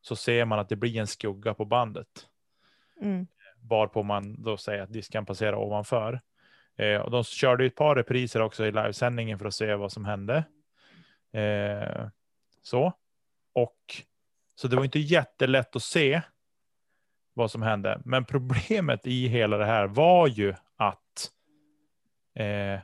så 0.00 0.16
ser 0.16 0.44
man 0.44 0.58
att 0.58 0.68
det 0.68 0.76
blir 0.76 0.96
en 0.96 1.06
skugga 1.06 1.54
på 1.54 1.64
bandet. 1.64 2.08
Mm. 3.00 3.26
Varpå 3.60 4.02
man 4.02 4.42
då 4.42 4.56
säger 4.56 4.82
att 4.82 4.92
disken 4.92 5.26
passerar 5.26 5.54
ovanför. 5.54 6.20
Eh, 6.76 7.00
och 7.00 7.10
de 7.10 7.24
körde 7.24 7.64
ett 7.64 7.74
par 7.74 7.96
repriser 7.96 8.42
också 8.42 8.66
i 8.66 8.72
livesändningen 8.72 9.38
för 9.38 9.46
att 9.46 9.54
se 9.54 9.74
vad 9.74 9.92
som 9.92 10.04
hände. 10.04 10.44
Eh, 11.32 12.08
så. 12.62 12.92
Och 13.52 13.78
så 14.54 14.68
det 14.68 14.76
var 14.76 14.84
inte 14.84 14.98
jättelätt 14.98 15.76
att 15.76 15.82
se 15.82 16.22
vad 17.34 17.50
som 17.50 17.62
hände. 17.62 18.02
Men 18.04 18.24
problemet 18.24 19.06
i 19.06 19.28
hela 19.28 19.56
det 19.56 19.64
här 19.64 19.86
var 19.86 20.28
ju 20.28 20.54
eh, 22.34 22.80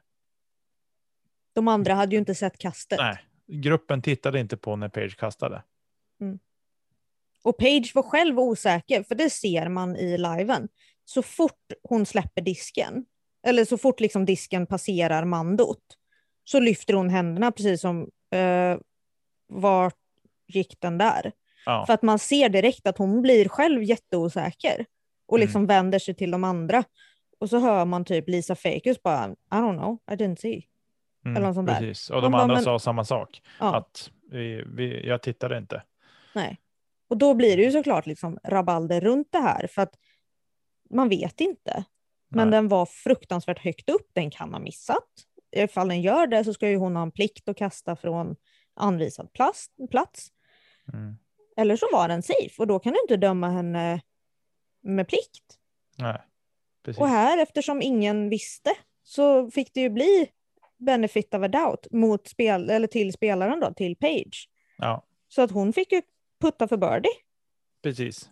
De 1.53 1.68
andra 1.68 1.94
hade 1.94 2.12
ju 2.14 2.18
inte 2.18 2.34
sett 2.34 2.59
kastet. 2.59 2.98
nej, 2.98 3.18
gruppen 3.46 4.03
tittade 4.03 4.40
inte 4.40 4.57
på 4.57 4.76
när 4.76 4.88
Page 4.88 5.16
kastade. 5.16 5.62
Och 7.42 7.59
Page 7.59 7.92
var 7.94 8.03
själv 8.03 8.38
osäker, 8.40 9.03
för 9.03 9.14
det 9.14 9.30
ser 9.30 9.68
man 9.68 9.96
i 9.96 10.18
liven. 10.18 10.68
Så 11.05 11.22
fort 11.22 11.72
hon 11.82 12.07
släpper 12.07 12.42
disken, 12.42 13.05
eller 13.46 13.64
så 13.64 13.78
fort 13.78 14.01
liksom 14.01 14.24
disken 14.24 14.66
passerar 14.66 15.24
mandot, 15.24 15.82
så 16.44 16.61
lyfter 16.61 16.94
hon 16.94 17.11
händerna 17.11 17.53
precis 17.53 17.80
som 17.80 18.11
eh, 18.30 18.78
vart 19.48 19.96
gick 20.46 20.80
den 20.80 20.98
där? 20.98 21.32
Ja, 21.66 21.86
För 21.86 21.92
att 21.94 22.03
man 22.03 22.18
ser 22.18 22.48
direkt 22.48 22.86
att 22.86 22.98
hon 22.98 23.22
blir 23.22 23.48
själv 23.48 23.82
jätteosäker 23.82 24.86
och 25.26 25.36
Mm. 25.38 25.46
liksom 25.46 25.66
vänder 25.66 25.98
sig 25.98 26.14
till 26.14 26.30
de 26.30 26.44
andra. 26.44 26.84
Och 27.41 27.51
så 27.51 27.59
hör 27.59 27.84
man 27.84 28.05
typ 28.05 28.28
Lisa 28.28 28.55
Fakus 28.55 29.03
bara, 29.03 29.28
I 29.30 29.34
don't 29.55 29.78
know, 29.78 29.99
I 30.11 30.14
didn't 30.14 30.36
see. 30.36 30.66
mm, 31.24 31.36
eller 31.36 31.47
något 31.47 31.55
sånt 31.55 31.68
där. 31.68 31.78
precis. 31.78 32.11
Och 32.11 32.16
de 32.16 32.22
Man 32.22 32.32
bara, 32.32 32.43
andra 32.43 32.55
men- 32.55 32.64
sa 32.64 32.78
samma 32.78 33.05
sak. 33.05 33.43
Ja, 33.61 33.76
Att 33.76 34.11
vi, 34.30 34.62
vi, 34.66 35.07
jag 35.07 35.22
tittade 35.22 35.59
inte. 35.59 35.82
nej. 36.34 36.61
Och 37.09 37.16
då 37.16 37.34
blir 37.34 37.57
det 37.57 37.62
ju 37.62 37.70
såklart 37.72 38.07
liksom 38.07 38.38
rabalder 38.45 39.01
runt 39.01 39.28
det 39.32 39.38
här, 39.38 39.66
för 39.66 39.82
att 39.82 39.95
man 40.91 41.09
vet 41.09 41.41
inte. 41.41 41.84
Men 42.28 42.49
Nej. 42.51 42.57
den 42.59 42.68
var 42.68 42.86
fruktansvärt 42.86 43.59
högt 43.59 43.91
upp, 43.91 44.09
den 44.12 44.30
kan 44.30 44.53
ha 44.53 44.61
missat. 44.61 45.09
Ifall 45.57 45.88
den 45.88 46.03
gör 46.03 46.26
det 46.26 46.45
så 46.45 46.55
ska 46.55 46.68
ju 46.68 46.76
hon 46.76 46.97
ha 46.97 47.03
en 47.03 47.11
plikt 47.11 47.49
att 47.49 47.57
kasta 47.57 47.97
från 47.97 48.36
anvisad 48.74 49.32
plats. 49.32 49.66
plats. 49.91 50.28
Mm. 50.93 51.16
Eller 51.57 51.76
så 51.76 51.86
var 51.93 52.09
den 52.09 52.22
safe 52.22 52.55
och 52.59 52.66
då 52.66 52.78
kan 52.78 52.93
du 52.93 52.99
inte 53.01 53.16
döma 53.16 53.49
henne 53.49 54.01
med 54.82 55.09
plikt. 55.09 55.59
Nej, 55.99 56.22
precis. 56.85 57.01
Och 57.01 57.09
här, 57.09 57.43
eftersom 57.43 57.83
ingen 57.83 58.28
visste, 58.28 58.70
så 59.03 59.51
fick 59.51 59.74
det 59.74 59.81
ju 59.81 59.91
bli 59.91 60.28
benefit 60.78 61.35
of 61.35 61.43
a 61.43 61.49
doubt 61.49 61.87
mot 61.91 62.28
spel, 62.28 62.70
eller 62.70 62.87
till 62.87 63.12
spelaren 63.12 63.61
då, 63.61 63.72
till 63.74 63.97
Page. 63.97 64.49
Ja, 64.78 65.05
Så 65.28 65.43
att 65.43 65.51
hon 65.51 65.72
fick 65.72 65.93
ju 65.93 66.03
putta 66.41 66.68
för 66.68 66.76
birdie. 66.76 67.09
precis. 67.83 68.31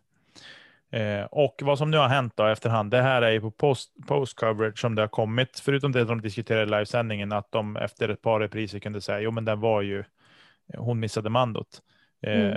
Eh, 0.91 1.25
och 1.25 1.61
vad 1.65 1.79
som 1.79 1.91
nu 1.91 1.97
har 1.97 2.09
hänt 2.09 2.33
då 2.37 2.47
efterhand, 2.47 2.91
det 2.91 3.03
här 3.03 3.23
är 3.23 3.31
ju 3.31 3.41
på 3.41 3.51
post, 3.51 3.93
post 4.07 4.37
coverage 4.37 4.79
som 4.81 4.95
det 4.95 5.03
har 5.03 5.09
kommit, 5.09 5.61
förutom 5.61 5.93
det 5.93 6.05
de 6.05 6.21
diskuterade 6.21 6.63
i 6.63 6.67
livesändningen, 6.67 7.33
att 7.33 7.53
de 7.53 7.77
efter 7.77 8.09
ett 8.09 8.23
par 8.23 8.41
repriser 8.41 8.79
kunde 8.79 9.01
säga, 9.01 9.21
jo 9.21 9.31
men 9.31 9.45
den 9.45 9.61
var 9.61 9.83
ju, 9.83 10.05
hon 10.77 11.01
missade 11.01 11.31
mandot. 11.31 11.83
Eh, 12.27 12.33
Mm. 12.41 12.57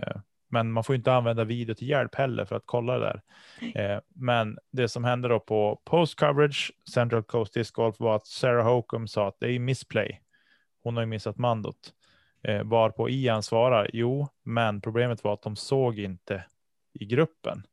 Men 0.52 0.72
man 0.72 0.84
får 0.84 0.96
inte 0.96 1.14
använda 1.14 1.44
video 1.44 1.76
till 1.76 1.90
hjälp 1.90 2.16
heller 2.16 2.46
för 2.46 2.56
att 2.56 2.64
kolla 2.66 2.98
det 2.98 3.00
där. 3.00 3.22
Eh, 3.76 4.00
men 4.16 4.58
det 4.72 4.90
som 4.90 5.04
hände 5.04 5.28
då 5.28 5.40
på 5.40 5.82
post 5.86 6.20
coverage, 6.20 6.72
Central 6.94 7.24
Coast 7.24 7.54
Disc 7.54 7.72
Golf, 7.72 8.00
var 8.00 8.16
att 8.16 8.28
Sarah 8.28 8.66
Hokum 8.66 9.08
sa 9.08 9.28
att 9.28 9.40
det 9.40 9.52
är 9.52 9.60
missplay. 9.60 10.22
Hon 10.84 10.96
har 10.96 11.04
ju 11.04 11.08
missat 11.08 11.38
mandot. 11.38 11.94
Eh, 12.44 12.64
varpå 12.64 13.10
Ian 13.10 13.44
svarar, 13.44 13.90
jo, 13.94 14.28
men 14.44 14.82
problemet 14.82 15.24
var 15.24 15.34
att 15.34 15.42
de 15.42 15.56
såg 15.56 16.00
inte 16.00 16.44
i 16.94 17.06
gruppen 17.06 17.64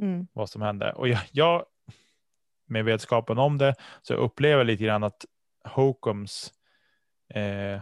Mm. 0.00 0.26
vad 0.32 0.50
som 0.50 0.62
hände. 0.62 0.92
Och 0.92 1.08
jag, 1.08 1.20
jag 1.32 1.64
med 2.66 2.84
vetskapen 2.84 3.38
om 3.38 3.58
det, 3.58 3.74
så 4.02 4.12
jag 4.12 4.20
upplever 4.20 4.64
lite 4.64 4.84
grann 4.84 5.04
att 5.04 5.24
Hokums 5.64 6.52
eh, 7.34 7.80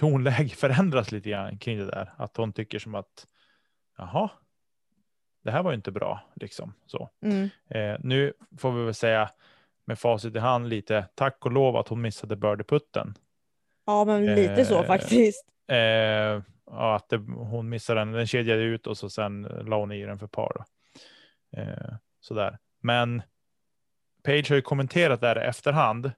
tonläge 0.00 0.48
förändras 0.48 1.12
lite 1.12 1.30
grann 1.30 1.58
kring 1.58 1.78
det 1.78 1.86
där. 1.86 2.12
Att 2.16 2.36
hon 2.36 2.52
tycker 2.52 2.78
som 2.78 2.94
att, 2.94 3.26
jaha, 3.98 4.30
det 5.44 5.50
här 5.50 5.62
var 5.62 5.70
ju 5.70 5.76
inte 5.76 5.92
bra, 5.92 6.20
liksom 6.34 6.74
så. 6.86 7.10
Mm. 7.22 7.48
Eh, 7.68 8.00
nu 8.00 8.32
får 8.58 8.72
vi 8.72 8.84
väl 8.84 8.94
säga 8.94 9.30
med 9.84 9.98
facit 9.98 10.36
i 10.36 10.38
hand 10.38 10.68
lite, 10.68 11.06
tack 11.14 11.46
och 11.46 11.52
lov 11.52 11.76
att 11.76 11.88
hon 11.88 12.00
missade 12.00 12.36
birdieputten. 12.36 13.14
Ja, 13.86 14.04
men 14.04 14.34
lite 14.34 14.64
så 14.64 14.78
Eh, 14.78 14.86
faktiskt. 14.86 15.44
Eh, 15.68 15.76
ja, 16.66 16.96
att 16.96 17.08
det, 17.08 17.16
hon 17.36 17.68
missade 17.68 18.00
den, 18.00 18.12
den 18.12 18.26
kedjade 18.26 18.62
ut 18.62 18.86
och 18.86 18.98
så 18.98 19.10
sen 19.10 19.42
la 19.42 19.80
hon 19.80 19.92
i 19.92 20.02
den 20.02 20.18
för 20.18 20.26
par. 20.26 20.52
Då. 20.54 20.64
Eh, 21.60 21.94
sådär. 22.20 22.58
Men 22.82 23.22
Page 24.22 24.48
har 24.48 24.56
ju 24.56 24.62
kommenterat 24.62 25.20
det 25.20 25.26
här 25.26 25.44
i 25.44 25.46
efterhand 25.46 26.12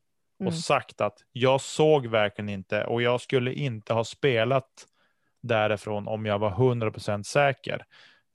och 0.46 0.52
Mm. 0.52 0.60
sagt 0.60 1.00
att 1.00 1.18
jag 1.32 1.60
såg 1.60 2.06
verkligen 2.06 2.48
inte 2.48 2.84
och 2.84 3.02
jag 3.02 3.20
skulle 3.20 3.52
inte 3.54 3.92
ha 3.94 4.04
spelat 4.04 4.86
därifrån 5.40 6.08
om 6.08 6.26
jag 6.26 6.38
var 6.38 6.50
100% 6.50 7.22
säker. 7.26 7.84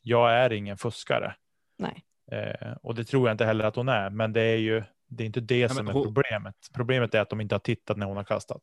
Jag 0.02 0.34
är 0.34 0.54
ingen 0.54 0.78
fuskare. 0.78 1.36
Nej. 1.78 2.04
Eh, 2.32 2.72
och 2.84 2.96
det 2.96 3.04
tror 3.04 3.28
jag 3.28 3.34
inte 3.34 3.46
heller 3.46 3.66
att 3.66 3.76
hon 3.76 3.90
är, 3.90 4.10
men 4.10 4.34
det 4.34 4.42
är 4.42 4.58
ju 4.58 4.84
det 5.10 5.24
är 5.24 5.26
inte 5.26 5.40
det 5.42 5.68
men 5.68 5.76
som 5.76 5.88
är 5.88 5.92
hon- 5.94 6.04
problemet. 6.04 6.56
Problemet 6.74 7.14
är 7.16 7.22
att 7.22 7.30
de 7.30 7.42
inte 7.42 7.56
har 7.56 7.60
tittat 7.60 7.98
när 7.98 8.06
hon 8.06 8.18
har 8.18 8.24
kastat. 8.24 8.62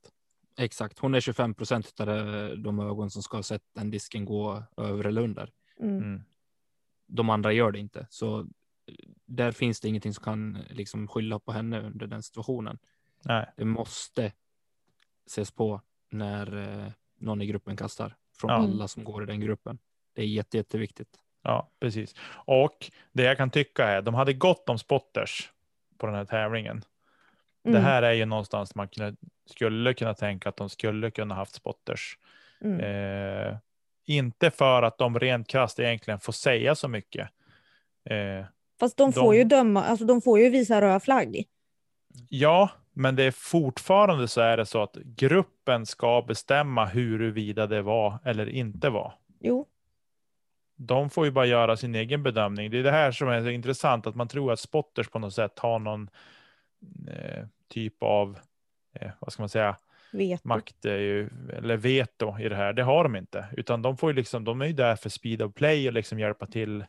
Exakt, 0.58 0.98
hon 0.98 1.14
är 1.14 1.20
25 1.20 1.54
procent 1.54 2.00
av 2.00 2.06
de- 2.06 2.62
de 2.62 2.80
ögon 2.80 3.10
som 3.10 3.22
ska 3.22 3.36
ha 3.38 3.42
sett 3.42 3.62
den 3.74 3.90
disken 3.90 4.24
gå 4.24 4.62
över 4.76 5.04
eller 5.04 5.22
under. 5.22 5.50
Mm. 5.80 5.96
Mm. 5.98 6.22
De 7.06 7.30
andra 7.30 7.52
gör 7.52 7.70
det 7.72 7.78
inte, 7.78 8.06
så 8.10 8.40
eh, 8.40 8.46
där 9.26 9.52
finns 9.52 9.80
det 9.80 9.88
ingenting 9.88 10.14
som 10.14 10.24
kan 10.24 10.58
liksom 10.70 11.08
skylla 11.08 11.38
på 11.38 11.52
henne 11.52 11.80
under 11.80 12.06
den 12.06 12.22
situationen. 12.22 12.78
Nej, 13.24 13.46
Det 13.56 13.64
måste 13.64 14.32
ses 15.26 15.50
på 15.50 15.80
när 16.10 16.56
eh, 16.84 16.92
någon 17.18 17.42
i 17.42 17.46
gruppen 17.46 17.76
kastar 17.76 18.14
från 18.40 18.50
Ja. 18.50 18.56
alla 18.56 18.88
som 18.88 19.04
går 19.04 19.22
i 19.22 19.26
den 19.26 19.40
gruppen. 19.40 19.78
Det 20.12 20.22
är 20.22 20.26
jätte, 20.26 20.56
jätteviktigt. 20.56 21.08
Ja, 21.42 21.70
precis. 21.80 22.14
Och 22.46 22.90
det 23.12 23.22
jag 23.22 23.36
kan 23.36 23.50
tycka 23.50 23.84
är, 23.88 24.02
de 24.02 24.14
hade 24.14 24.32
gott 24.32 24.68
om 24.68 24.78
spotters 24.78 25.52
på 25.98 26.06
den 26.06 26.14
här 26.14 26.24
tävlingen. 26.24 26.84
Det 27.62 27.70
Mm. 27.70 27.82
här 27.82 28.02
är 28.02 28.12
ju 28.12 28.24
någonstans 28.24 28.74
man 28.74 28.88
kunde, 28.88 29.16
skulle 29.46 29.94
kunna 29.94 30.14
tänka 30.14 30.48
att 30.48 30.56
de 30.56 30.68
skulle 30.70 31.10
kunna 31.10 31.34
haft 31.34 31.54
spotters. 31.54 32.18
Mm. 32.60 32.80
Eh, 32.80 33.56
inte 34.06 34.50
för 34.50 34.82
att 34.82 34.98
de 34.98 35.18
rent 35.20 35.48
krasst 35.48 35.80
egentligen 35.80 36.20
får 36.20 36.32
säga 36.32 36.74
så 36.74 36.88
mycket. 36.88 37.28
Eh, 38.04 38.44
Fast 38.80 38.96
de 38.96 39.10
de- 39.10 39.12
får 39.20 39.34
ju 39.34 39.44
döma, 39.44 39.84
alltså 39.84 40.04
de 40.04 40.20
får 40.22 40.40
ju 40.40 40.48
visa 40.50 40.80
röd 40.80 41.02
flagg. 41.02 41.44
ja, 42.28 42.70
men 42.94 43.16
det 43.16 43.22
är 43.22 43.30
fortfarande 43.30 44.28
så 44.28 44.40
är 44.40 44.56
det 44.56 44.66
så 44.66 44.82
att 44.82 44.94
gruppen 44.94 45.86
ska 45.86 46.22
bestämma 46.22 46.84
huruvida 46.86 47.66
det 47.66 47.82
var 47.82 48.18
eller 48.24 48.48
inte 48.48 48.90
var. 48.90 49.14
Jo. 49.40 49.66
de 50.76 51.10
får 51.10 51.24
ju 51.24 51.30
bara 51.30 51.46
göra 51.46 51.76
sin 51.76 51.94
egen 51.94 52.22
bedömning. 52.22 52.70
Det 52.70 52.78
är 52.78 52.82
det 52.82 52.90
här 52.90 53.12
som 53.12 53.28
är 53.28 53.42
så 53.42 53.48
intressant, 53.48 54.06
att 54.06 54.14
man 54.14 54.28
tror 54.28 54.52
att 54.52 54.60
spotters 54.60 55.08
på 55.08 55.18
något 55.18 55.34
sätt 55.34 55.58
har 55.58 55.78
någon 55.78 56.08
eh, 57.08 57.44
typ 57.68 58.02
av, 58.02 58.38
eh, 59.00 59.10
vad 59.20 59.32
ska 59.32 59.42
man 59.42 59.48
säga, 59.48 59.76
Veto. 60.12 60.48
makt 60.48 60.84
är 60.84 60.98
ju, 60.98 61.30
eller 61.56 61.76
veto 61.76 62.38
i 62.38 62.48
det 62.48 62.56
här. 62.56 62.72
Det 62.72 62.82
har 62.82 63.02
de 63.04 63.16
inte, 63.16 63.44
utan 63.56 63.82
de 63.82 63.96
får 63.96 64.10
ju 64.10 64.16
liksom, 64.16 64.44
de 64.44 64.60
är 64.60 64.66
ju 64.66 64.72
där 64.72 64.96
för 64.96 65.08
speed 65.10 65.42
of 65.42 65.54
play 65.54 65.86
och 65.88 65.92
liksom 65.92 66.18
hjälpa 66.18 66.46
till. 66.46 66.84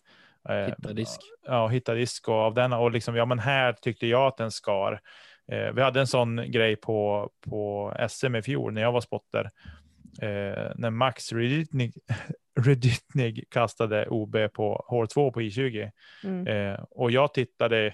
eh, 0.50 0.56
Hitta 0.56 0.94
disk. 0.94 1.22
Ja, 1.46 1.68
hitta 1.68 1.94
disk 1.94 2.28
och 2.28 2.36
av 2.36 2.54
denna 2.54 2.80
och 2.80 2.92
liksom, 2.92 3.16
ja 3.16 3.26
men 3.26 3.40
här 3.40 3.74
tyckte 3.74 4.08
jag 4.08 4.28
att 4.28 4.38
den 4.38 4.52
skar. 4.52 5.02
Eh, 5.52 5.72
vi 5.72 5.82
hade 5.82 6.00
en 6.00 6.08
sån 6.08 6.52
grej 6.52 6.76
på, 6.76 7.30
på 7.42 7.94
SM 8.10 8.36
i 8.36 8.42
fjol 8.42 8.74
när 8.74 8.82
jag 8.82 8.92
var 8.92 9.02
spotter. 9.02 9.50
Eh, 10.22 10.72
när 10.76 10.90
Max 10.90 11.34
Reditnig, 11.34 11.94
Reditnig 12.60 13.46
kastade 13.50 14.08
OB 14.08 14.38
på 14.54 14.86
H2 14.90 15.32
på 15.32 15.42
I20. 15.42 15.92
Mm. 16.24 16.48
Eh, 16.48 16.80
och 16.90 17.12
jag 17.12 17.34
tittade, 17.34 17.94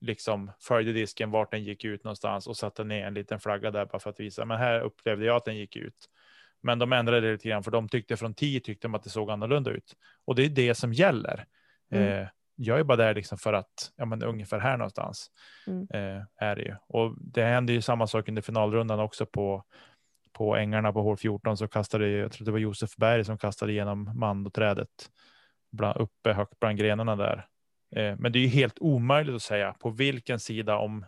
liksom 0.00 0.52
följde 0.60 0.92
disken 0.92 1.30
vart 1.30 1.50
den 1.50 1.64
gick 1.64 1.84
ut 1.84 2.04
någonstans 2.04 2.46
och 2.46 2.56
satte 2.56 2.84
ner 2.84 3.06
en 3.06 3.14
liten 3.14 3.40
flagga 3.40 3.70
där 3.70 3.86
bara 3.86 3.98
för 3.98 4.10
att 4.10 4.20
visa. 4.20 4.44
Men 4.44 4.58
här 4.58 4.80
upplevde 4.80 5.26
jag 5.26 5.36
att 5.36 5.44
den 5.44 5.56
gick 5.56 5.76
ut. 5.76 6.06
Men 6.62 6.78
de 6.78 6.92
ändrade 6.92 7.20
det 7.20 7.32
lite 7.32 7.48
grann 7.48 7.62
för 7.62 7.70
de 7.70 7.88
tyckte 7.88 8.16
från 8.16 8.34
10 8.34 8.60
tyckte 8.60 8.86
de 8.86 8.94
att 8.94 9.02
det 9.02 9.10
såg 9.10 9.30
annorlunda 9.30 9.70
ut. 9.70 9.94
Och 10.24 10.34
det 10.34 10.44
är 10.44 10.48
det 10.48 10.74
som 10.74 10.92
gäller. 10.92 11.44
Mm. 11.90 12.22
Eh, 12.22 12.28
jag 12.56 12.78
är 12.78 12.84
bara 12.84 12.96
där 12.96 13.14
liksom 13.14 13.38
för 13.38 13.52
att, 13.52 13.92
ja 13.96 14.04
men 14.04 14.22
ungefär 14.22 14.58
här 14.58 14.76
någonstans 14.76 15.30
Mm. 15.66 15.86
eh, 15.90 16.22
är 16.36 16.56
det 16.56 16.62
ju. 16.62 16.74
Och 16.88 17.14
det 17.20 17.44
hände 17.44 17.72
ju 17.72 17.82
samma 17.82 18.06
sak 18.06 18.28
under 18.28 18.42
finalrundan 18.42 19.00
också 19.00 19.26
på, 19.26 19.64
på 20.32 20.56
ängarna 20.56 20.92
på 20.92 21.02
hål 21.02 21.16
14 21.16 21.56
så 21.56 21.68
kastade, 21.68 22.08
jag 22.08 22.32
tror 22.32 22.44
det 22.44 22.52
var 22.52 22.58
Josef 22.58 22.96
Berg 22.96 23.24
som 23.24 23.38
kastade 23.38 23.72
igenom 23.72 24.10
mandoträdet 24.14 25.10
bland, 25.72 25.96
uppe 26.00 26.32
högt 26.32 26.60
bland 26.60 26.78
grenarna 26.78 27.16
där. 27.16 27.46
Eh, 27.96 28.16
men 28.18 28.32
det 28.32 28.38
är 28.38 28.40
ju 28.40 28.48
helt 28.48 28.78
omöjligt 28.80 29.34
att 29.36 29.42
säga 29.42 29.72
på 29.72 29.90
vilken 29.90 30.40
sida 30.40 30.76
om 30.76 31.06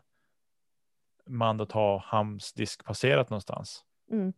mandot 1.26 1.72
har 1.72 1.98
Hams 1.98 2.52
disk 2.52 2.84
passerat 2.84 3.30
någonstans. 3.30 3.84
Mm. 4.10 4.32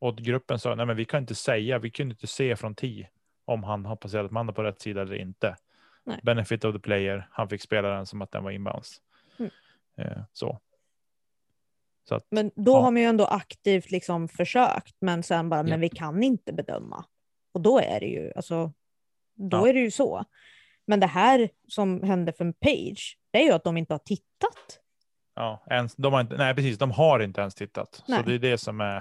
Och 0.00 0.16
gruppen 0.16 0.58
sa, 0.58 0.74
nej 0.74 0.86
men 0.86 0.96
vi 0.96 1.04
kan 1.04 1.20
inte 1.22 1.34
säga, 1.34 1.78
vi 1.78 1.90
kunde 1.90 2.12
inte 2.12 2.26
se 2.26 2.56
från 2.56 2.74
10 2.74 3.08
om 3.44 3.64
han 3.64 3.84
har 3.86 3.96
passerat 3.96 4.30
mannen 4.30 4.54
på 4.54 4.62
rätt 4.62 4.80
sida 4.80 5.02
eller 5.02 5.14
inte. 5.14 5.56
Nej. 6.04 6.20
Benefit 6.22 6.64
of 6.64 6.74
the 6.74 6.80
player, 6.80 7.28
han 7.30 7.48
fick 7.48 7.62
spela 7.62 7.88
den 7.88 8.06
som 8.06 8.22
att 8.22 8.30
den 8.32 8.44
var 8.44 8.50
inbounds. 8.50 9.02
Mm. 9.38 9.50
Eh, 9.96 10.22
så. 10.32 10.58
Så 12.08 12.14
att, 12.14 12.26
Men 12.30 12.50
då 12.54 12.72
Ja. 12.72 12.80
har 12.80 12.90
man 12.90 12.96
ju 13.02 13.08
ändå 13.08 13.24
aktivt 13.24 13.90
liksom 13.90 14.28
försökt, 14.28 14.96
men 15.00 15.22
sen 15.22 15.48
bara, 15.48 15.62
men 15.62 15.72
Ja. 15.72 15.78
vi 15.78 15.88
kan 15.88 16.22
inte 16.22 16.52
bedöma. 16.52 17.04
Och 17.52 17.60
då 17.60 17.78
är 17.80 18.00
det 18.00 18.06
ju, 18.06 18.32
alltså, 18.36 18.72
då 19.34 19.56
Ja. 19.56 19.68
är 19.68 19.74
det 19.74 19.80
ju 19.80 19.90
så. 19.90 20.24
Men 20.86 21.00
det 21.00 21.06
här 21.06 21.50
som 21.68 22.02
hände 22.02 22.32
för 22.32 22.52
Page, 22.52 23.18
det 23.30 23.38
är 23.38 23.44
ju 23.44 23.52
att 23.52 23.64
de 23.64 23.76
inte 23.76 23.94
har 23.94 23.98
tittat. 23.98 24.80
ja, 25.34 25.62
ens, 25.70 25.94
de 25.96 26.12
har 26.12 26.20
inte, 26.20 26.36
nej 26.36 26.54
precis, 26.54 26.78
de 26.78 26.90
har 26.90 27.20
inte 27.20 27.40
ens 27.40 27.54
tittat. 27.54 28.04
Nej. 28.08 28.18
Så 28.22 28.28
det 28.28 28.34
är 28.34 28.38
det 28.38 28.58
som 28.58 28.80
är. 28.80 28.96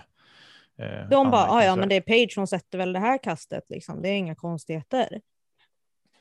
Eh, 0.77 1.09
De 1.09 1.31
bara, 1.31 1.47
"Ah, 1.51 1.63
ja 1.63 1.75
men 1.75 1.89
det 1.89 1.95
är 1.95 2.01
Page 2.01 2.33
som 2.33 2.47
sätter 2.47 2.77
väl 2.77 2.93
det 2.93 2.99
här 2.99 3.17
kastet, 3.23 3.63
liksom. 3.69 4.01
det 4.01 4.09
är 4.09 4.13
inga 4.17 4.35
konstigheter. 4.35 5.21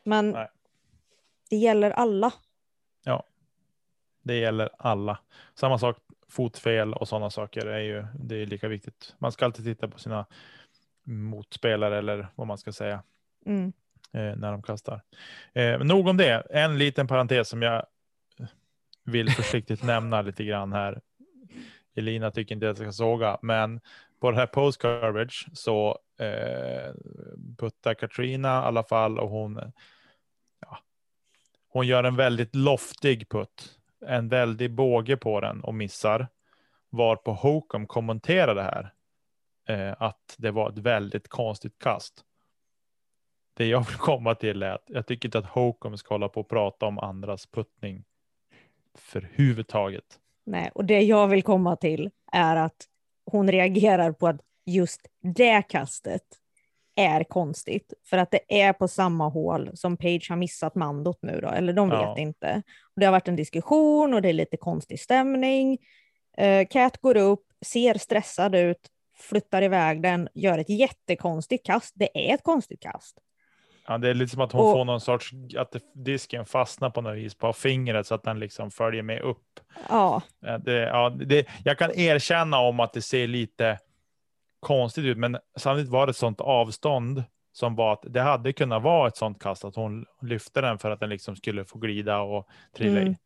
Men 0.05 0.31
Nej. 0.31 0.49
Det 1.51 1.57
gäller 1.57 1.91
alla. 1.91 2.33
Det 4.29 4.39
gäller 4.39 4.71
alla. 4.79 5.19
Samma 5.55 5.79
sak, 5.79 5.97
fotfel 6.29 6.95
och 6.95 7.09
sådana 7.09 7.31
saker 7.31 7.67
är 7.67 7.81
ju 7.81 8.07
det 8.15 8.37
är 8.37 8.47
lika 8.47 8.69
viktigt. 8.69 9.15
Man 9.19 9.33
ska 9.33 9.45
alltid 9.45 9.65
titta 9.65 9.89
på 9.89 9.99
sina 9.99 10.27
motspelare 11.05 11.99
eller 11.99 12.29
vad 12.35 12.47
man 12.47 12.59
ska 12.59 12.73
säga. 12.73 13.03
Mm. 13.47 13.73
eh, 14.13 14.37
när 14.37 14.53
de 14.53 14.63
kastar. 14.63 15.03
Eh, 15.53 15.79
nog 15.79 16.09
om 16.09 16.17
det. 16.17 16.47
En 16.51 16.79
liten 16.79 17.07
parentes 17.07 17.49
som 17.49 17.63
jag 17.63 17.87
vill 19.05 19.31
försiktigt 19.31 19.83
nämna 19.85 20.23
lite 20.23 20.45
grann 20.45 20.73
här. 20.73 21.01
Elina 21.95 22.31
tycker 22.31 22.55
inte 22.55 22.71
att 22.71 22.79
jag 22.79 22.87
ska 22.87 22.93
såga, 22.93 23.39
men 23.43 23.81
på 24.21 24.31
det 24.31 24.37
här 24.37 24.47
post 24.47 24.83
coverage 24.83 25.49
så 25.53 25.99
eh, 26.19 26.95
puttar 27.59 27.95
Katrina 27.95 28.49
i 28.49 28.67
alla 28.67 28.85
fall 28.85 29.19
och 29.19 29.31
hon. 29.31 29.73
Ja, 30.61 30.79
hon 31.69 31.87
gör 31.87 32.05
en 32.05 32.17
väldigt 32.17 32.55
loftig 32.55 33.29
putt, 33.29 33.79
en 34.07 34.29
väldig 34.29 34.75
båge 34.75 35.17
på 35.17 35.41
den 35.41 35.61
och 35.61 35.75
missar. 35.75 36.29
Var 36.91 37.17
på 37.17 37.33
Hokum 37.33 37.87
kommenterar 37.87 38.55
det 38.55 38.63
här. 38.63 38.93
Eh, 39.69 40.03
att 40.03 40.35
det 40.39 40.51
var 40.51 40.71
ett 40.71 40.79
väldigt 40.79 41.29
konstigt 41.29 41.79
kast 41.79 42.25
det 43.59 43.67
jag 43.67 43.87
vill 43.87 43.97
komma 43.97 44.35
till 44.35 44.63
är 44.63 44.71
att 44.71 44.85
jag 44.87 45.07
tycker 45.07 45.29
inte 45.29 45.39
att 45.39 45.47
Hokum 45.47 45.97
ska 45.97 46.15
hålla 46.15 46.29
på 46.29 46.41
och 46.41 46.49
prata 46.49 46.87
om 46.87 46.99
andras 46.99 47.47
puttning 47.47 48.05
för 48.95 49.29
huvudtaget. 49.33 50.05
Nej, 50.47 50.71
och 50.75 50.85
det 50.85 51.01
jag 51.01 51.29
vill 51.29 51.43
komma 51.43 51.77
till 51.77 52.11
är 52.33 52.57
att 52.57 52.85
hon 53.25 53.51
reagerar 53.51 54.13
på 54.13 54.29
att 54.29 54.41
just 54.67 55.01
det 55.21 55.63
kastet 55.63 56.23
är 56.99 57.25
konstigt. 57.25 57.93
För 58.11 58.19
att 58.19 58.31
det 58.31 58.61
är 58.63 58.73
på 58.73 58.89
samma 58.89 59.29
hål 59.29 59.71
som 59.75 59.97
Page 59.97 60.27
har 60.31 60.37
missat 60.37 60.75
mandot 60.75 61.19
nu 61.23 61.41
då, 61.41 61.49
eller 61.49 61.73
de 61.73 61.89
vet 61.91 61.99
Ja. 61.99 62.19
inte. 62.19 62.63
Och 62.95 63.01
det 63.01 63.07
har 63.07 63.13
varit 63.13 63.29
en 63.29 63.37
diskussion 63.37 64.15
och 64.15 64.23
det 64.23 64.29
är 64.29 64.33
lite 64.33 64.57
konstig 64.57 65.01
stämning. 65.01 65.79
Uh, 66.41 66.67
Cat 66.71 66.99
går 67.01 67.17
upp, 67.17 67.43
ser 67.67 67.99
stressad 67.99 68.55
ut, 68.55 68.89
flyttar 69.19 69.63
iväg 69.63 70.03
den, 70.03 70.29
gör 70.35 70.59
ett 70.59 70.69
jättekonstigt 70.71 71.67
kast. 71.67 71.93
Det 71.97 72.31
är 72.31 72.35
ett 72.35 72.43
konstigt 72.43 72.81
kast. 72.83 73.19
Ja, 73.91 73.99
det 73.99 74.09
är 74.11 74.15
lite 74.15 74.33
som 74.33 74.41
att 74.41 74.53
hon 74.53 74.61
Och- 74.61 74.73
får 74.73 74.85
någon 74.85 75.01
sorts, 75.01 75.31
att 75.59 75.77
disken 75.95 76.45
fastnar 76.45 76.91
på 76.91 77.01
något 77.01 77.17
vis 77.17 77.35
på 77.35 77.53
fingret 77.53 78.07
så 78.07 78.15
att 78.15 78.23
den 78.23 78.39
liksom 78.41 78.71
följer 78.71 79.03
med 79.03 79.21
upp. 79.21 79.61
Ja, 79.89 80.23
Eh, 80.47 80.59
Det, 80.59 80.73
ja, 80.83 81.11
det, 81.11 81.47
jag 81.65 81.79
kan 81.79 81.91
erkänna 81.99 82.59
om 82.59 82.81
att 82.81 82.93
det 82.93 83.03
ser 83.03 83.27
lite 83.27 83.79
konstigt 84.61 85.05
ut, 85.05 85.19
men 85.19 85.39
samtidigt 85.59 85.91
var 85.91 86.07
det 86.07 86.11
ett 86.11 86.17
sånt 86.17 86.41
avstånd 86.41 87.25
som 87.53 87.75
var 87.75 87.93
att 87.93 88.03
det 88.09 88.21
hade 88.21 88.53
kunnat 88.53 88.83
vara 88.83 89.09
ett 89.09 89.17
sånt 89.17 89.43
kast 89.43 89.65
att 89.65 89.77
hon 89.77 90.05
lyfte 90.23 90.61
den 90.61 90.79
för 90.79 90.91
att 90.91 91.01
den 91.01 91.09
liksom 91.09 91.37
skulle 91.37 91.65
få 91.65 91.79
glida 91.79 92.21
och 92.21 92.49
trilla 92.77 93.01
Mm. 93.01 93.13
i. 93.13 93.17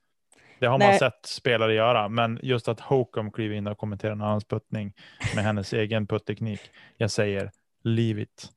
Det 0.61 0.67
har 0.67 0.79
man 0.79 0.89
Nej. 0.89 0.99
sett 0.99 1.27
spelare 1.27 1.75
göra, 1.75 2.09
men 2.09 2.41
just 2.43 2.69
att 2.69 2.81
Hokum 2.81 3.33
kliver 3.33 3.55
in 3.57 3.67
och 3.67 3.79
kommenterar 3.79 4.15
någon 4.15 4.29
annans 4.29 4.45
puttning 4.45 4.93
med 5.35 5.45
hennes 5.45 5.73
egen 5.73 6.07
putteknik. 6.07 6.61
Jag 6.97 7.11
säger 7.11 7.51
leave 7.85 8.23
it. 8.23 8.49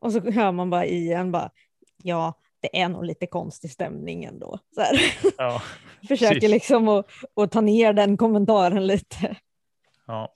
och 0.00 0.12
så 0.12 0.30
hör 0.30 0.52
man 0.52 0.70
bara 0.70 0.86
igen 0.86 1.32
bara, 1.32 1.50
ja, 2.02 2.34
det 2.60 2.80
är 2.80 2.88
nog 2.88 3.04
lite 3.04 3.26
konstig 3.26 3.70
stämning 3.70 4.24
ändå. 4.24 4.58
Så. 4.74 4.82
Ja, 5.38 5.62
Försöker 6.08 6.34
Precis. 6.34 6.50
liksom 6.50 6.88
att, 6.88 7.06
att 7.36 7.50
ta 7.52 7.60
ner 7.60 7.92
den 7.92 8.16
kommentaren 8.16 8.86
lite. 8.86 9.36
ja. 10.06 10.34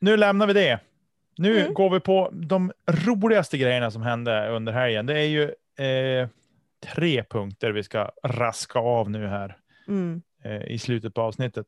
Nu 0.00 0.16
lämnar 0.16 0.46
vi 0.46 0.52
det. 0.52 0.80
Nu 1.38 1.60
Mm. 1.60 1.74
går 1.74 1.90
vi 1.90 2.00
på 2.00 2.30
de 2.32 2.72
roligaste 2.86 3.58
grejerna 3.58 3.90
som 3.90 4.02
hände 4.02 4.48
under 4.48 4.72
helgen. 4.72 5.06
Det 5.06 5.18
är 5.18 5.24
ju 5.26 5.42
eh, 5.86 6.28
tre 6.94 7.24
punkter 7.24 7.70
vi 7.72 7.82
ska 7.82 8.10
raska 8.24 8.78
av 8.78 9.10
nu 9.10 9.26
här 9.26 9.56
Mm. 9.88 10.22
eh, 10.44 10.62
i 10.62 10.78
slutet 10.78 11.14
på 11.14 11.20
avsnittet. 11.22 11.66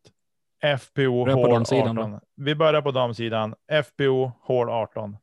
FPO 0.79 1.31
hål 1.31 1.51
damsidan 1.51 1.95
då. 1.97 2.03
18. 2.03 2.21
Vi 2.37 2.55
börjar 2.55 2.83
på 2.83 2.91
damsidan. 2.91 3.55
FPO 3.85 4.33
hål 4.43 4.69
18. 4.71 5.17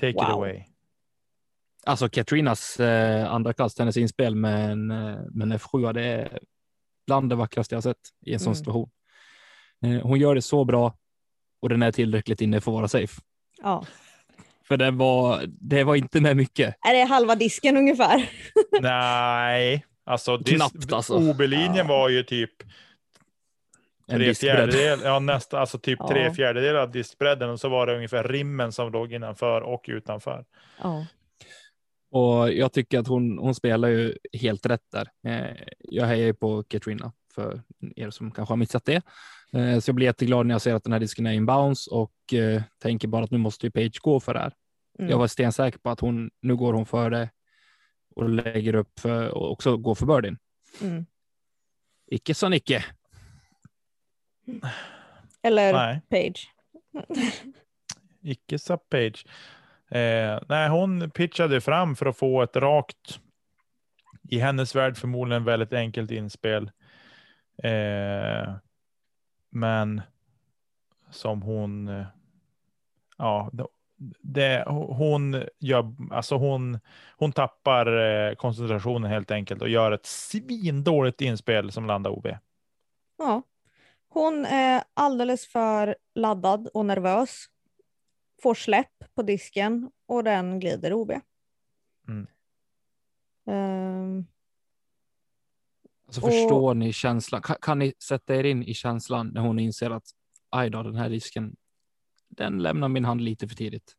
Take 0.00 0.08
it 0.10 0.16
Wow. 0.16 0.24
away. 0.30 0.62
Alltså 1.86 2.08
Katrinas 2.08 2.80
eh, 2.80 3.32
andra 3.32 3.52
kast, 3.52 3.78
hennes 3.78 3.96
inspel 3.96 4.34
med 4.34 4.70
en, 4.70 4.90
eh, 4.90 5.16
med 5.30 5.42
en 5.42 5.52
F7, 5.52 5.92
det 5.92 6.02
är 6.04 6.38
bland 7.06 7.30
det 7.30 7.36
vackraste 7.36 7.74
jag 7.74 7.82
sett 7.82 7.96
i 8.26 8.32
en 8.32 8.40
sån 8.40 8.50
Mm. 8.50 8.54
situation. 8.56 8.90
Eh, 9.84 10.02
hon 10.02 10.18
gör 10.18 10.34
det 10.34 10.42
så 10.42 10.64
bra 10.64 10.94
och 11.62 11.68
den 11.68 11.82
är 11.82 11.92
tillräckligt 11.92 12.40
inne 12.40 12.60
för 12.60 12.70
att 12.70 12.74
vara 12.74 12.88
safe. 12.88 13.20
Ja. 13.62 13.86
För 14.68 14.76
det 14.76 14.90
var, 14.90 15.42
det 15.46 15.84
var 15.84 15.96
inte 15.96 16.20
med 16.20 16.36
mycket. 16.36 16.76
Är 16.88 16.94
det 16.94 17.02
halva 17.04 17.34
disken 17.34 17.76
ungefär? 17.76 18.30
Nej, 18.80 19.84
alltså, 20.04 20.36
dis- 20.36 20.54
Knappt, 20.56 20.92
alltså. 20.92 21.14
OB-linjen 21.30 21.86
var 21.86 22.08
ju 22.08 22.22
typ 22.22 22.50
En 24.06 24.16
tre 24.18 24.34
fjärdedelar, 24.34 25.04
ja 25.06 25.18
nästa, 25.18 25.60
alltså 25.60 25.78
typ 25.78 25.98
Ja. 26.02 26.08
tre 26.08 26.34
fjärdedelar 26.34 26.80
av 26.80 26.90
diskbredden 26.90 27.50
och 27.50 27.60
så 27.60 27.68
var 27.68 27.86
det 27.86 27.96
ungefär 27.96 28.24
rimmen 28.24 28.72
som 28.72 28.92
låg 28.92 29.12
innanför 29.12 29.60
och 29.60 29.84
utanför. 29.88 30.44
Ja. 30.82 31.06
Och 32.10 32.52
jag 32.52 32.72
tycker 32.72 32.98
att 32.98 33.08
hon, 33.08 33.38
hon 33.38 33.54
spelar 33.54 33.88
ju 33.88 34.16
helt 34.32 34.66
rätt 34.66 34.84
där. 34.92 35.08
Eh, 35.26 35.56
jag 35.78 36.06
hejar 36.06 36.26
ju 36.26 36.34
på 36.34 36.62
Katrina 36.62 37.12
för 37.34 37.62
er 37.96 38.10
som 38.10 38.30
kanske 38.30 38.52
har 38.52 38.56
missat 38.56 38.84
det. 38.84 39.02
Eh, 39.52 39.78
så 39.78 39.88
jag 39.88 39.94
blir 39.96 40.06
jätteglad 40.06 40.46
när 40.46 40.54
jag 40.54 40.62
ser 40.62 40.74
att 40.74 40.84
den 40.84 40.92
här 40.92 41.00
disken 41.00 41.26
är 41.26 41.32
inbounds 41.32 41.86
och 41.86 42.34
eh, 42.34 42.62
tänker 42.82 43.08
bara 43.08 43.24
att 43.24 43.30
nu 43.30 43.38
måste 43.38 43.66
ju 43.66 43.70
Page 43.70 44.00
gå 44.02 44.20
för 44.20 44.34
det 44.34 44.40
här. 44.40 44.52
Mm. 44.98 45.10
Jag 45.10 45.18
var 45.18 45.26
stensäker 45.26 45.78
på 45.78 45.90
att 45.90 46.00
hon, 46.00 46.30
nu 46.40 46.56
går 46.56 46.72
hon 46.72 46.86
för 46.86 47.10
det 47.10 47.30
och 48.16 48.28
lägger 48.28 48.74
upp 48.74 49.00
för, 49.00 49.28
och 49.28 49.50
också 49.52 49.76
går 49.76 49.94
för 49.94 50.06
birdien. 50.06 50.38
Mm. 50.82 51.06
Icke 52.06 52.34
så 52.34 52.48
Nicke. 52.48 52.84
Eller 55.42 55.72
Nej, 55.72 56.00
Page. 56.10 56.50
icke 58.22 58.58
sa 58.58 58.76
Page. 58.76 59.26
Eh, 59.90 60.40
nej, 60.48 60.68
hon 60.68 61.10
pitchade 61.10 61.60
fram 61.60 61.96
för 61.96 62.06
att 62.06 62.16
få 62.16 62.42
ett 62.42 62.56
rakt, 62.56 63.20
i 64.28 64.38
hennes 64.38 64.74
värld 64.74 64.96
förmodligen 64.96 65.44
väldigt 65.44 65.72
enkelt 65.72 66.10
inspel. 66.10 66.70
Eh, 67.62 68.54
Men 69.56 70.02
som 71.10 71.42
hon, 71.42 71.88
eh, 71.88 72.06
ja, 73.18 73.50
det- 74.20 74.64
hon, 74.68 75.44
gör, 75.58 75.94
alltså 76.10 76.36
hon, 76.36 76.78
hon 77.16 77.32
tappar 77.32 77.86
eh, 77.86 78.34
koncentrationen 78.34 79.10
helt 79.10 79.30
enkelt 79.30 79.62
och 79.62 79.68
gör 79.68 79.92
ett 79.92 80.06
svindåligt 80.06 81.20
inspel 81.20 81.72
som 81.72 81.86
landar 81.86 82.10
OB. 82.10 82.26
Ja. 83.18 83.42
Hon 84.08 84.44
är 84.44 84.82
alldeles 84.94 85.46
för 85.46 85.96
laddad 86.14 86.68
och 86.74 86.86
nervös. 86.86 87.46
Får 88.42 88.54
släpp 88.54 89.14
på 89.14 89.22
disken 89.22 89.90
och 90.06 90.24
den 90.24 90.60
glider 90.60 90.92
OB. 90.92 91.12
Mm. 92.08 92.26
Ehm, 93.46 94.26
Alltså 96.06 96.20
Och- 96.20 96.32
förstår 96.32 96.74
ni 96.74 96.92
känslan? 96.92 97.42
Kan, 97.42 97.56
kan 97.60 97.78
ni 97.78 97.92
sätta 98.02 98.36
er 98.36 98.44
in 98.44 98.62
i 98.62 98.74
känslan 98.74 99.28
när 99.34 99.40
hon 99.40 99.58
inser 99.58 99.90
att 99.90 100.04
aj 100.50 100.70
då, 100.70 100.82
den 100.82 100.94
här 100.96 101.08
risken, 101.10 101.56
den 102.28 102.62
lämnar 102.62 102.88
min 102.88 103.04
hand 103.04 103.20
lite 103.20 103.48
för 103.48 103.54
tidigt. 103.56 103.92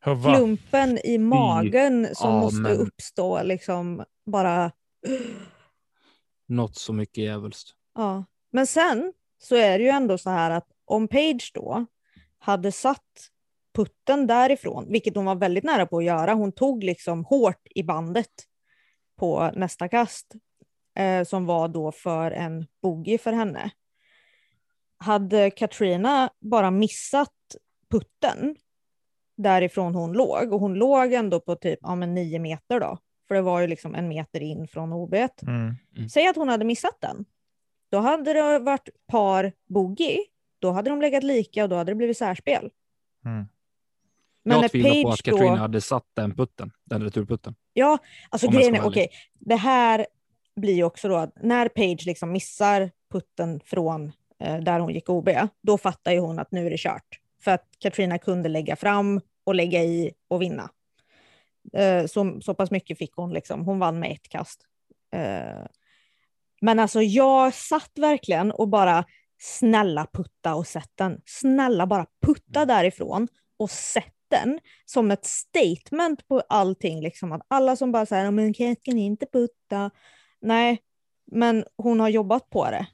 Huvva. 0.00 0.34
klumpen 0.36 0.98
i 1.04 1.18
magen 1.18 2.08
som 2.14 2.30
Ja, 2.30 2.40
måste 2.40 2.74
uppstå 2.74 3.42
liksom 3.42 4.04
bara. 4.26 4.72
Något 6.46 6.76
så 6.76 6.92
mycket 6.92 7.24
djävulskt. 7.24 7.70
Ja. 7.94 8.24
Men 8.52 8.66
sen 8.66 9.12
så 9.38 9.56
är 9.56 9.78
det 9.78 9.84
ju 9.84 9.90
ändå 9.90 10.18
så 10.18 10.30
här 10.30 10.50
att 10.50 10.66
om 10.84 11.08
Page 11.08 11.50
då 11.54 11.86
hade 12.38 12.72
satt 12.72 13.30
putten 13.74 14.26
därifrån, 14.26 14.86
vilket 14.92 15.16
hon 15.16 15.24
var 15.24 15.34
väldigt 15.34 15.64
nära 15.64 15.86
på 15.86 15.98
att 15.98 16.04
göra, 16.04 16.34
hon 16.34 16.52
tog 16.52 16.84
liksom 16.84 17.24
hårt 17.24 17.62
i 17.70 17.82
bandet 17.82 18.30
på 19.20 19.50
nästa 19.54 19.88
kast 19.88 20.34
eh, 20.98 21.24
som 21.24 21.46
var 21.46 21.68
då 21.68 21.92
för 21.92 22.30
en 22.30 22.66
bogey 22.82 23.18
för 23.18 23.32
henne. 23.32 23.70
Hade 24.98 25.50
Katrina 25.50 26.30
bara 26.40 26.70
missat 26.70 27.56
putten 27.90 28.56
därifrån 29.36 29.94
hon 29.94 30.12
låg, 30.12 30.52
och 30.52 30.60
hon 30.60 30.74
låg 30.74 31.12
ändå 31.12 31.40
på 31.40 31.56
typ 31.56 31.78
ja, 31.82 31.94
men 31.94 32.14
nio 32.14 32.38
meter 32.38 32.80
då, 32.80 32.98
för 33.28 33.34
det 33.34 33.42
var 33.42 33.60
ju 33.60 33.66
liksom 33.66 33.94
en 33.94 34.08
meter 34.08 34.40
in 34.40 34.68
från 34.68 34.92
OB. 34.92 35.14
Mm. 35.14 36.08
Säg 36.08 36.26
att 36.26 36.36
hon 36.36 36.48
hade 36.48 36.64
missat 36.64 37.00
den. 37.00 37.24
Då 37.90 37.98
hade 37.98 38.32
det 38.32 38.58
varit 38.58 38.88
par 39.06 39.52
bogey, 39.68 40.18
då 40.58 40.70
hade 40.70 40.90
de 40.90 41.00
legat 41.00 41.22
lika 41.22 41.62
och 41.62 41.68
då 41.68 41.76
hade 41.76 41.90
det 41.90 41.96
blivit 41.96 42.18
särspel. 42.18 42.70
Mm. 43.24 43.46
Men 44.44 44.60
jag 44.60 44.70
tvivlar 44.70 45.02
på 45.02 45.08
att 45.10 45.22
Katrina 45.22 45.50
då, 45.50 45.56
hade 45.56 45.80
satt 45.80 46.06
den 46.14 46.34
putten, 46.34 46.70
den 46.84 47.02
returputten. 47.02 47.54
ja, 47.72 47.98
alltså 48.28 48.46
Om 48.46 48.52
grejen 48.52 48.74
är, 48.74 48.86
okej, 48.86 49.02
ärlig. 49.02 49.16
det 49.38 49.56
här 49.56 50.06
blir 50.56 50.74
ju 50.74 50.84
också 50.84 51.08
då 51.08 51.16
att 51.16 51.42
när 51.42 51.68
Page 51.68 52.06
liksom 52.06 52.32
missar 52.32 52.90
putten 53.12 53.60
från 53.64 54.12
eh, 54.38 54.56
där 54.56 54.80
hon 54.80 54.94
gick 54.94 55.08
OB, 55.08 55.28
då 55.62 55.78
fattar 55.78 56.12
ju 56.12 56.18
hon 56.18 56.38
att 56.38 56.52
nu 56.52 56.66
är 56.66 56.70
det 56.70 56.78
kört. 56.78 57.20
För 57.44 57.50
att 57.50 57.66
Katrina 57.78 58.18
kunde 58.18 58.48
lägga 58.48 58.76
fram 58.76 59.20
och 59.44 59.54
lägga 59.54 59.82
i 59.82 60.12
och 60.28 60.42
vinna. 60.42 60.70
Eh, 61.72 62.06
så, 62.06 62.40
så 62.40 62.54
pass 62.54 62.70
mycket 62.70 62.98
fick 62.98 63.12
hon, 63.14 63.32
liksom. 63.32 63.64
hon 63.64 63.78
vann 63.78 63.98
med 63.98 64.12
ett 64.12 64.28
kast. 64.28 64.60
Eh, 65.12 65.66
men 66.60 66.78
alltså 66.78 67.02
jag 67.02 67.54
satt 67.54 67.92
verkligen 67.96 68.52
och 68.52 68.68
bara 68.68 69.04
snälla 69.38 70.06
putta 70.12 70.54
och 70.54 70.66
sätt 70.66 70.90
den. 70.94 71.20
Snälla 71.24 71.86
bara 71.86 72.06
putta 72.26 72.64
därifrån 72.64 73.28
och 73.56 73.70
sätt 73.70 74.14
den 74.30 74.60
som 74.84 75.10
ett 75.10 75.24
statement 75.24 76.28
på 76.28 76.42
allting. 76.48 77.00
Liksom. 77.00 77.32
Att 77.32 77.42
alla 77.48 77.76
som 77.76 77.92
bara 77.92 78.06
säger 78.06 78.30
men 78.30 78.54
kan 78.54 78.76
kan 78.76 78.98
inte 78.98 79.26
putta. 79.26 79.90
Nej, 80.40 80.82
men 81.24 81.64
hon 81.76 82.00
har 82.00 82.08
jobbat 82.08 82.50
på 82.50 82.64
det. 82.70 82.86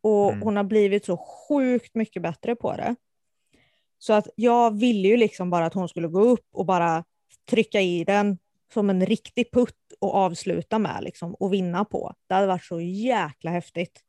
Och 0.00 0.28
Mm. 0.32 0.42
hon 0.42 0.56
har 0.56 0.64
blivit 0.64 1.04
så 1.04 1.16
sjukt 1.16 1.94
mycket 1.94 2.22
bättre 2.22 2.56
på 2.56 2.76
det. 2.76 2.96
Så 3.98 4.12
att 4.12 4.28
jag 4.36 4.78
ville 4.78 5.08
ju 5.08 5.16
liksom 5.16 5.50
bara 5.50 5.66
att 5.66 5.74
hon 5.74 5.88
skulle 5.88 6.08
gå 6.08 6.20
upp 6.20 6.46
och 6.52 6.66
bara 6.66 7.04
trycka 7.50 7.80
i 7.80 8.04
den 8.04 8.38
som 8.74 8.90
en 8.90 9.06
riktig 9.06 9.52
putt 9.52 9.76
och 10.00 10.14
avsluta 10.14 10.78
med 10.78 10.98
liksom, 11.02 11.34
och 11.34 11.52
vinna 11.52 11.84
på. 11.84 12.14
Det 12.26 12.34
hade 12.34 12.46
varit 12.46 12.64
så 12.64 12.80
jäkla 12.80 13.50
häftigt. 13.50 14.00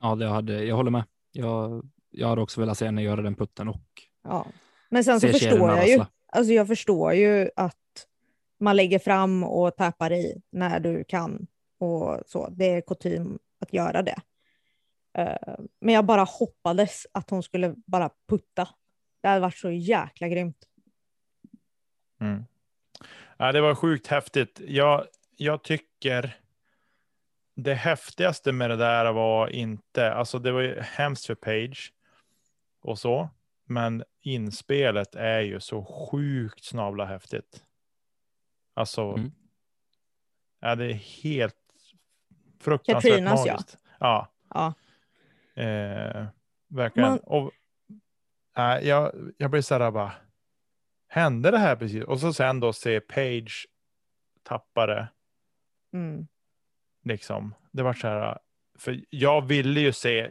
Ja, 0.00 0.14
det 0.14 0.28
hade, 0.28 0.64
jag 0.64 0.76
håller 0.76 0.90
med. 0.90 1.04
Jag, 1.32 1.88
jag 2.10 2.28
hade 2.28 2.40
också 2.42 2.60
velat 2.60 2.78
se 2.78 2.84
henne 2.84 3.02
göra 3.02 3.22
den 3.22 3.34
putten 3.34 3.68
och 3.68 3.80
Ja. 4.22 4.46
Men 4.88 5.04
sen 5.04 5.20
så 5.20 5.28
förstår 5.28 5.70
jag 5.70 5.88
ju, 5.88 6.04
alltså 6.26 6.52
jag 6.52 6.66
förstår 6.66 7.14
ju 7.14 7.50
att 7.56 7.76
man 8.60 8.76
lägger 8.76 8.98
fram 8.98 9.44
och 9.44 9.76
tappar 9.76 10.12
i 10.12 10.42
när 10.50 10.80
du 10.80 11.04
kan 11.04 11.46
och 11.78 12.20
så. 12.26 12.48
Det 12.48 12.64
är 12.64 12.80
kutym 12.80 13.38
att 13.60 13.72
göra 13.72 14.02
det. 14.02 14.16
Eh, 15.18 15.54
Men 15.80 15.94
jag 15.94 16.04
bara 16.04 16.24
hoppades 16.24 17.06
att 17.12 17.30
hon 17.30 17.42
skulle 17.42 17.74
bara 17.86 18.10
putta. 18.28 18.68
Det 19.20 19.28
hade 19.28 19.40
varit 19.40 19.56
så 19.56 19.70
jäkla 19.70 20.28
grymt. 20.28 20.68
Mm. 22.20 22.44
Ja, 23.36 23.52
det 23.52 23.60
var 23.60 23.74
sjukt 23.74 24.06
häftigt. 24.06 24.60
Jag, 24.66 25.06
jag 25.36 25.62
tycker 25.64 26.36
det 27.56 27.74
häftigaste 27.74 28.52
med 28.52 28.70
det 28.70 28.76
där 28.76 29.12
var 29.12 29.48
inte, 29.48 30.12
alltså 30.12 30.38
det 30.38 30.52
var 30.52 30.60
ju 30.60 30.80
hemskt 30.80 31.26
för 31.26 31.34
Page 31.34 31.92
och 32.80 32.98
så, 32.98 33.28
men 33.64 34.04
inspelet 34.20 35.14
är 35.14 35.40
ju 35.40 35.60
så 35.60 35.84
sjukt 35.84 36.64
snabla 36.64 37.04
häftigt. 37.04 37.64
Alltså, 38.74 39.02
Mm. 39.02 39.32
ja, 40.60 40.74
det 40.74 40.84
är 40.84 40.92
helt 41.22 41.56
fruktansvärt 42.60 43.02
Katrinas, 43.12 43.46
ja. 43.46 43.52
magiskt. 43.52 43.78
Ja. 44.00 44.28
Ja. 44.54 44.74
Eh, 45.62 46.26
verkligen. 46.68 47.08
Man- 47.10 47.18
Och, 47.18 47.52
äh, 48.56 48.88
jag, 48.88 49.32
jag 49.38 49.50
blir 49.50 49.60
så 49.62 49.78
här 49.78 49.90
bara, 49.90 50.12
hände 51.08 51.50
det 51.50 51.58
här 51.58 51.76
precis? 51.76 52.04
Och 52.04 52.20
så 52.20 52.32
sen 52.32 52.60
då 52.60 52.72
se 52.72 53.00
Page 53.00 53.66
tappa 54.42 54.86
det, 54.86 55.08
Mm. 55.92 56.26
liksom. 57.04 57.54
Det 57.72 57.82
var 57.82 57.92
så 57.92 58.08
här, 58.08 58.38
för 58.78 59.04
jag 59.10 59.46
ville 59.46 59.80
ju 59.80 59.92
se, 59.92 60.30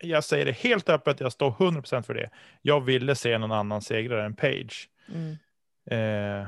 jag 0.00 0.24
säger 0.24 0.44
det 0.44 0.52
helt 0.52 0.88
öppet, 0.88 1.20
jag 1.20 1.32
står 1.32 1.50
100% 1.50 2.02
för 2.02 2.14
det. 2.14 2.30
Jag 2.62 2.80
ville 2.80 3.14
se 3.14 3.38
någon 3.38 3.52
annan 3.52 3.82
segrare 3.82 4.24
än 4.26 4.36
Page. 4.36 4.90
Mm. 5.08 5.36
Eh, 5.90 6.46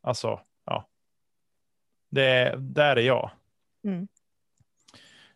alltså, 0.00 0.40
ja. 0.64 0.88
Det, 2.10 2.54
där 2.58 2.96
är 2.96 3.00
jag. 3.02 3.30
Mm. 3.84 4.08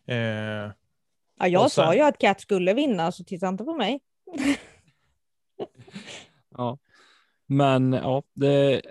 Eh, 0.05 0.71
Ja, 1.39 1.47
jag 1.47 1.71
sen- 1.71 1.85
sa 1.85 1.95
ju 1.95 2.01
att 2.01 2.17
Cat 2.17 2.41
skulle 2.41 2.73
vinna, 2.73 3.11
så 3.11 3.23
titta 3.23 3.47
inte 3.47 3.63
på 3.63 3.73
mig. 3.73 3.99
Ja, 6.57 6.77
men 7.45 7.93
ja, 7.93 8.23
det 8.33 8.81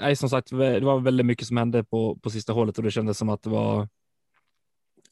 är 0.00 0.14
som 0.14 0.28
sagt, 0.28 0.50
det 0.50 0.80
var 0.80 1.00
väldigt 1.00 1.26
mycket 1.26 1.46
som 1.46 1.56
hände 1.56 1.84
på, 1.84 2.16
på 2.16 2.30
sista 2.30 2.52
hålet 2.52 2.78
och 2.78 2.84
det 2.84 2.90
kändes 2.90 3.18
som 3.18 3.28
att 3.28 3.42
det 3.42 3.50
var. 3.50 3.88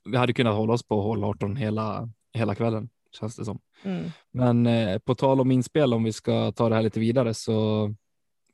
Vi 0.07 0.17
hade 0.17 0.33
kunnat 0.33 0.55
hålla 0.55 0.73
oss 0.73 0.83
på 0.83 1.01
hål 1.01 1.25
18 1.25 1.57
hela, 1.57 2.09
hela 2.33 2.55
kvällen 2.55 2.89
känns 3.13 3.37
det 3.37 3.45
som. 3.45 3.61
Mm. 3.83 4.11
Men 4.31 4.67
eh, 4.67 4.99
på 4.99 5.15
tal 5.15 5.41
om 5.41 5.51
inspel, 5.51 5.95
om 5.95 6.05
vi 6.05 6.13
ska 6.13 6.53
ta 6.53 6.69
det 6.69 6.75
här 6.75 6.83
lite 6.83 7.01
vidare 7.01 7.35
så 7.35 7.95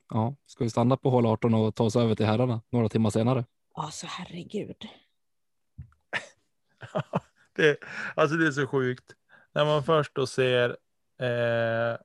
ja, 0.09 0.37
ska 0.47 0.65
vi 0.65 0.71
stanna 0.71 0.97
på 0.97 1.11
hål 1.11 1.27
18 1.27 1.55
och 1.55 1.75
ta 1.75 1.85
oss 1.85 1.97
över 1.97 2.15
till 2.15 2.27
herrarna 2.27 2.63
några 2.71 2.89
timmar 2.89 3.11
senare. 3.11 3.45
Alltså 3.75 4.07
herregud. 4.07 4.77
det, 7.57 7.79
alltså 8.15 8.37
det 8.37 8.47
är 8.47 8.51
så 8.51 8.67
sjukt. 8.67 9.15
När 9.53 9.65
man 9.65 9.85
först 9.85 10.15
då 10.15 10.27
ser 10.27 10.71
eh, 11.19 11.97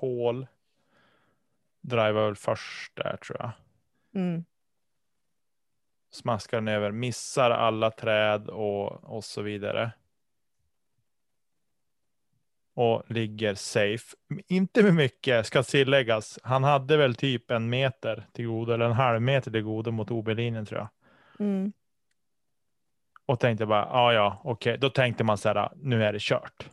Paul 0.00 0.46
driva 1.80 2.12
väl 2.12 2.36
först 2.36 2.96
där 2.96 3.16
tror 3.16 3.38
jag. 3.40 3.52
Mm. 4.14 4.44
Smaskar 6.10 6.56
den 6.56 6.68
över, 6.68 6.90
missar 6.90 7.50
alla 7.50 7.90
träd 7.90 8.48
och, 8.48 9.04
och 9.16 9.24
så 9.24 9.42
vidare. 9.42 9.90
Och 12.74 13.02
ligger 13.10 13.54
safe. 13.54 14.16
Inte 14.48 14.82
med 14.82 14.94
mycket 14.94 15.46
ska 15.46 15.62
tilläggas. 15.62 16.38
Han 16.42 16.64
hade 16.64 16.96
väl 16.96 17.14
typ 17.14 17.50
en 17.50 17.70
meter 17.70 18.26
till 18.32 18.46
godo 18.46 18.72
eller 18.72 18.84
en 18.86 18.92
halv 18.92 19.22
meter 19.22 19.50
till 19.50 19.62
godo 19.62 19.90
mot 19.90 20.10
OB-linjen 20.10 20.66
tror 20.66 20.80
jag. 20.80 20.88
Mm. 21.46 21.72
Och 23.26 23.40
tänkte 23.40 23.66
bara, 23.66 23.84
ja 23.92 24.12
ja, 24.12 24.40
okej. 24.44 24.78
Då 24.78 24.90
tänkte 24.90 25.24
man 25.24 25.38
så 25.38 25.48
här, 25.48 25.70
nu 25.76 26.04
är 26.04 26.12
det 26.12 26.22
kört. 26.22 26.68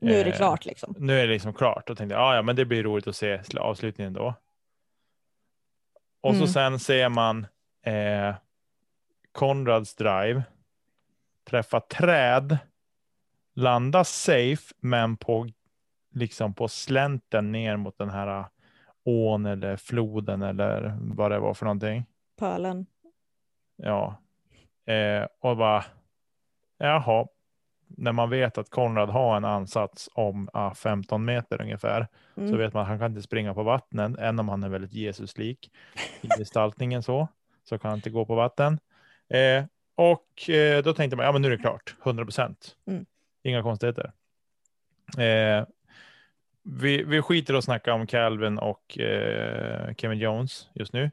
Nu 0.00 0.14
är 0.14 0.24
det 0.24 0.30
Eh, 0.30 0.36
klart 0.36 0.64
liksom. 0.64 0.94
Nu 0.98 1.20
är 1.20 1.26
det 1.26 1.32
liksom 1.32 1.52
klart. 1.54 1.86
Då 1.86 1.94
tänkte 1.94 2.14
jag, 2.14 2.22
ja 2.22 2.34
ja, 2.36 2.42
men 2.42 2.56
det 2.56 2.64
blir 2.64 2.82
roligt 2.82 3.06
att 3.06 3.16
se 3.16 3.38
sl- 3.38 3.58
avslutningen 3.58 4.12
då. 4.12 4.34
Och 6.20 6.34
Mm. 6.34 6.46
så 6.46 6.52
sen 6.52 6.78
ser 6.78 7.08
man 7.08 7.46
eh, 7.82 8.34
Konrads 9.32 9.94
drive. 9.94 10.42
Träffa 11.50 11.80
träd. 11.80 12.58
Landa 13.54 14.04
safe, 14.04 14.74
men 14.80 15.16
på 15.16 15.48
liksom 16.14 16.54
på 16.54 16.68
slänten 16.68 17.52
ner 17.52 17.76
mot 17.76 17.98
den 17.98 18.10
här 18.10 18.44
ån 19.04 19.46
eller 19.46 19.76
floden 19.76 20.42
eller 20.42 20.96
vad 21.00 21.30
det 21.30 21.38
var 21.38 21.54
för 21.54 21.64
någonting. 21.66 22.04
Pölen. 22.38 22.86
Ja. 23.76 24.16
Eh, 24.92 25.26
och 25.40 25.56
bara, 25.56 25.84
jaha, 26.78 27.26
när 27.86 28.12
man 28.12 28.30
vet 28.30 28.58
att 28.58 28.70
Konrad 28.70 29.08
har 29.10 29.36
en 29.36 29.44
ansats 29.44 30.08
om 30.14 30.48
ah, 30.52 30.74
15 30.74 31.24
meter 31.24 31.62
ungefär, 31.62 32.06
Mm. 32.36 32.50
så 32.50 32.56
vet 32.56 32.74
man 32.74 32.82
att 32.82 32.88
han 32.88 32.98
kan 32.98 33.10
inte 33.10 33.22
springa 33.22 33.54
på 33.54 33.62
vattnen, 33.62 34.18
än 34.18 34.38
om 34.38 34.48
han 34.48 34.62
är 34.62 34.68
väldigt 34.68 34.92
Jesuslik 34.92 35.70
i 36.20 36.28
gestaltningen 36.38 37.02
så, 37.02 37.28
så 37.68 37.78
kan 37.78 37.88
han 37.88 37.98
inte 37.98 38.10
gå 38.10 38.24
på 38.24 38.34
vatten. 38.34 38.78
Eh, 39.28 39.64
och 39.94 40.50
eh, 40.50 40.82
då 40.82 40.94
tänkte 40.94 41.16
man, 41.16 41.26
ja 41.26 41.32
men 41.32 41.42
nu 41.42 41.48
är 41.48 41.56
det 41.56 41.62
klart, 41.62 41.94
100 42.04 42.24
procent. 42.24 42.76
Mm. 42.86 43.06
Inga 43.42 43.62
konstigheter. 43.62 44.12
Eh, 45.18 45.66
vi, 46.62 47.02
vi 47.02 47.22
skiter 47.22 47.54
och 47.54 47.64
snacka 47.64 47.94
om 47.94 48.06
Calvin 48.06 48.58
och 48.58 48.98
eh, 48.98 49.94
Kevin 49.94 50.18
Jones 50.18 50.68
just 50.74 50.92
nu. 50.92 51.10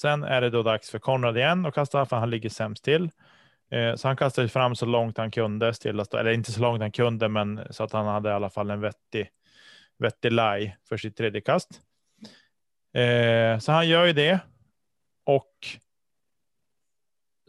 Sen 0.00 0.24
är 0.24 0.40
det 0.40 0.50
då 0.50 0.62
dags 0.62 0.90
för 0.90 0.98
Konrad 0.98 1.36
igen 1.36 1.66
och 1.66 1.74
kasta, 1.74 2.06
för 2.06 2.16
han 2.16 2.30
ligger 2.30 2.48
sämst 2.48 2.84
till. 2.84 3.10
Eh, 3.70 3.94
så 3.94 4.08
han 4.08 4.16
kastade 4.16 4.48
fram 4.48 4.74
så 4.74 4.86
långt 4.86 5.18
han 5.18 5.30
kunde, 5.30 5.74
stillastå, 5.74 6.16
eller 6.16 6.30
inte 6.30 6.52
så 6.52 6.60
långt 6.60 6.80
han 6.80 6.92
kunde, 6.92 7.28
men 7.28 7.60
så 7.70 7.84
att 7.84 7.92
han 7.92 8.06
hade 8.06 8.28
i 8.28 8.32
alla 8.32 8.50
fall 8.50 8.70
en 8.70 8.80
vettig, 8.80 9.28
vettig 9.98 10.32
laj 10.32 10.76
för 10.88 10.96
sitt 10.96 11.16
tredje 11.16 11.40
kast. 11.40 11.80
Eh, 12.94 13.58
så 13.58 13.72
han 13.72 13.88
gör 13.88 14.04
ju 14.04 14.12
det. 14.12 14.40
Och 15.24 15.52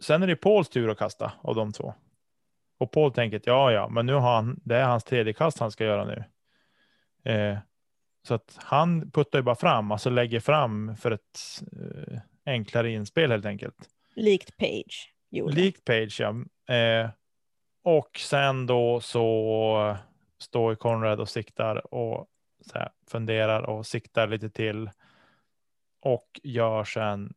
sen 0.00 0.22
är 0.22 0.26
det 0.26 0.36
Pauls 0.36 0.68
tur 0.68 0.90
att 0.90 0.98
kasta 0.98 1.32
av 1.42 1.54
de 1.54 1.72
två. 1.72 1.94
Och 2.78 2.92
Paul 2.92 3.12
tänker 3.12 3.36
att 3.36 3.46
ja, 3.46 3.72
ja, 3.72 3.88
men 3.88 4.06
nu 4.06 4.12
har 4.12 4.34
han, 4.34 4.60
det 4.64 4.76
är 4.76 4.84
hans 4.84 5.04
tredje 5.04 5.32
kast 5.32 5.58
han 5.58 5.70
ska 5.70 5.84
göra 5.84 6.04
nu. 6.04 6.24
Eh, 7.32 7.58
så 8.26 8.34
att 8.34 8.58
han 8.62 9.10
puttar 9.10 9.38
ju 9.38 9.42
bara 9.42 9.54
fram, 9.54 9.92
alltså 9.92 10.10
lägger 10.10 10.40
fram 10.40 10.96
för 10.96 11.10
ett 11.10 11.62
eh, 11.72 12.18
enklare 12.46 12.90
inspel 12.90 13.30
helt 13.30 13.46
enkelt. 13.46 13.76
Likt 14.14 14.56
Page. 14.56 15.14
gjorde. 15.30 15.54
Likt 15.54 15.84
Page, 15.84 16.20
ja. 16.20 16.34
Eh, 16.74 17.10
och 17.82 18.18
sen 18.18 18.66
då 18.66 19.00
så 19.00 19.96
står 20.38 20.74
Conrad 20.74 21.20
och 21.20 21.28
siktar 21.28 21.94
och 21.94 22.26
så 22.66 22.78
här, 22.78 22.90
funderar 23.06 23.62
och 23.62 23.86
siktar 23.86 24.28
lite 24.28 24.50
till. 24.50 24.90
Och 26.00 26.40
gör 26.42 26.84
sen, 26.84 27.34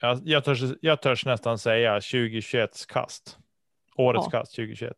jag, 0.00 0.20
jag, 0.24 0.44
törs, 0.44 0.60
jag 0.80 1.02
törs 1.02 1.26
nästan 1.26 1.58
säga 1.58 1.94
2021 1.94 2.86
kast. 2.88 3.38
Årets 3.96 4.26
Ja. 4.26 4.30
kast 4.30 4.54
2021. 4.54 4.96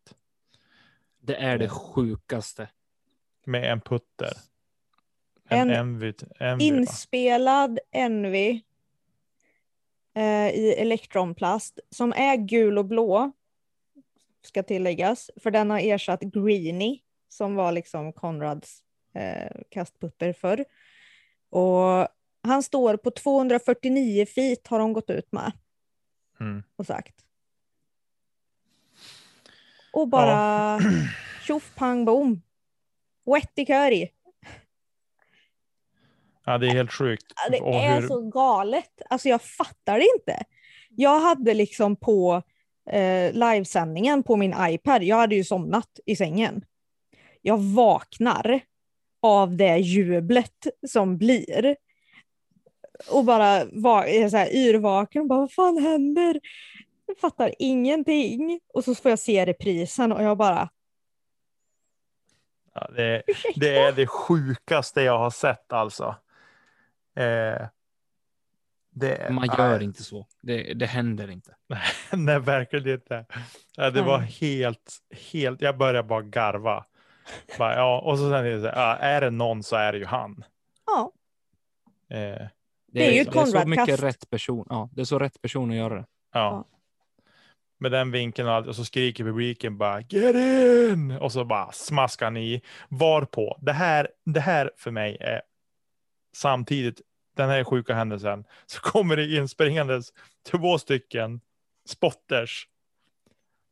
Det 1.19 1.35
är 1.35 1.57
det 1.57 1.69
sjukaste. 1.69 2.69
Med 3.45 3.71
en 3.71 3.81
putter. 3.81 4.33
En, 5.49 5.59
En 5.59 5.69
envy, 5.69 6.13
envy? 6.39 6.65
Inspelad 6.65 7.79
Envy 7.91 8.61
eh, 10.15 10.49
i 10.49 10.75
elektronplast 10.77 11.79
som 11.89 12.13
är 12.13 12.35
gul 12.35 12.77
och 12.77 12.85
blå. 12.85 13.31
Ska 14.41 14.63
tilläggas, 14.63 15.31
för 15.35 15.51
den 15.51 15.69
har 15.69 15.79
ersatt 15.79 16.21
Greenie 16.21 16.99
som 17.29 17.55
var 17.55 17.71
liksom 17.71 18.13
Konrads 18.13 18.83
eh, 19.15 19.61
kastputter 19.69 20.33
förr. 20.33 20.65
Och 21.49 22.07
han 22.43 22.63
står 22.63 22.97
på 22.97 23.11
249 23.11 24.25
feet 24.25 24.67
har 24.67 24.79
de 24.79 24.93
gått 24.93 25.09
ut 25.09 25.31
med 25.31 25.51
Mm. 26.39 26.63
och 26.75 26.85
sagt. 26.85 27.15
Och 29.93 30.07
bara 30.07 30.79
tjoff 31.47 31.71
pang 31.75 32.05
bom. 32.05 32.41
Wet 33.25 33.51
i 33.55 33.65
curry. 33.65 34.09
Ja, 36.45 36.57
det 36.57 36.67
är 36.67 36.71
helt 36.71 36.91
sjukt. 36.93 37.25
Ja, 37.35 37.49
Det 37.51 37.61
Och 37.61 37.75
är 37.75 38.01
hur- 38.01 38.07
så 38.07 38.21
galet. 38.21 39.01
Alltså 39.09 39.29
jag 39.29 39.41
fattar 39.41 39.99
det 39.99 40.07
inte. 40.19 40.43
Jag 40.89 41.19
hade 41.19 41.53
liksom 41.53 41.95
på 41.95 42.41
eh, 42.89 43.33
livesändningen 43.33 44.23
på 44.23 44.35
min 44.35 44.55
iPad, 44.59 45.03
jag 45.03 45.15
hade 45.15 45.35
ju 45.35 45.43
somnat 45.43 45.99
i 46.05 46.15
sängen. 46.15 46.65
Jag 47.41 47.57
vaknar 47.57 48.59
av 49.21 49.57
det 49.57 49.77
jublet 49.77 50.67
som 50.87 51.17
blir. 51.17 51.75
Och 53.09 53.25
bara 53.25 53.65
var, 53.71 54.03
är 54.03 54.29
så 54.29 54.37
här 54.37 54.53
yrvaken 54.55 55.21
och 55.21 55.27
bara 55.27 55.39
vad 55.39 55.51
fan 55.51 55.77
händer? 55.77 56.39
Jag 57.05 57.17
fattar 57.17 57.53
ingenting. 57.59 58.59
Och 58.73 58.83
så 58.83 58.95
får 58.95 59.11
jag 59.11 59.19
se 59.19 59.45
reprisen 59.45 60.11
och 60.11 60.23
jag 60.23 60.37
bara 60.37 60.69
Ja, 62.75 62.87
det, 62.95 63.23
det 63.55 63.77
är 63.77 63.91
det 63.91 64.07
sjukaste 64.07 65.01
jag 65.01 65.19
har 65.19 65.29
sett 65.29 65.73
alltså. 65.73 66.15
Eh, 67.15 67.67
det, 68.89 69.29
Man 69.31 69.49
gör 69.57 69.83
inte 69.83 70.03
så. 70.03 70.27
Det, 70.41 70.73
det 70.73 70.85
händer 70.85 71.31
inte. 71.31 71.55
Nej, 72.13 72.39
verkligen 72.39 72.93
inte. 72.93 73.25
Ja, 73.75 73.89
det 73.89 74.01
var 74.01 74.19
helt, 74.19 74.97
helt, 75.31 75.61
jag 75.61 75.77
började 75.77 76.07
bara 76.07 76.21
garva. 76.21 76.85
Bara, 77.57 77.75
ja, 77.75 78.01
och 78.01 78.17
så 78.17 78.23
sen 78.23 78.33
är 78.33 78.43
det 78.43 78.61
så 78.61 78.67
här, 78.67 78.75
ja, 78.75 78.95
är 78.95 79.21
det 79.21 79.29
någon 79.29 79.63
så 79.63 79.75
är 79.75 79.91
det 79.91 79.97
ju 79.97 80.05
han. 80.05 80.43
Ja, 80.85 81.11
Eh, 82.13 82.47
Det 82.93 83.07
är 83.07 83.11
ju 83.11 83.21
ett 83.21 83.31
det 83.31 83.39
är 83.39 83.45
så 83.45 83.67
mycket 83.67 84.03
rätt 84.03 84.29
person. 84.29 84.67
Ja, 84.69 84.89
det 84.93 85.01
är 85.01 85.05
så 85.05 85.19
rätt 85.19 85.41
person 85.41 85.69
att 85.69 85.75
göra 85.75 85.95
det. 85.95 86.05
ja. 86.33 86.39
Ja. 86.39 86.67
Med 87.79 87.91
den 87.91 88.11
vinkeln 88.11 88.47
och, 88.47 88.53
allt, 88.53 88.67
och 88.67 88.75
så 88.75 88.85
skriker 88.85 89.23
publiken 89.23 89.77
bara 89.77 90.01
get 90.01 90.35
in! 90.35 91.11
Och 91.11 91.31
så 91.31 91.45
bara 91.45 91.71
smaskar 91.71 92.25
han 92.25 92.37
i. 92.37 92.61
Varpå, 92.89 93.57
det 93.61 93.71
här, 93.71 94.09
det 94.25 94.39
här 94.39 94.71
för 94.77 94.91
mig 94.91 95.17
är 95.19 95.41
samtidigt, 96.35 97.01
den 97.35 97.49
här 97.49 97.63
sjuka 97.63 97.93
händelsen, 97.93 98.45
så 98.65 98.79
kommer 98.81 99.17
det 99.17 99.35
inspringandes 99.35 100.13
två 100.51 100.77
stycken 100.77 101.41
spotters 101.85 102.67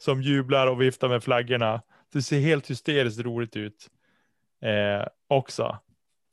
som 0.01 0.21
jublar 0.21 0.67
och 0.67 0.81
viftar 0.81 1.09
med 1.09 1.23
flaggorna. 1.23 1.81
Det 2.13 2.21
ser 2.21 2.39
helt 2.39 2.69
hysteriskt 2.69 3.19
roligt 3.19 3.55
ut 3.55 3.87
eh, 4.61 5.07
också. 5.27 5.77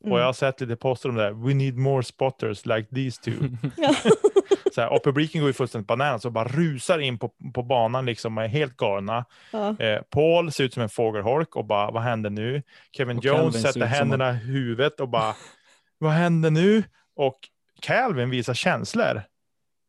Mm. 0.05 0.13
Och 0.13 0.21
jag 0.21 0.25
har 0.25 0.33
sett 0.33 0.61
lite 0.61 0.77
poster 0.77 1.09
om 1.09 1.15
det. 1.15 1.23
här. 1.23 1.33
We 1.33 1.55
need 1.55 1.77
more 1.77 2.03
spotters 2.03 2.67
like 2.67 2.95
these 2.95 3.23
two. 3.23 3.31
Så 4.75 4.81
här, 4.81 4.93
och 4.93 5.05
publiken 5.05 5.41
går 5.41 5.49
ju 5.49 5.53
fullständigt 5.53 5.89
bananas 5.89 6.25
och 6.25 6.33
bara 6.33 6.49
rusar 6.49 6.99
in 6.99 7.19
på, 7.19 7.33
på 7.55 7.63
banan 7.63 8.07
liksom 8.07 8.39
och 8.39 8.45
är 8.45 8.49
helt 8.49 8.77
galna. 8.77 9.25
ja. 9.53 9.81
Eh, 9.81 10.03
Paul 10.03 10.53
ser 10.53 10.65
ut 10.65 10.75
som 10.75 10.83
en 10.83 10.89
fågelholk 10.89 11.57
och 11.57 11.65
bara, 11.65 11.91
vad 11.91 12.03
händer 12.03 12.31
nu? 12.31 12.63
Kevin 12.93 13.17
Och 13.17 13.23
Calvin 13.23 13.43
Jones 13.43 13.55
ser 13.55 13.61
sätter 13.61 13.81
som 13.81 13.89
händerna 13.89 14.31
i 14.31 14.35
huvudet 14.35 15.01
och 15.01 15.09
bara, 15.09 15.35
vad 15.99 16.13
händer 16.13 16.51
nu? 16.51 16.83
Och 17.17 17.39
Calvin 17.81 18.31
visar 18.31 18.55
känslor. 18.55 19.23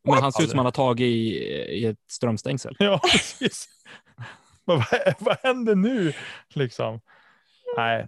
Men 0.03 0.17
han 0.17 0.31
ser 0.31 0.43
ut 0.43 0.49
som 0.49 0.59
han 0.59 0.65
har 0.65 0.71
tagit 0.71 1.05
i, 1.05 1.37
i 1.69 1.85
ett 1.85 1.99
strömstängsel. 2.09 2.75
Ja, 2.79 2.99
precis. 3.11 3.67
Vad, 4.65 4.83
vad 5.19 5.37
händer 5.43 5.75
nu? 5.75 6.13
Liksom. 6.53 6.99
Nej, 7.77 8.07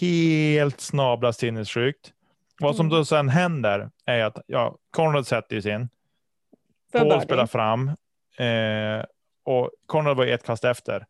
helt 0.00 0.80
snabla 0.80 1.32
sinnessjukt. 1.32 2.12
Vad 2.60 2.76
som 2.76 2.86
Mm. 2.86 2.98
då 2.98 3.04
sen 3.04 3.28
händer 3.28 3.90
är 4.06 4.24
att 4.24 4.38
ja, 4.46 4.78
Conrad 4.90 5.26
sätter 5.26 5.56
ju 5.56 5.62
sin. 5.62 5.88
Paul 6.92 7.20
spelar 7.20 7.46
fram. 7.46 7.88
Eh, 8.38 9.04
och 9.44 9.70
Conrad 9.86 10.16
var 10.16 10.26
ett 10.26 10.46
kast 10.46 10.64
efter. 10.64 11.06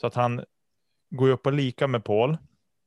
Så 0.00 0.06
att 0.06 0.14
han 0.14 0.44
går 1.10 1.28
ju 1.28 1.34
upp 1.34 1.46
och 1.46 1.52
lika 1.52 1.86
med 1.86 2.04
Paul. 2.04 2.36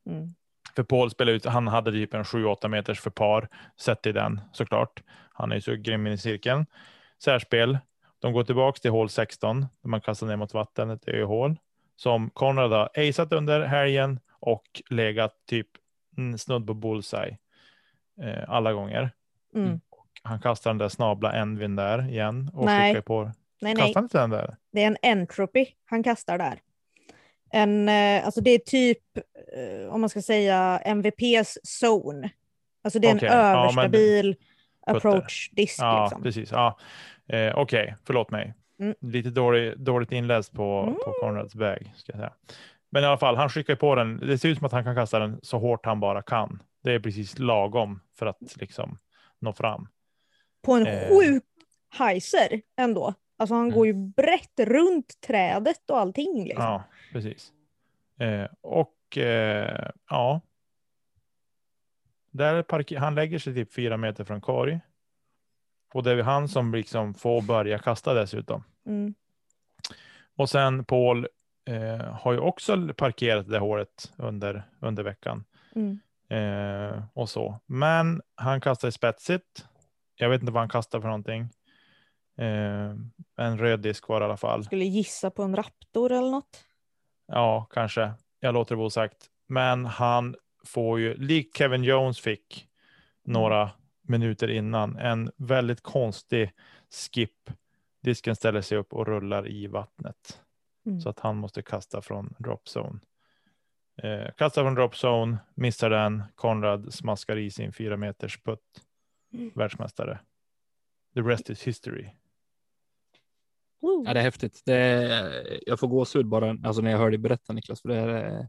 Mm. 0.10 0.28
För 0.76 0.84
Paul 0.84 1.10
spelade 1.12 1.38
ut, 1.38 1.46
han 1.46 1.68
hade 1.68 1.92
typ 1.92 2.14
en 2.14 2.24
7-8 2.24 2.68
meters 2.68 3.00
för 3.00 3.10
par. 3.10 3.50
Sett 3.80 4.06
i 4.06 4.12
den 4.12 4.42
såklart. 4.54 5.04
Han 5.34 5.52
är 5.52 5.56
ju 5.56 5.62
så 5.62 5.76
grym 5.76 6.08
i 6.08 6.18
cirkeln. 6.18 6.66
Särspel. 7.24 7.78
De 8.20 8.34
går 8.34 8.44
tillbaka 8.44 8.80
till 8.80 8.92
hål 8.92 9.10
16. 9.10 9.62
Där 9.62 9.90
man 9.90 10.02
kastar 10.02 10.28
ner 10.28 10.36
mot 10.36 10.54
vatten. 10.54 10.90
Ett 10.90 11.08
ö-hål. 11.08 11.56
Som 11.98 12.30
Conrad 12.30 12.72
har 12.72 12.90
aceat 12.96 13.34
under 13.34 13.62
helgen. 13.62 14.20
Och 14.40 14.82
legat 14.90 15.34
typ 15.50 15.68
snudd 16.38 16.68
på 16.68 16.74
bullseye. 16.74 17.38
Eh, 18.24 18.44
alla 18.50 18.74
gånger. 18.74 19.12
Mm. 19.56 19.80
Han 20.24 20.40
kastar 20.40 20.70
den 20.70 20.78
där 20.78 20.90
snabla 20.90 21.34
Envin 21.34 21.76
där 21.76 22.10
igen. 22.10 22.50
Och 22.54 22.66
Nej. 22.66 22.92
skickar 22.94 23.02
på. 23.02 23.24
Nej, 23.24 23.34
nej. 23.74 23.76
Kastar 23.76 23.94
han 23.96 24.04
inte 24.06 24.18
den 24.18 24.30
där? 24.30 24.56
Det 24.72 24.84
är 24.84 24.88
en 24.88 24.98
entropy 25.02 25.66
han 25.86 26.04
kastar 26.04 26.38
där. 26.38 26.60
En, 27.52 27.90
eh, 27.90 28.26
alltså 28.26 28.42
det 28.42 28.52
är 28.52 28.60
typ, 28.60 29.18
eh, 29.18 29.94
om 29.94 30.02
man 30.02 30.10
ska 30.10 30.22
säga, 30.22 30.80
MVPs 30.86 31.58
zone. 31.84 32.30
Alltså 32.84 33.00
det 33.00 33.08
är 33.10 33.16
Okej, 33.16 33.30
en 33.30 33.38
ja, 33.38 33.44
men- 33.54 33.60
överstabil 33.60 34.36
Putter. 34.88 34.98
approach 34.98 35.50
disk. 35.52 35.80
Ja, 35.82 36.04
liksom. 36.04 36.24
precis. 36.24 36.52
Ja. 36.52 36.78
Eh, 37.28 37.58
Okej, 37.58 37.96
förlåt 38.06 38.32
mig. 38.32 38.54
Mm. 38.80 38.96
Lite 39.02 39.30
dålig, 39.30 39.80
dåligt 39.80 40.12
inläst 40.12 40.54
på, 40.54 40.98
på 41.06 41.12
Conrads 41.22 41.56
väg. 41.56 41.94
Ska 41.96 42.12
jag 42.12 42.20
säga. 42.20 42.34
Men 42.90 43.04
i 43.04 43.06
alla 43.06 43.18
fall, 43.18 43.36
han 43.36 43.50
skickar 43.50 43.76
på 43.76 43.96
den. 43.96 44.18
Det 44.18 44.38
ser 44.38 44.50
ut 44.50 44.58
som 44.58 44.66
att 44.66 44.72
han 44.72 44.84
kan 44.84 44.96
kasta 44.96 45.20
den 45.20 45.40
så 45.44 45.58
hårt 45.60 45.86
han 45.86 46.00
bara 46.00 46.22
kan. 46.22 46.64
Det 46.84 46.92
är 46.94 47.00
precis 47.00 47.40
lagom 47.40 48.00
för 48.16 48.26
att 48.26 48.58
liksom 48.58 48.98
nå 49.40 49.54
fram. 49.54 49.88
På 50.66 50.74
en 50.74 50.88
Eh. 50.88 51.08
sjuk 51.10 51.44
heiser 51.98 52.62
ändå. 52.78 53.14
Alltså 53.38 53.56
han 53.56 53.64
Mm. 53.66 53.76
går 53.76 53.86
ju 53.88 53.94
brett 53.94 54.60
runt 54.60 55.22
trädet 55.22 55.90
och 55.90 56.00
allting. 56.00 56.44
Liksom. 56.44 56.64
Ja, 56.66 56.84
precis. 57.14 57.52
Eh, 58.20 58.48
och 58.62 59.18
eh, 59.18 59.90
ja. 60.10 60.42
Där 62.32 62.98
han 63.00 63.16
lägger 63.16 63.40
sig 63.40 63.54
typ 63.54 63.74
fyra 63.74 63.98
meter 63.98 64.24
från 64.24 64.42
korg. 64.42 64.80
Och 65.94 66.04
det 66.04 66.12
är 66.12 66.24
han 66.24 66.48
som 66.48 66.72
liksom 66.72 67.14
får 67.14 67.42
börja 67.42 67.80
kasta 67.80 68.14
dessutom. 68.14 68.64
Mm. 68.86 69.16
Och 70.36 70.50
sen 70.50 70.86
Paul 70.86 71.28
eh, 71.68 72.14
har 72.14 72.34
ju 72.34 72.40
också 72.40 72.94
parkerat 72.98 73.50
det 73.50 73.60
hålet 73.60 74.14
under, 74.18 74.64
under 74.80 75.04
veckan. 75.04 75.44
Mm. 75.76 76.00
Eh, 76.30 77.04
och 77.14 77.30
så. 77.30 77.60
Men 77.66 78.22
han 78.36 78.62
kastar 78.62 78.92
spetsigt. 78.92 79.66
Jag 80.16 80.30
vet 80.30 80.42
inte 80.42 80.54
vad 80.54 80.62
han 80.62 80.70
kastar 80.70 81.02
för 81.02 81.08
någonting. 81.08 81.42
Eh, 82.38 82.94
en 83.38 83.58
röd 83.60 83.80
disk 83.80 84.08
var 84.08 84.20
det 84.20 84.24
i 84.24 84.26
alla 84.26 84.38
fall. 84.38 84.64
Skulle 84.64 84.86
gissa 84.86 85.30
på 85.30 85.44
en 85.44 85.56
raptor 85.56 86.12
eller 86.12 86.32
något. 86.32 86.64
Ja, 87.28 87.68
kanske. 87.70 88.12
Jag 88.40 88.54
låter 88.54 88.76
det 88.76 88.78
vara 88.78 88.88
osagt. 88.88 89.26
Men 89.48 89.86
han 89.86 90.36
får 90.66 91.00
ju, 91.00 91.16
likt 91.16 91.58
Kevin 91.58 91.84
Jones 91.84 92.20
fick 92.20 92.68
några 93.24 93.72
minuter 94.10 94.48
innan, 94.48 94.98
en 94.98 95.32
väldigt 95.38 95.82
konstig 95.82 96.52
skip. 96.90 97.50
Disken 98.04 98.36
ställer 98.36 98.62
sig 98.62 98.78
upp 98.78 98.94
och 98.94 99.08
rullar 99.08 99.48
i 99.48 99.68
vattnet. 99.68 100.42
Mm. 100.86 101.02
Så 101.02 101.10
att 101.10 101.20
han 101.20 101.38
måste 101.38 101.62
kasta 101.62 102.02
från 102.02 102.34
drop 102.40 102.68
zone. 102.78 103.00
Eh, 104.04 104.32
kastar 104.38 104.64
från 104.64 104.76
drop 104.76 104.94
zone, 105.04 105.38
missar 105.56 105.90
den. 105.90 106.24
Konrad 106.36 106.94
smaskar 106.94 107.38
i 107.38 107.52
sin 107.52 107.74
fyra 107.74 107.98
meters 107.98 108.42
putt. 108.44 108.82
Mm. 109.34 109.52
Världsmästare. 109.56 110.20
The 111.14 111.22
rest 111.22 111.50
is 111.50 111.64
history. 111.68 112.10
Woo. 113.82 114.04
Ja, 114.08 114.14
det 114.14 114.20
är 114.20 114.24
häftigt. 114.24 114.62
Det 114.66 114.76
är, 114.76 115.60
jag 115.66 115.80
får 115.80 115.88
gåshud 115.88 116.26
bara 116.26 116.50
alltså 116.64 116.82
när 116.82 116.92
jag 116.92 116.98
hör 116.98 117.10
dig 117.10 117.18
berätta 117.18 117.54
Niklas, 117.54 117.82
för 117.82 117.90
det, 117.90 117.96
är, 117.96 118.48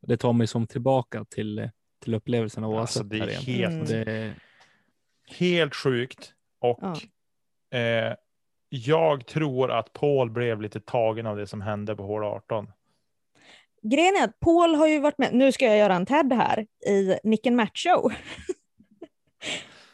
det 0.00 0.16
tar 0.16 0.32
mig 0.32 0.46
som 0.46 0.66
tillbaka 0.66 1.24
till, 1.24 1.70
till 1.98 2.14
upplevelsen 2.14 2.64
av 2.64 2.74
Alltså, 2.78 3.00
oavsett. 3.00 3.10
det 3.10 3.34
är 3.34 3.40
helt- 3.40 3.88
Det, 3.88 4.34
Helt 5.38 5.74
sjukt. 5.74 6.32
Och 6.60 6.78
Ja. 6.82 7.78
eh, 7.78 8.14
jag 8.68 9.26
tror 9.26 9.70
att 9.70 9.92
Paul 9.92 10.30
blev 10.30 10.62
lite 10.62 10.80
tagen 10.80 11.26
av 11.26 11.36
det 11.36 11.46
som 11.46 11.60
hände 11.60 11.96
på 11.96 12.02
hål 12.02 12.24
18. 12.24 12.70
Grejen 13.82 14.16
är 14.16 14.24
att 14.24 14.40
Paul 14.40 14.74
har 14.74 14.86
ju 14.86 14.98
varit 14.98 15.18
med, 15.18 15.34
nu 15.34 15.52
ska 15.52 15.66
jag 15.66 15.78
göra 15.78 15.94
en 15.94 16.06
TED 16.06 16.32
här, 16.32 16.66
i 16.86 17.18
Nick 17.24 17.46
and 17.46 17.56
Matt 17.56 17.78
Show. 17.78 18.12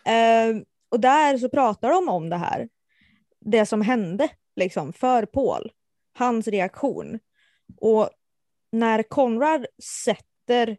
Ehm, 0.05 0.65
och 0.89 1.01
där 1.01 1.39
så 1.39 1.49
pratar 1.49 1.91
de 1.91 2.09
om 2.09 2.29
det 2.29 2.37
här. 2.37 2.69
Det 3.41 3.67
som 3.67 3.83
hände 3.83 4.29
liksom 4.57 4.93
för 4.93 5.27
Paul. 5.27 5.73
Hans 6.19 6.49
reaktion. 6.49 7.19
Och 7.81 8.11
när 8.73 9.03
Conrad 9.03 9.67
sätter 10.05 10.77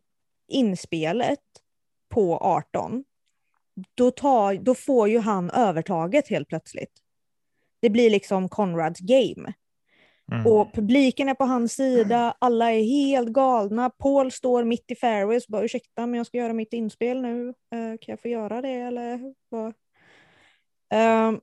inspelet 0.47 1.39
på 2.09 2.37
18, 2.37 3.03
då, 3.95 4.11
tar, 4.11 4.53
då 4.53 4.75
får 4.75 5.09
ju 5.09 5.19
han 5.19 5.49
övertaget 5.49 6.27
helt 6.29 6.47
plötsligt. 6.47 6.91
Det 7.81 7.89
blir 7.89 8.09
liksom 8.09 8.49
Conrads 8.49 8.99
game. 8.99 9.53
Mm. 10.31 10.47
Och 10.47 10.73
publiken 10.73 11.29
är 11.29 11.33
på 11.33 11.43
hans 11.43 11.73
sida, 11.73 12.35
alla 12.39 12.71
är 12.71 12.83
helt 12.83 13.29
galna. 13.29 13.89
Paul 13.89 14.31
står 14.31 14.63
mitt 14.63 14.91
i 14.91 14.95
fairways 14.95 15.45
och 15.45 15.51
bara 15.51 15.63
ursäkta 15.63 16.07
men 16.07 16.17
jag 16.17 16.27
ska 16.27 16.37
göra 16.37 16.53
mitt 16.53 16.73
inspel 16.73 17.21
nu. 17.21 17.49
Eh, 17.49 17.97
kan 18.01 18.13
jag 18.13 18.21
få 18.21 18.27
göra 18.27 18.61
det 18.61 18.73
eller 18.73 19.33
vad? 19.49 19.73
Ehm, 20.93 21.39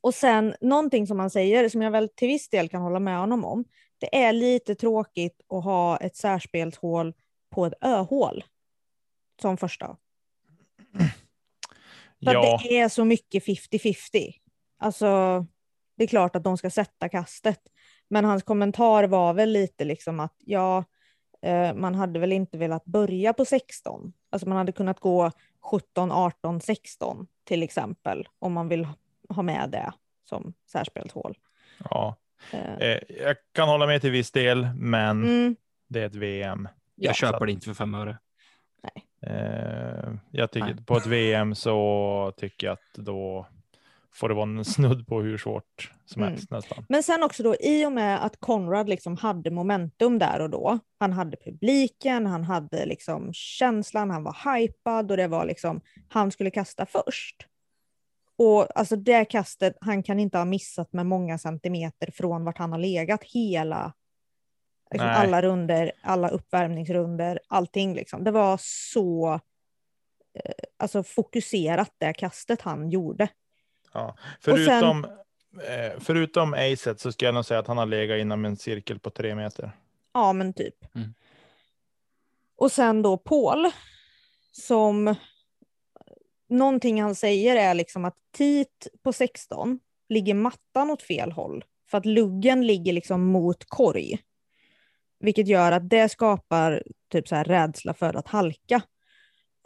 och 0.00 0.14
sen 0.14 0.54
någonting 0.60 1.06
som 1.06 1.18
han 1.18 1.30
säger 1.30 1.68
som 1.68 1.82
jag 1.82 1.90
väl 1.90 2.08
till 2.08 2.28
viss 2.28 2.48
del 2.48 2.68
kan 2.68 2.82
hålla 2.82 2.98
med 2.98 3.18
honom 3.18 3.44
om. 3.44 3.64
Det 3.98 4.16
är 4.16 4.32
lite 4.32 4.74
tråkigt 4.74 5.40
att 5.48 5.64
ha 5.64 5.96
ett 5.96 6.16
särspelshål 6.16 7.14
på 7.50 7.66
ett 7.66 7.84
öhål 7.84 8.44
som 9.42 9.56
första. 9.56 9.96
För 12.24 12.32
ja, 12.32 12.54
att 12.54 12.62
det 12.62 12.78
är 12.78 12.88
så 12.88 13.04
mycket 13.04 13.44
50-50. 13.46 14.34
Alltså, 14.78 15.06
det 15.96 16.04
är 16.04 16.08
klart 16.08 16.36
att 16.36 16.44
de 16.44 16.56
ska 16.56 16.70
sätta 16.70 17.08
kastet. 17.08 17.60
Men 18.08 18.24
hans 18.24 18.42
kommentar 18.42 19.04
var 19.04 19.34
väl 19.34 19.50
lite 19.52 19.84
liksom 19.84 20.20
att 20.20 20.34
ja, 20.38 20.84
eh, 21.42 21.74
man 21.74 21.94
hade 21.94 22.18
väl 22.18 22.32
inte 22.32 22.58
velat 22.58 22.84
börja 22.84 23.32
på 23.32 23.44
16. 23.44 24.12
Alltså 24.30 24.48
man 24.48 24.58
hade 24.58 24.72
kunnat 24.72 25.00
gå 25.00 25.30
17, 25.62 26.12
18, 26.12 26.60
16 26.60 27.26
till 27.44 27.62
exempel 27.62 28.28
om 28.38 28.52
man 28.52 28.68
vill 28.68 28.88
ha 29.28 29.42
med 29.42 29.70
det 29.70 29.92
som 30.28 30.54
särspelshål. 30.72 31.38
ja. 31.90 32.16
Eh, 32.52 32.74
Eh, 32.74 32.98
jag 33.08 33.36
kan 33.52 33.68
hålla 33.68 33.86
med 33.86 34.00
till 34.00 34.10
viss 34.10 34.32
del, 34.32 34.68
men 34.74 35.24
mm, 35.24 35.56
det 35.88 36.02
är 36.02 36.06
ett 36.06 36.14
VM. 36.14 36.68
jag 36.94 37.10
Ja, 37.10 37.14
köper 37.14 37.46
det 37.46 37.52
inte 37.52 37.66
för 37.66 37.74
fem 37.74 37.94
öre. 37.94 38.18
Eh, 39.26 40.12
jag 40.30 40.50
tycker 40.50 40.74
Nej. 40.74 40.84
på 40.84 40.96
ett 40.96 41.06
VM 41.06 41.54
så 41.54 42.32
tycker 42.36 42.66
jag 42.66 42.72
att 42.74 42.94
då 43.04 43.46
får 44.14 44.28
det 44.28 44.34
vara 44.34 44.48
en 44.48 44.64
snudd 44.64 45.06
på 45.06 45.20
hur 45.22 45.38
svårt 45.38 45.92
som 46.04 46.22
Mm. 46.22 46.32
helst 46.32 46.50
nästan. 46.50 46.84
Men 46.88 47.02
sen 47.02 47.22
också 47.22 47.42
då 47.42 47.54
i 47.60 47.86
och 47.86 47.92
med 47.92 48.24
att 48.24 48.40
Conrad 48.40 48.88
liksom 48.88 49.16
hade 49.16 49.50
momentum 49.50 50.18
där 50.18 50.40
och 50.40 50.50
då. 50.50 50.78
Han 51.00 51.12
hade 51.12 51.36
publiken, 51.36 52.26
han 52.26 52.44
hade 52.44 52.86
liksom 52.86 53.32
känslan, 53.32 54.10
han 54.10 54.22
var 54.24 54.56
hypad 54.56 55.10
och 55.10 55.16
det 55.16 55.28
var 55.28 55.46
liksom 55.46 55.80
han 56.08 56.30
skulle 56.30 56.50
kasta 56.50 56.86
först. 56.86 57.36
Och 58.38 58.78
alltså 58.78 58.96
det 58.96 59.24
kastet, 59.24 59.76
han 59.80 60.02
kan 60.02 60.20
inte 60.20 60.38
ha 60.38 60.44
missat 60.44 60.92
med 60.92 61.06
många 61.06 61.38
centimeter 61.38 62.10
från 62.14 62.44
vart 62.44 62.58
han 62.58 62.72
har 62.72 62.78
legat 62.78 63.24
hela 63.24 63.92
liksom 64.90 65.08
alla 65.08 65.42
runder, 65.42 65.92
alla 66.02 66.28
uppvärmningsrunder, 66.28 67.40
allting 67.48 67.94
liksom. 67.94 68.24
Det 68.24 68.30
var 68.30 68.58
så 68.62 69.32
eh, 70.34 70.52
alltså 70.76 71.02
fokuserat 71.02 71.92
det 71.98 72.12
kastet 72.12 72.60
han 72.60 72.90
gjorde. 72.90 73.28
Ja. 73.92 74.16
Och 74.36 74.42
sen- 74.42 74.54
Förutom, 74.56 75.04
eh, 75.04 75.92
förutom 76.00 76.54
acet 76.54 77.00
så 77.00 77.12
ska 77.12 77.24
jag 77.24 77.34
nog 77.34 77.44
säga 77.44 77.60
att 77.60 77.66
han 77.66 77.78
har 77.78 77.86
legat 77.86 78.18
inom 78.20 78.44
en 78.44 78.56
cirkel 78.56 78.98
på 78.98 79.10
tre 79.10 79.34
meter. 79.34 79.70
Ja, 80.14 80.32
men 80.32 80.52
typ. 80.52 80.94
Mm. 80.94 81.14
Och 82.56 82.72
sen 82.72 83.02
då 83.02 83.16
Paul, 83.16 83.70
som 84.52 85.14
någonting 86.48 87.02
han 87.02 87.14
säger 87.14 87.56
är 87.56 87.74
liksom 87.74 88.04
att 88.04 88.16
tit 88.30 88.88
på 89.02 89.12
16 89.12 89.80
ligger 90.08 90.34
mattan 90.34 90.90
åt 90.90 91.02
fel 91.02 91.32
håll 91.32 91.64
för 91.90 91.98
att 91.98 92.06
luggen 92.06 92.66
ligger 92.66 92.92
liksom 92.92 93.24
mot 93.24 93.64
korg. 93.68 94.18
Vilket 95.26 95.48
gör 95.48 95.72
att 95.72 95.90
det 95.90 96.08
skapar 96.08 96.82
typ 97.10 97.28
så 97.28 97.34
här 97.34 97.44
rädsla 97.44 97.94
för 97.94 98.14
att 98.14 98.28
halka. 98.28 98.82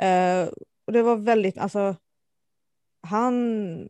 Eh, 0.02 0.48
och 0.86 0.92
det 0.92 1.02
var 1.02 1.16
väldigt, 1.16 1.58
alltså 1.58 1.96
han 3.02 3.88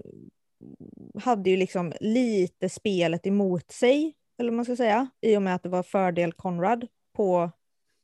hade 1.14 1.50
ju 1.50 1.56
liksom 1.56 1.92
lite 2.00 2.68
spelet 2.68 3.26
emot 3.26 3.70
sig, 3.70 4.14
eller 4.38 4.50
vad 4.50 4.56
man 4.56 4.64
ska 4.64 4.76
säga, 4.76 5.10
i 5.20 5.36
och 5.36 5.42
med 5.42 5.54
att 5.54 5.62
det 5.62 5.68
var 5.68 5.82
fördel 5.82 6.32
Conrad 6.32 6.86
på 7.12 7.50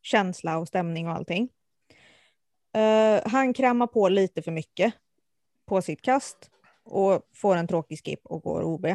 känsla 0.03 0.59
och 0.59 0.69
stämning 0.69 1.09
och 1.09 1.15
allting. 1.15 1.49
Eh, 2.77 3.21
han 3.25 3.53
krämar 3.53 3.87
på 3.87 4.09
lite 4.09 4.43
för 4.43 4.53
mycket 4.53 4.95
på 5.67 5.83
sitt 5.83 6.03
kast 6.03 6.51
och 6.85 7.23
får 7.35 7.57
en 7.57 7.69
tråkig 7.69 7.99
skip 8.05 8.27
och 8.27 8.43
går 8.43 8.63
OB. 8.63 8.87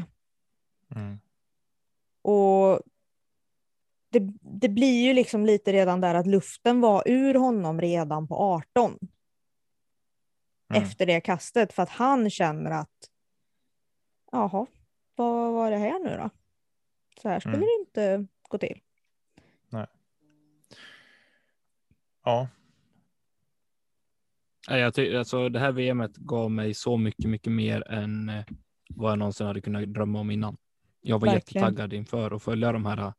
Mm. 0.95 1.19
Och 2.22 2.82
det, 4.12 4.20
det 4.41 4.70
blir 4.70 5.03
ju 5.07 5.14
liksom 5.14 5.45
lite 5.45 5.74
redan 5.74 6.01
där 6.01 6.16
att 6.16 6.28
luften 6.28 6.82
var 6.82 7.03
ur 7.05 7.34
honom 7.34 7.82
redan 7.82 8.28
på 8.28 8.36
18 8.36 8.97
Mm. 10.70 10.84
efter 10.84 11.05
det 11.05 11.22
kastet 11.22 11.74
för 11.74 11.84
att 11.84 11.89
han 11.89 12.30
känner 12.30 12.72
att 12.72 13.09
jaha, 14.32 14.66
vad 15.16 15.53
var 15.53 15.72
det 15.72 15.78
här 15.78 15.99
nu 16.03 16.18
då? 16.18 16.30
Så 17.22 17.30
här 17.30 17.39
skulle 17.39 17.55
Mm. 17.55 17.68
det 17.68 17.80
inte 17.80 18.28
gå 18.49 18.57
till. 18.57 18.80
Ja, 19.70 19.88
Ja, 22.24 22.47
Jag 24.78 24.93
ty- 24.95 25.16
alltså, 25.16 25.49
det 25.49 25.59
här 25.59 25.72
VMet 25.72 26.16
gav 26.16 26.51
mig 26.51 26.74
så 26.74 26.97
mycket, 26.97 27.30
mycket 27.30 27.53
mer 27.53 27.91
än 27.91 28.30
eh, 28.30 28.45
vad 28.89 29.12
jag 29.12 29.20
någonsin 29.20 29.47
hade 29.47 29.62
kunnat 29.62 29.93
drömma 29.93 30.20
om 30.20 30.32
innan. 30.32 30.57
Jag 31.01 31.20
var 31.20 31.28
Verkligen. 31.28 31.64
jättetaggad 31.68 31.93
inför 31.93 32.36
att 32.36 32.43
följa 32.43 32.72
de 32.72 32.86
här 32.86 33.14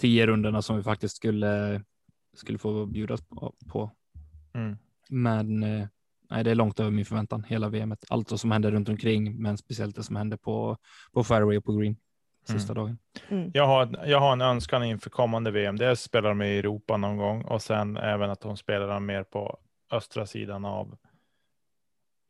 tio 0.00 0.26
rundorna 0.26 0.62
som 0.62 0.76
vi 0.76 0.82
faktiskt 0.82 1.16
skulle, 1.16 1.82
skulle 2.34 2.58
få 2.58 2.86
bjudas 2.86 3.20
på. 3.28 3.54
på. 3.68 3.90
mm. 4.54 4.78
Men 5.08 5.62
eh, 5.62 5.86
nej, 6.30 6.44
det 6.44 6.50
är 6.50 6.54
långt 6.54 6.80
över 6.80 6.90
min 6.90 7.04
förväntan, 7.04 7.44
hela 7.44 7.68
VMet. 7.68 8.04
Allt 8.08 8.40
som 8.40 8.50
hände 8.50 8.70
runt 8.70 8.88
omkring, 8.88 9.42
men 9.42 9.58
speciellt 9.58 9.96
det 9.96 10.02
som 10.02 10.16
hände 10.16 10.36
på, 10.36 10.76
på 11.12 11.24
fairway 11.24 11.56
och 11.58 11.64
på 11.64 11.72
green 11.72 11.96
sista 12.44 12.74
dagen. 12.74 12.98
Mm. 13.28 13.50
jag, 13.54 13.66
har, 13.66 14.04
jag 14.06 14.20
har 14.20 14.32
en 14.32 14.40
önskan 14.40 14.84
inför 14.84 15.10
kommande 15.10 15.50
VM. 15.50 15.76
Det 15.76 15.86
är 15.86 15.90
att 15.90 15.98
spela 15.98 16.28
dem 16.28 16.42
i 16.42 16.58
Europa 16.58 16.96
någon 16.96 17.16
gång 17.16 17.42
och 17.44 17.62
sen 17.62 17.96
även 17.96 18.30
att 18.30 18.40
de 18.40 18.56
spelar 18.56 19.00
mer 19.00 19.22
på 19.22 19.58
östra 19.92 20.26
sidan 20.26 20.64
av 20.64 20.96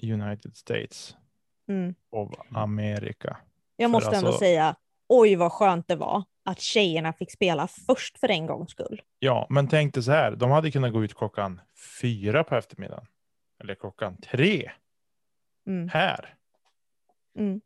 United 0.03 0.57
States 0.57 1.16
Mm. 1.68 1.95
av 2.12 2.35
Amerika. 2.51 3.37
Jag 3.77 3.89
För 3.89 3.93
måste 3.93 4.16
ändå 4.16 4.27
alltså- 4.27 4.39
säga, 4.39 4.77
oj 5.09 5.37
vad 5.37 5.53
skönt 5.53 5.89
det 5.89 5.97
var 5.97 6.25
att 6.51 6.61
tjejerna 6.61 7.12
fick 7.12 7.30
spela 7.30 7.68
först 7.68 8.18
för 8.18 8.28
en 8.28 8.46
gångs 8.46 8.70
skull. 8.70 9.03
Ja, 9.18 9.46
men 9.51 9.68
tänk 9.68 9.94
dig 9.94 10.03
så 10.03 10.11
här. 10.11 10.36
De 10.36 10.51
hade 10.51 10.70
kunnat 10.70 10.92
gå 10.92 11.05
ut 11.05 11.14
klockan 11.14 11.61
fyra 12.01 12.44
på 12.44 12.57
eftermiddagen. 12.57 13.07
Eller 13.61 13.74
klockan 13.74 14.16
tre. 14.16 14.70
Mm. 15.66 15.88
här. 15.88 16.34
Mm. 17.38 17.61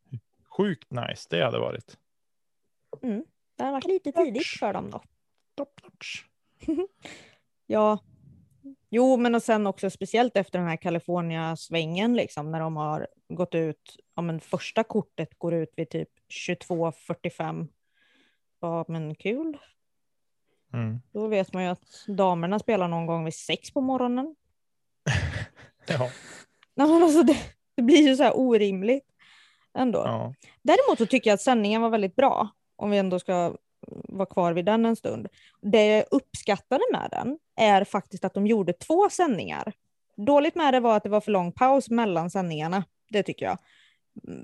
Sjukt 0.57 0.91
nice 0.91 1.29
det 1.31 1.45
hade 1.45 1.59
varit. 1.59 1.99
Mm. 3.03 3.25
Det 3.57 3.65
har 3.65 3.73
varit 3.73 3.87
lite 3.87 4.13
tidigt 4.13 4.47
för 4.47 4.73
dem 4.73 4.91
då. 4.91 5.03
Ja. 7.67 7.99
Jo, 8.91 9.17
men 9.17 9.35
och 9.35 9.43
sen 9.43 9.67
också 9.67 9.91
speciellt 9.91 10.37
efter 10.37 10.59
den 10.59 10.69
här 10.69 10.77
California-svängen, 10.77 12.15
liksom, 12.15 12.51
när 12.51 12.61
de 12.61 12.77
har 12.77 13.07
gått 13.29 13.55
ut, 13.55 13.97
ja 14.17 14.23
men 14.23 14.41
första 14.41 14.85
kortet 14.85 15.39
går 15.39 15.55
ut 15.55 15.73
vid 15.77 15.91
typ 15.91 16.09
22.45. 16.47 17.69
Ja, 18.65 18.85
men 18.89 19.15
kul. 19.15 19.59
Mm. 20.73 21.01
Då 21.13 21.27
vet 21.27 21.53
man 21.53 21.63
ju 21.63 21.69
att 21.69 22.07
damerna 22.09 22.59
spelar 22.59 22.89
någon 22.89 23.07
gång 23.07 23.25
vid 23.25 23.35
sex 23.35 23.71
på 23.71 23.81
morgonen. 23.81 24.35
Ja. 25.87 25.99
Nej, 26.75 26.89
men 26.89 27.03
alltså 27.03 27.23
det, 27.23 27.37
det 27.75 27.83
blir 27.83 28.09
ju 28.09 28.17
så 28.17 28.23
här 28.23 28.39
orimligt 28.39 29.07
ändå. 29.75 29.99
Ja. 29.99 30.35
Däremot 30.63 30.99
så 30.99 31.07
tycker 31.07 31.31
jag 31.31 31.35
att 31.35 31.41
sändningen 31.41 31.83
var 31.83 31.91
väldigt 31.91 32.17
bra, 32.17 32.49
om 32.77 32.91
vi 32.91 32.99
ändå 32.99 33.19
ska 33.19 33.57
vara 34.09 34.27
kvar 34.27 34.53
vid 34.53 34.65
den 34.65 34.87
en 34.87 34.97
stund. 34.97 35.29
Det 35.61 35.87
jag 35.87 36.05
uppskattade 36.11 36.85
med 36.93 37.09
den 37.11 37.39
är 37.57 37.85
faktiskt 37.85 38.25
att 38.25 38.35
de 38.35 38.47
gjorde 38.47 38.73
två 38.73 39.11
sändningar. 39.11 39.73
Dåligt 40.17 40.55
med 40.55 40.75
det 40.75 40.81
var 40.81 40.97
att 40.97 41.03
det 41.03 41.09
var 41.09 41.21
för 41.21 41.33
lång 41.33 41.53
paus 41.53 41.91
mellan 41.91 42.31
sändningarna, 42.31 42.85
det 43.09 43.23
tycker 43.23 43.47
jag. 43.47 43.59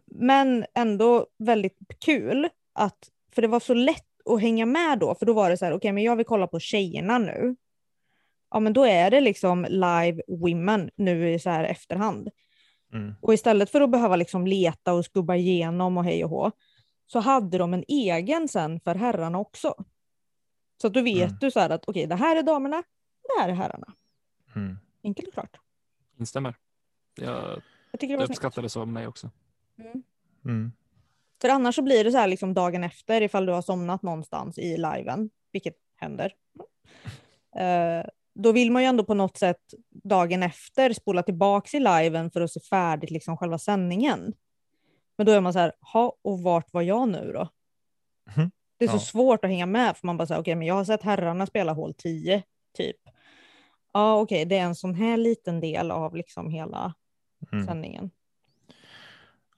Men 0.07 0.66
ändå 0.75 1.27
väldigt 1.39 1.79
kul, 2.05 2.49
att, 2.73 3.11
för 3.35 3.43
det 3.43 3.49
var 3.49 3.61
så 3.61 3.75
lätt 3.75 4.10
att 4.35 4.41
hänga 4.41 4.66
med 4.66 4.99
då, 4.99 5.14
för 5.14 5.26
då 5.26 5.33
var 5.33 5.51
det 5.51 5.57
så 5.57 5.64
här, 5.64 5.72
okej, 5.72 5.76
okay, 5.76 5.93
men 5.93 6.03
jag 6.03 6.16
vill 6.16 6.26
kolla 6.26 6.47
på 6.47 6.61
tjejerna 6.61 7.18
nu. 7.18 7.57
Ja, 8.51 8.61
men 8.61 8.72
då 8.72 8.85
är 8.85 9.11
det 9.11 9.20
liksom 9.20 9.66
live 9.68 10.22
women 10.28 10.91
nu 10.97 11.31
i 11.33 11.39
så 11.39 11.51
här 11.51 11.64
efterhand. 11.64 12.28
Mm. 12.93 13.14
Och 13.20 13.35
istället 13.35 13.70
för 13.70 13.81
att 13.81 13.91
behöva 13.91 14.16
liksom 14.16 14.47
leta 14.47 14.93
och 14.93 15.05
skubba 15.05 15.35
igenom 15.35 15.97
och 15.99 16.05
hej 16.05 16.24
och 16.24 16.31
hå, 16.31 16.51
så 17.07 17.18
hade 17.20 17.59
de 17.59 17.74
en 17.74 17.85
egen 17.89 18.49
sen 18.49 18.81
för 18.81 18.95
herrarna 18.95 19.39
också. 19.39 19.74
Så 20.81 20.87
att 20.87 20.95
då 20.95 21.03
vet 21.03 21.28
Mm. 21.28 21.39
du 21.41 21.51
så 21.51 21.61
här 21.61 21.70
att 21.70 21.89
okej, 21.89 22.07
det 22.07 22.14
här 22.14 22.37
är 22.37 22.43
damerna, 22.43 22.83
det 23.22 23.41
här 23.41 23.49
är 23.49 23.53
herrarna. 23.53 23.95
Mm. 24.57 24.78
Enkelt 25.05 25.28
och 25.28 25.35
klart. 25.35 25.57
Instämmer. 26.18 26.55
Jag 27.14 27.62
Jag 27.91 28.01
tycker 28.01 28.18
det 28.18 28.24
uppskattar 28.24 28.68
så 28.68 28.81
av 28.81 28.89
mig 28.89 29.07
också. 29.07 29.31
Mm. 30.45 30.72
Mm. 31.41 31.51
För 31.51 31.57
annars 31.57 31.74
så 31.74 31.82
blir 31.82 32.05
det 32.05 32.12
så 32.12 32.18
här 32.18 32.28
liksom 32.28 32.55
dagen 32.55 32.84
efter 32.84 33.20
ifall 33.22 33.47
du 33.47 33.53
har 33.53 33.62
somnat 33.62 34.03
någonstans 34.03 34.59
i 34.59 34.76
liven, 34.76 35.30
vilket 35.53 35.74
händer. 35.97 36.32
Eh, 37.57 38.07
då 38.34 38.53
vill 38.53 38.70
man 38.72 38.82
ju 38.82 38.88
ändå 38.88 39.05
på 39.05 39.14
något 39.14 39.36
sätt 39.36 39.74
dagen 40.05 40.43
efter 40.43 40.93
spola 40.93 41.22
tillbaks 41.22 41.74
i 41.74 41.80
liven 41.80 42.30
för 42.30 42.41
att 42.41 42.51
se 42.53 42.61
färdigt 42.61 43.11
liksom 43.11 43.36
själva 43.36 43.59
sändningen. 43.59 44.32
Men 45.16 45.26
då 45.26 45.32
är 45.32 45.41
man 45.41 45.53
så 45.53 45.59
här, 45.59 45.72
ha 45.93 46.16
och 46.22 46.41
vart 46.43 46.72
var 46.72 46.82
jag 46.82 47.09
nu 47.09 47.32
då? 47.32 47.49
Mhm. 48.36 48.51
Det 48.78 48.84
är 48.84 48.88
så 48.88 48.95
Ja. 48.97 49.01
svårt 49.01 49.45
att 49.45 49.51
hänga 49.51 49.66
med 49.66 49.97
för 49.97 50.07
man 50.07 50.16
bara 50.16 50.26
säger 50.26 50.41
okej, 50.41 50.55
men 50.55 50.66
jag 50.66 50.74
har 50.74 50.84
sett 50.84 51.03
herrarna 51.03 51.47
spela 51.47 51.72
hål 51.72 51.95
10 51.95 52.43
typ. 52.76 52.97
Ja, 53.93 54.20
okej, 54.20 54.45
det 54.45 54.57
är 54.59 54.62
en 54.64 54.74
sån 54.74 54.95
här 54.95 55.16
liten 55.16 55.61
del 55.61 55.91
av 55.91 56.16
liksom 56.16 56.51
hela 56.51 56.95
Mm. 57.53 57.66
sändningen. 57.66 58.11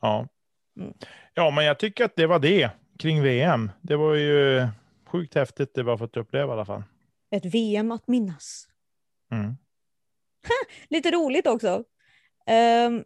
Ja. 0.00 0.28
Mm. 0.76 0.94
ja, 1.34 1.50
men 1.50 1.64
jag 1.64 1.78
tycker 1.78 2.04
att 2.04 2.16
det 2.16 2.26
var 2.26 2.38
det 2.38 2.70
kring 2.98 3.22
VM. 3.22 3.70
Det 3.80 3.96
var 3.96 4.14
ju 4.14 4.66
sjukt 5.06 5.34
häftigt 5.34 5.74
det 5.74 5.82
vi 5.82 5.90
har 5.90 5.98
fått 5.98 6.16
uppleva 6.16 6.48
i 6.48 6.52
alla 6.52 6.64
fall. 6.64 6.82
Ett 7.30 7.44
VM 7.44 7.92
att 7.92 8.08
minnas. 8.08 8.68
Mm. 9.32 9.56
Lite 10.88 11.10
roligt 11.10 11.46
också. 11.46 11.84
Ehm, 12.46 13.04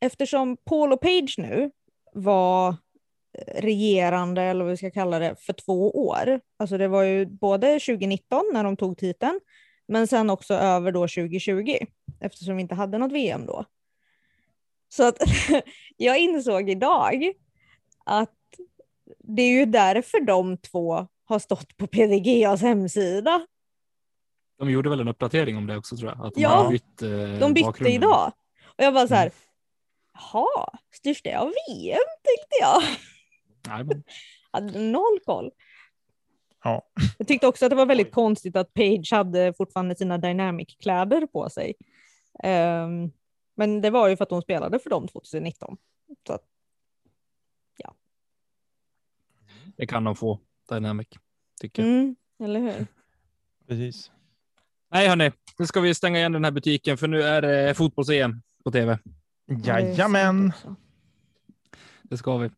eftersom 0.00 0.56
Paul 0.56 0.92
och 0.92 1.00
Page 1.00 1.34
nu 1.38 1.70
var 2.12 2.76
regerande, 3.46 4.42
eller 4.42 4.64
vad 4.64 4.70
vi 4.70 4.76
ska 4.76 4.90
kalla 4.90 5.18
det, 5.18 5.36
för 5.38 5.52
två 5.52 5.90
år. 5.90 6.40
Alltså 6.56 6.78
det 6.78 6.88
var 6.88 7.02
ju 7.02 7.26
både 7.26 7.80
2019 7.80 8.50
när 8.52 8.64
de 8.64 8.76
tog 8.76 8.98
titeln, 8.98 9.40
men 9.88 10.06
sen 10.06 10.30
också 10.30 10.54
över 10.54 10.92
då 10.92 11.00
2020, 11.00 11.76
eftersom 12.20 12.56
vi 12.56 12.62
inte 12.62 12.74
hade 12.74 12.98
något 12.98 13.12
VM 13.12 13.46
då. 13.46 13.64
Så 14.92 15.08
att 15.08 15.16
jag 15.96 16.18
insåg 16.18 16.70
idag 16.70 17.32
att 18.04 18.34
det 19.18 19.42
är 19.42 19.50
ju 19.50 19.64
därför 19.64 20.20
de 20.20 20.56
två 20.56 21.06
har 21.24 21.38
stått 21.38 21.76
på 21.76 21.86
PDGAs 21.86 22.62
hemsida. 22.62 23.46
De 24.58 24.70
gjorde 24.70 24.90
väl 24.90 25.00
en 25.00 25.08
uppdatering 25.08 25.56
om 25.56 25.66
det 25.66 25.76
också 25.76 25.96
tror 25.96 26.10
jag. 26.10 26.26
Att 26.26 26.34
de 26.34 26.40
Ja, 26.40 26.48
har 26.48 26.70
bytt, 26.70 27.02
eh, 27.02 27.08
De 27.38 27.54
bytte 27.54 27.66
bakgrunden. 27.66 27.94
idag. 28.02 28.32
Och 28.64 28.84
jag 28.84 28.94
bara 28.94 29.08
så 29.08 29.14
här, 29.14 29.22
Mm. 29.26 29.32
jaha, 30.32 30.68
styrs 30.94 31.22
det 31.22 31.34
av 31.34 31.46
VM 31.46 31.98
tänkte 32.24 32.56
jag. 32.60 32.82
Nej, 33.68 33.84
men, 33.84 34.02
Hade 34.52 34.78
noll 34.80 35.18
koll. 35.24 35.50
Ja. 36.64 36.82
Jag 37.18 37.28
tyckte 37.28 37.46
också 37.46 37.64
att 37.66 37.70
det 37.70 37.76
var 37.76 37.86
väldigt 37.86 38.12
konstigt 38.12 38.56
att 38.56 38.74
Page 38.74 39.08
hade 39.12 39.54
fortfarande 39.54 39.96
sina 39.96 40.18
Dynamic-kläder 40.18 41.26
på 41.26 41.50
sig. 41.50 41.74
Ehm, 42.42 43.10
men 43.60 43.80
det 43.80 43.90
var 43.90 44.08
ju 44.08 44.16
för 44.16 44.24
att 44.24 44.30
hon 44.30 44.42
spelade 44.42 44.78
för 44.78 44.90
dem 44.90 45.08
2019. 45.08 45.76
Så 46.26 46.32
att, 46.32 46.42
det 49.76 49.86
kan 49.86 50.04
de 50.04 50.16
få, 50.16 50.40
Dynamic. 50.68 51.08
Tycker 51.60 51.82
jag. 51.82 51.92
mm, 51.92 52.16
eller 52.42 52.60
hur? 52.60 52.86
Precis. 53.68 54.10
Nej 54.90 55.08
hörni, 55.08 55.32
nu 55.58 55.66
ska 55.66 55.80
vi 55.80 55.94
stänga 55.94 56.18
igen 56.18 56.32
den 56.32 56.44
här 56.44 56.50
butiken 56.50 56.96
för 56.96 57.08
nu 57.08 57.22
är 57.22 57.42
det 57.42 57.74
fotbolls-EM 57.74 58.42
på 58.64 58.70
tv. 58.70 58.98
Ja, 59.46 59.80
Jajamän. 59.80 60.52
Det 62.02 62.16
ska 62.16 62.36
vi. 62.36 62.50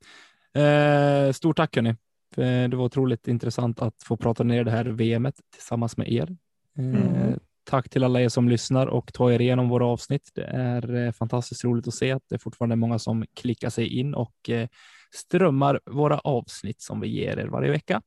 Eh, 0.61 1.33
stort 1.33 1.57
tack 1.57 1.77
hörni. 1.77 1.97
För 2.35 2.69
Det 2.69 2.77
var 2.77 2.85
otroligt 2.85 3.29
intressant 3.29 3.83
att 3.83 4.03
få 4.03 4.17
prata 4.17 4.45
ner 4.45 4.65
det 4.65 4.71
här 4.71 4.85
VMet 4.85 5.41
tillsammans 5.55 5.97
med 5.97 6.13
er. 6.13 6.37
Eh, 6.79 6.85
Mm. 6.85 7.39
Tack 7.65 7.91
till 7.91 8.05
alla 8.05 8.21
er 8.21 8.29
som 8.29 8.49
lyssnar 8.49 8.87
och 8.87 9.13
tar 9.13 9.31
er 9.31 9.41
igenom 9.41 9.69
våra 9.69 9.87
avsnitt. 9.87 10.31
Det 10.35 10.45
är 10.45 10.95
eh, 10.95 11.13
fantastiskt 11.13 11.65
roligt 11.65 11.89
att 11.89 11.95
se 11.95 12.13
att 12.13 12.23
det 12.29 12.35
är 12.35 12.39
fortfarande 12.39 12.77
många 12.77 12.99
som 12.99 13.25
klickar 13.35 13.71
sig 13.71 13.99
in 13.99 14.15
och 14.15 14.51
eh, 14.51 14.69
strömmar 15.15 15.81
våra 15.87 16.19
avsnitt 16.19 16.81
som 16.81 17.01
vi 17.01 17.09
ger 17.09 17.39
er 17.39 17.47
varje 17.47 17.71
vecka. 17.71 18.03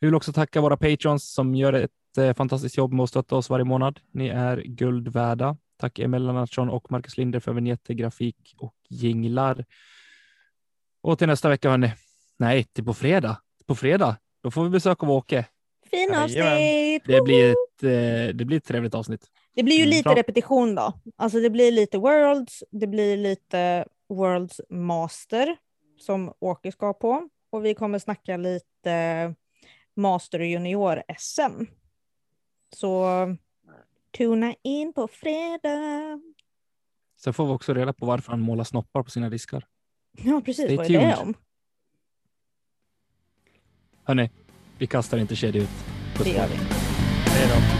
Vi 0.00 0.06
vill 0.06 0.14
också 0.14 0.32
tacka 0.32 0.60
våra 0.60 0.76
patrons 0.76 1.32
som 1.32 1.54
gör 1.54 1.72
ett 1.72 2.18
eh, 2.18 2.34
fantastiskt 2.34 2.76
jobb 2.76 2.92
med 2.92 3.02
att 3.02 3.08
stötta 3.08 3.36
oss 3.36 3.50
varje 3.50 3.64
månad. 3.64 4.00
Ni 4.12 4.28
är 4.28 4.62
guld 4.66 5.08
värda. 5.08 5.56
Tack 5.76 5.98
Emil 5.98 6.26
Lennartsson 6.26 6.70
och 6.70 6.90
Marcus 6.90 7.16
Linder 7.18 7.40
för 7.40 7.52
vignetter, 7.52 7.94
grafik 7.94 8.54
och 8.58 8.74
jinglar. 8.88 9.64
Och 11.02 11.18
till 11.18 11.26
nästa 11.26 11.48
vecka 11.48 11.70
hörni. 11.70 11.92
Nej, 12.38 12.64
till 12.64 12.84
på 12.84 12.94
fredag. 12.94 13.40
På 13.66 13.74
fredag, 13.74 14.16
då 14.42 14.50
får 14.50 14.64
vi 14.64 14.70
besök 14.70 15.02
av 15.02 15.10
Åke. 15.10 15.46
Fin 15.90 16.14
avsnitt! 16.14 17.02
Det 17.06 17.20
blir 17.24 17.50
ett, 17.50 17.82
eh, 17.82 18.34
det 18.36 18.44
blir 18.44 18.56
ett 18.56 18.64
trevligt 18.64 18.94
avsnitt. 18.94 19.26
Det 19.54 19.62
blir 19.62 19.76
ju 19.76 19.82
Mm, 19.82 19.90
lite 19.90 20.02
bra. 20.02 20.14
repetition 20.14 20.74
då. 20.74 20.92
Alltså 21.16 21.40
det 21.40 21.50
blir 21.50 21.72
lite 21.72 21.98
Worlds, 21.98 22.64
det 22.70 22.86
blir 22.86 23.16
lite 23.16 23.84
Worlds 24.08 24.60
Master 24.68 25.56
som 26.00 26.32
Åke 26.40 26.72
ska 26.72 26.92
på. 26.92 27.28
Och 27.50 27.64
vi 27.64 27.74
kommer 27.74 27.98
snacka 27.98 28.36
lite 28.36 29.34
Master 29.96 30.40
Junior 30.40 31.02
SM. 31.18 31.64
Så 32.76 33.06
tuna 34.18 34.54
in 34.62 34.92
på 34.92 35.08
fredag. 35.08 36.20
Sen 37.20 37.34
får 37.34 37.46
vi 37.46 37.52
också 37.52 37.74
reda 37.74 37.92
på 37.92 38.06
varför 38.06 38.30
han 38.30 38.40
målar 38.40 38.64
snoppar 38.64 39.02
på 39.02 39.10
sina 39.10 39.28
diskar. 39.30 39.66
Ja, 40.24 40.42
precis. 40.44 40.64
Stay 40.64 40.76
Vad 40.76 40.86
är 40.86 40.90
det 40.90 40.98
tuned. 41.00 41.18
om? 41.18 41.34
Hörni, 44.04 44.30
vi 44.80 44.86
kastar 44.86 45.18
inte 45.18 45.36
kedja 45.36 45.62
ut. 45.62 45.68
Puss 46.14 46.26
Det 46.26 46.32
gör 46.32 46.46
vi. 46.46 46.56
Hej 47.30 47.48
då. 47.48 47.79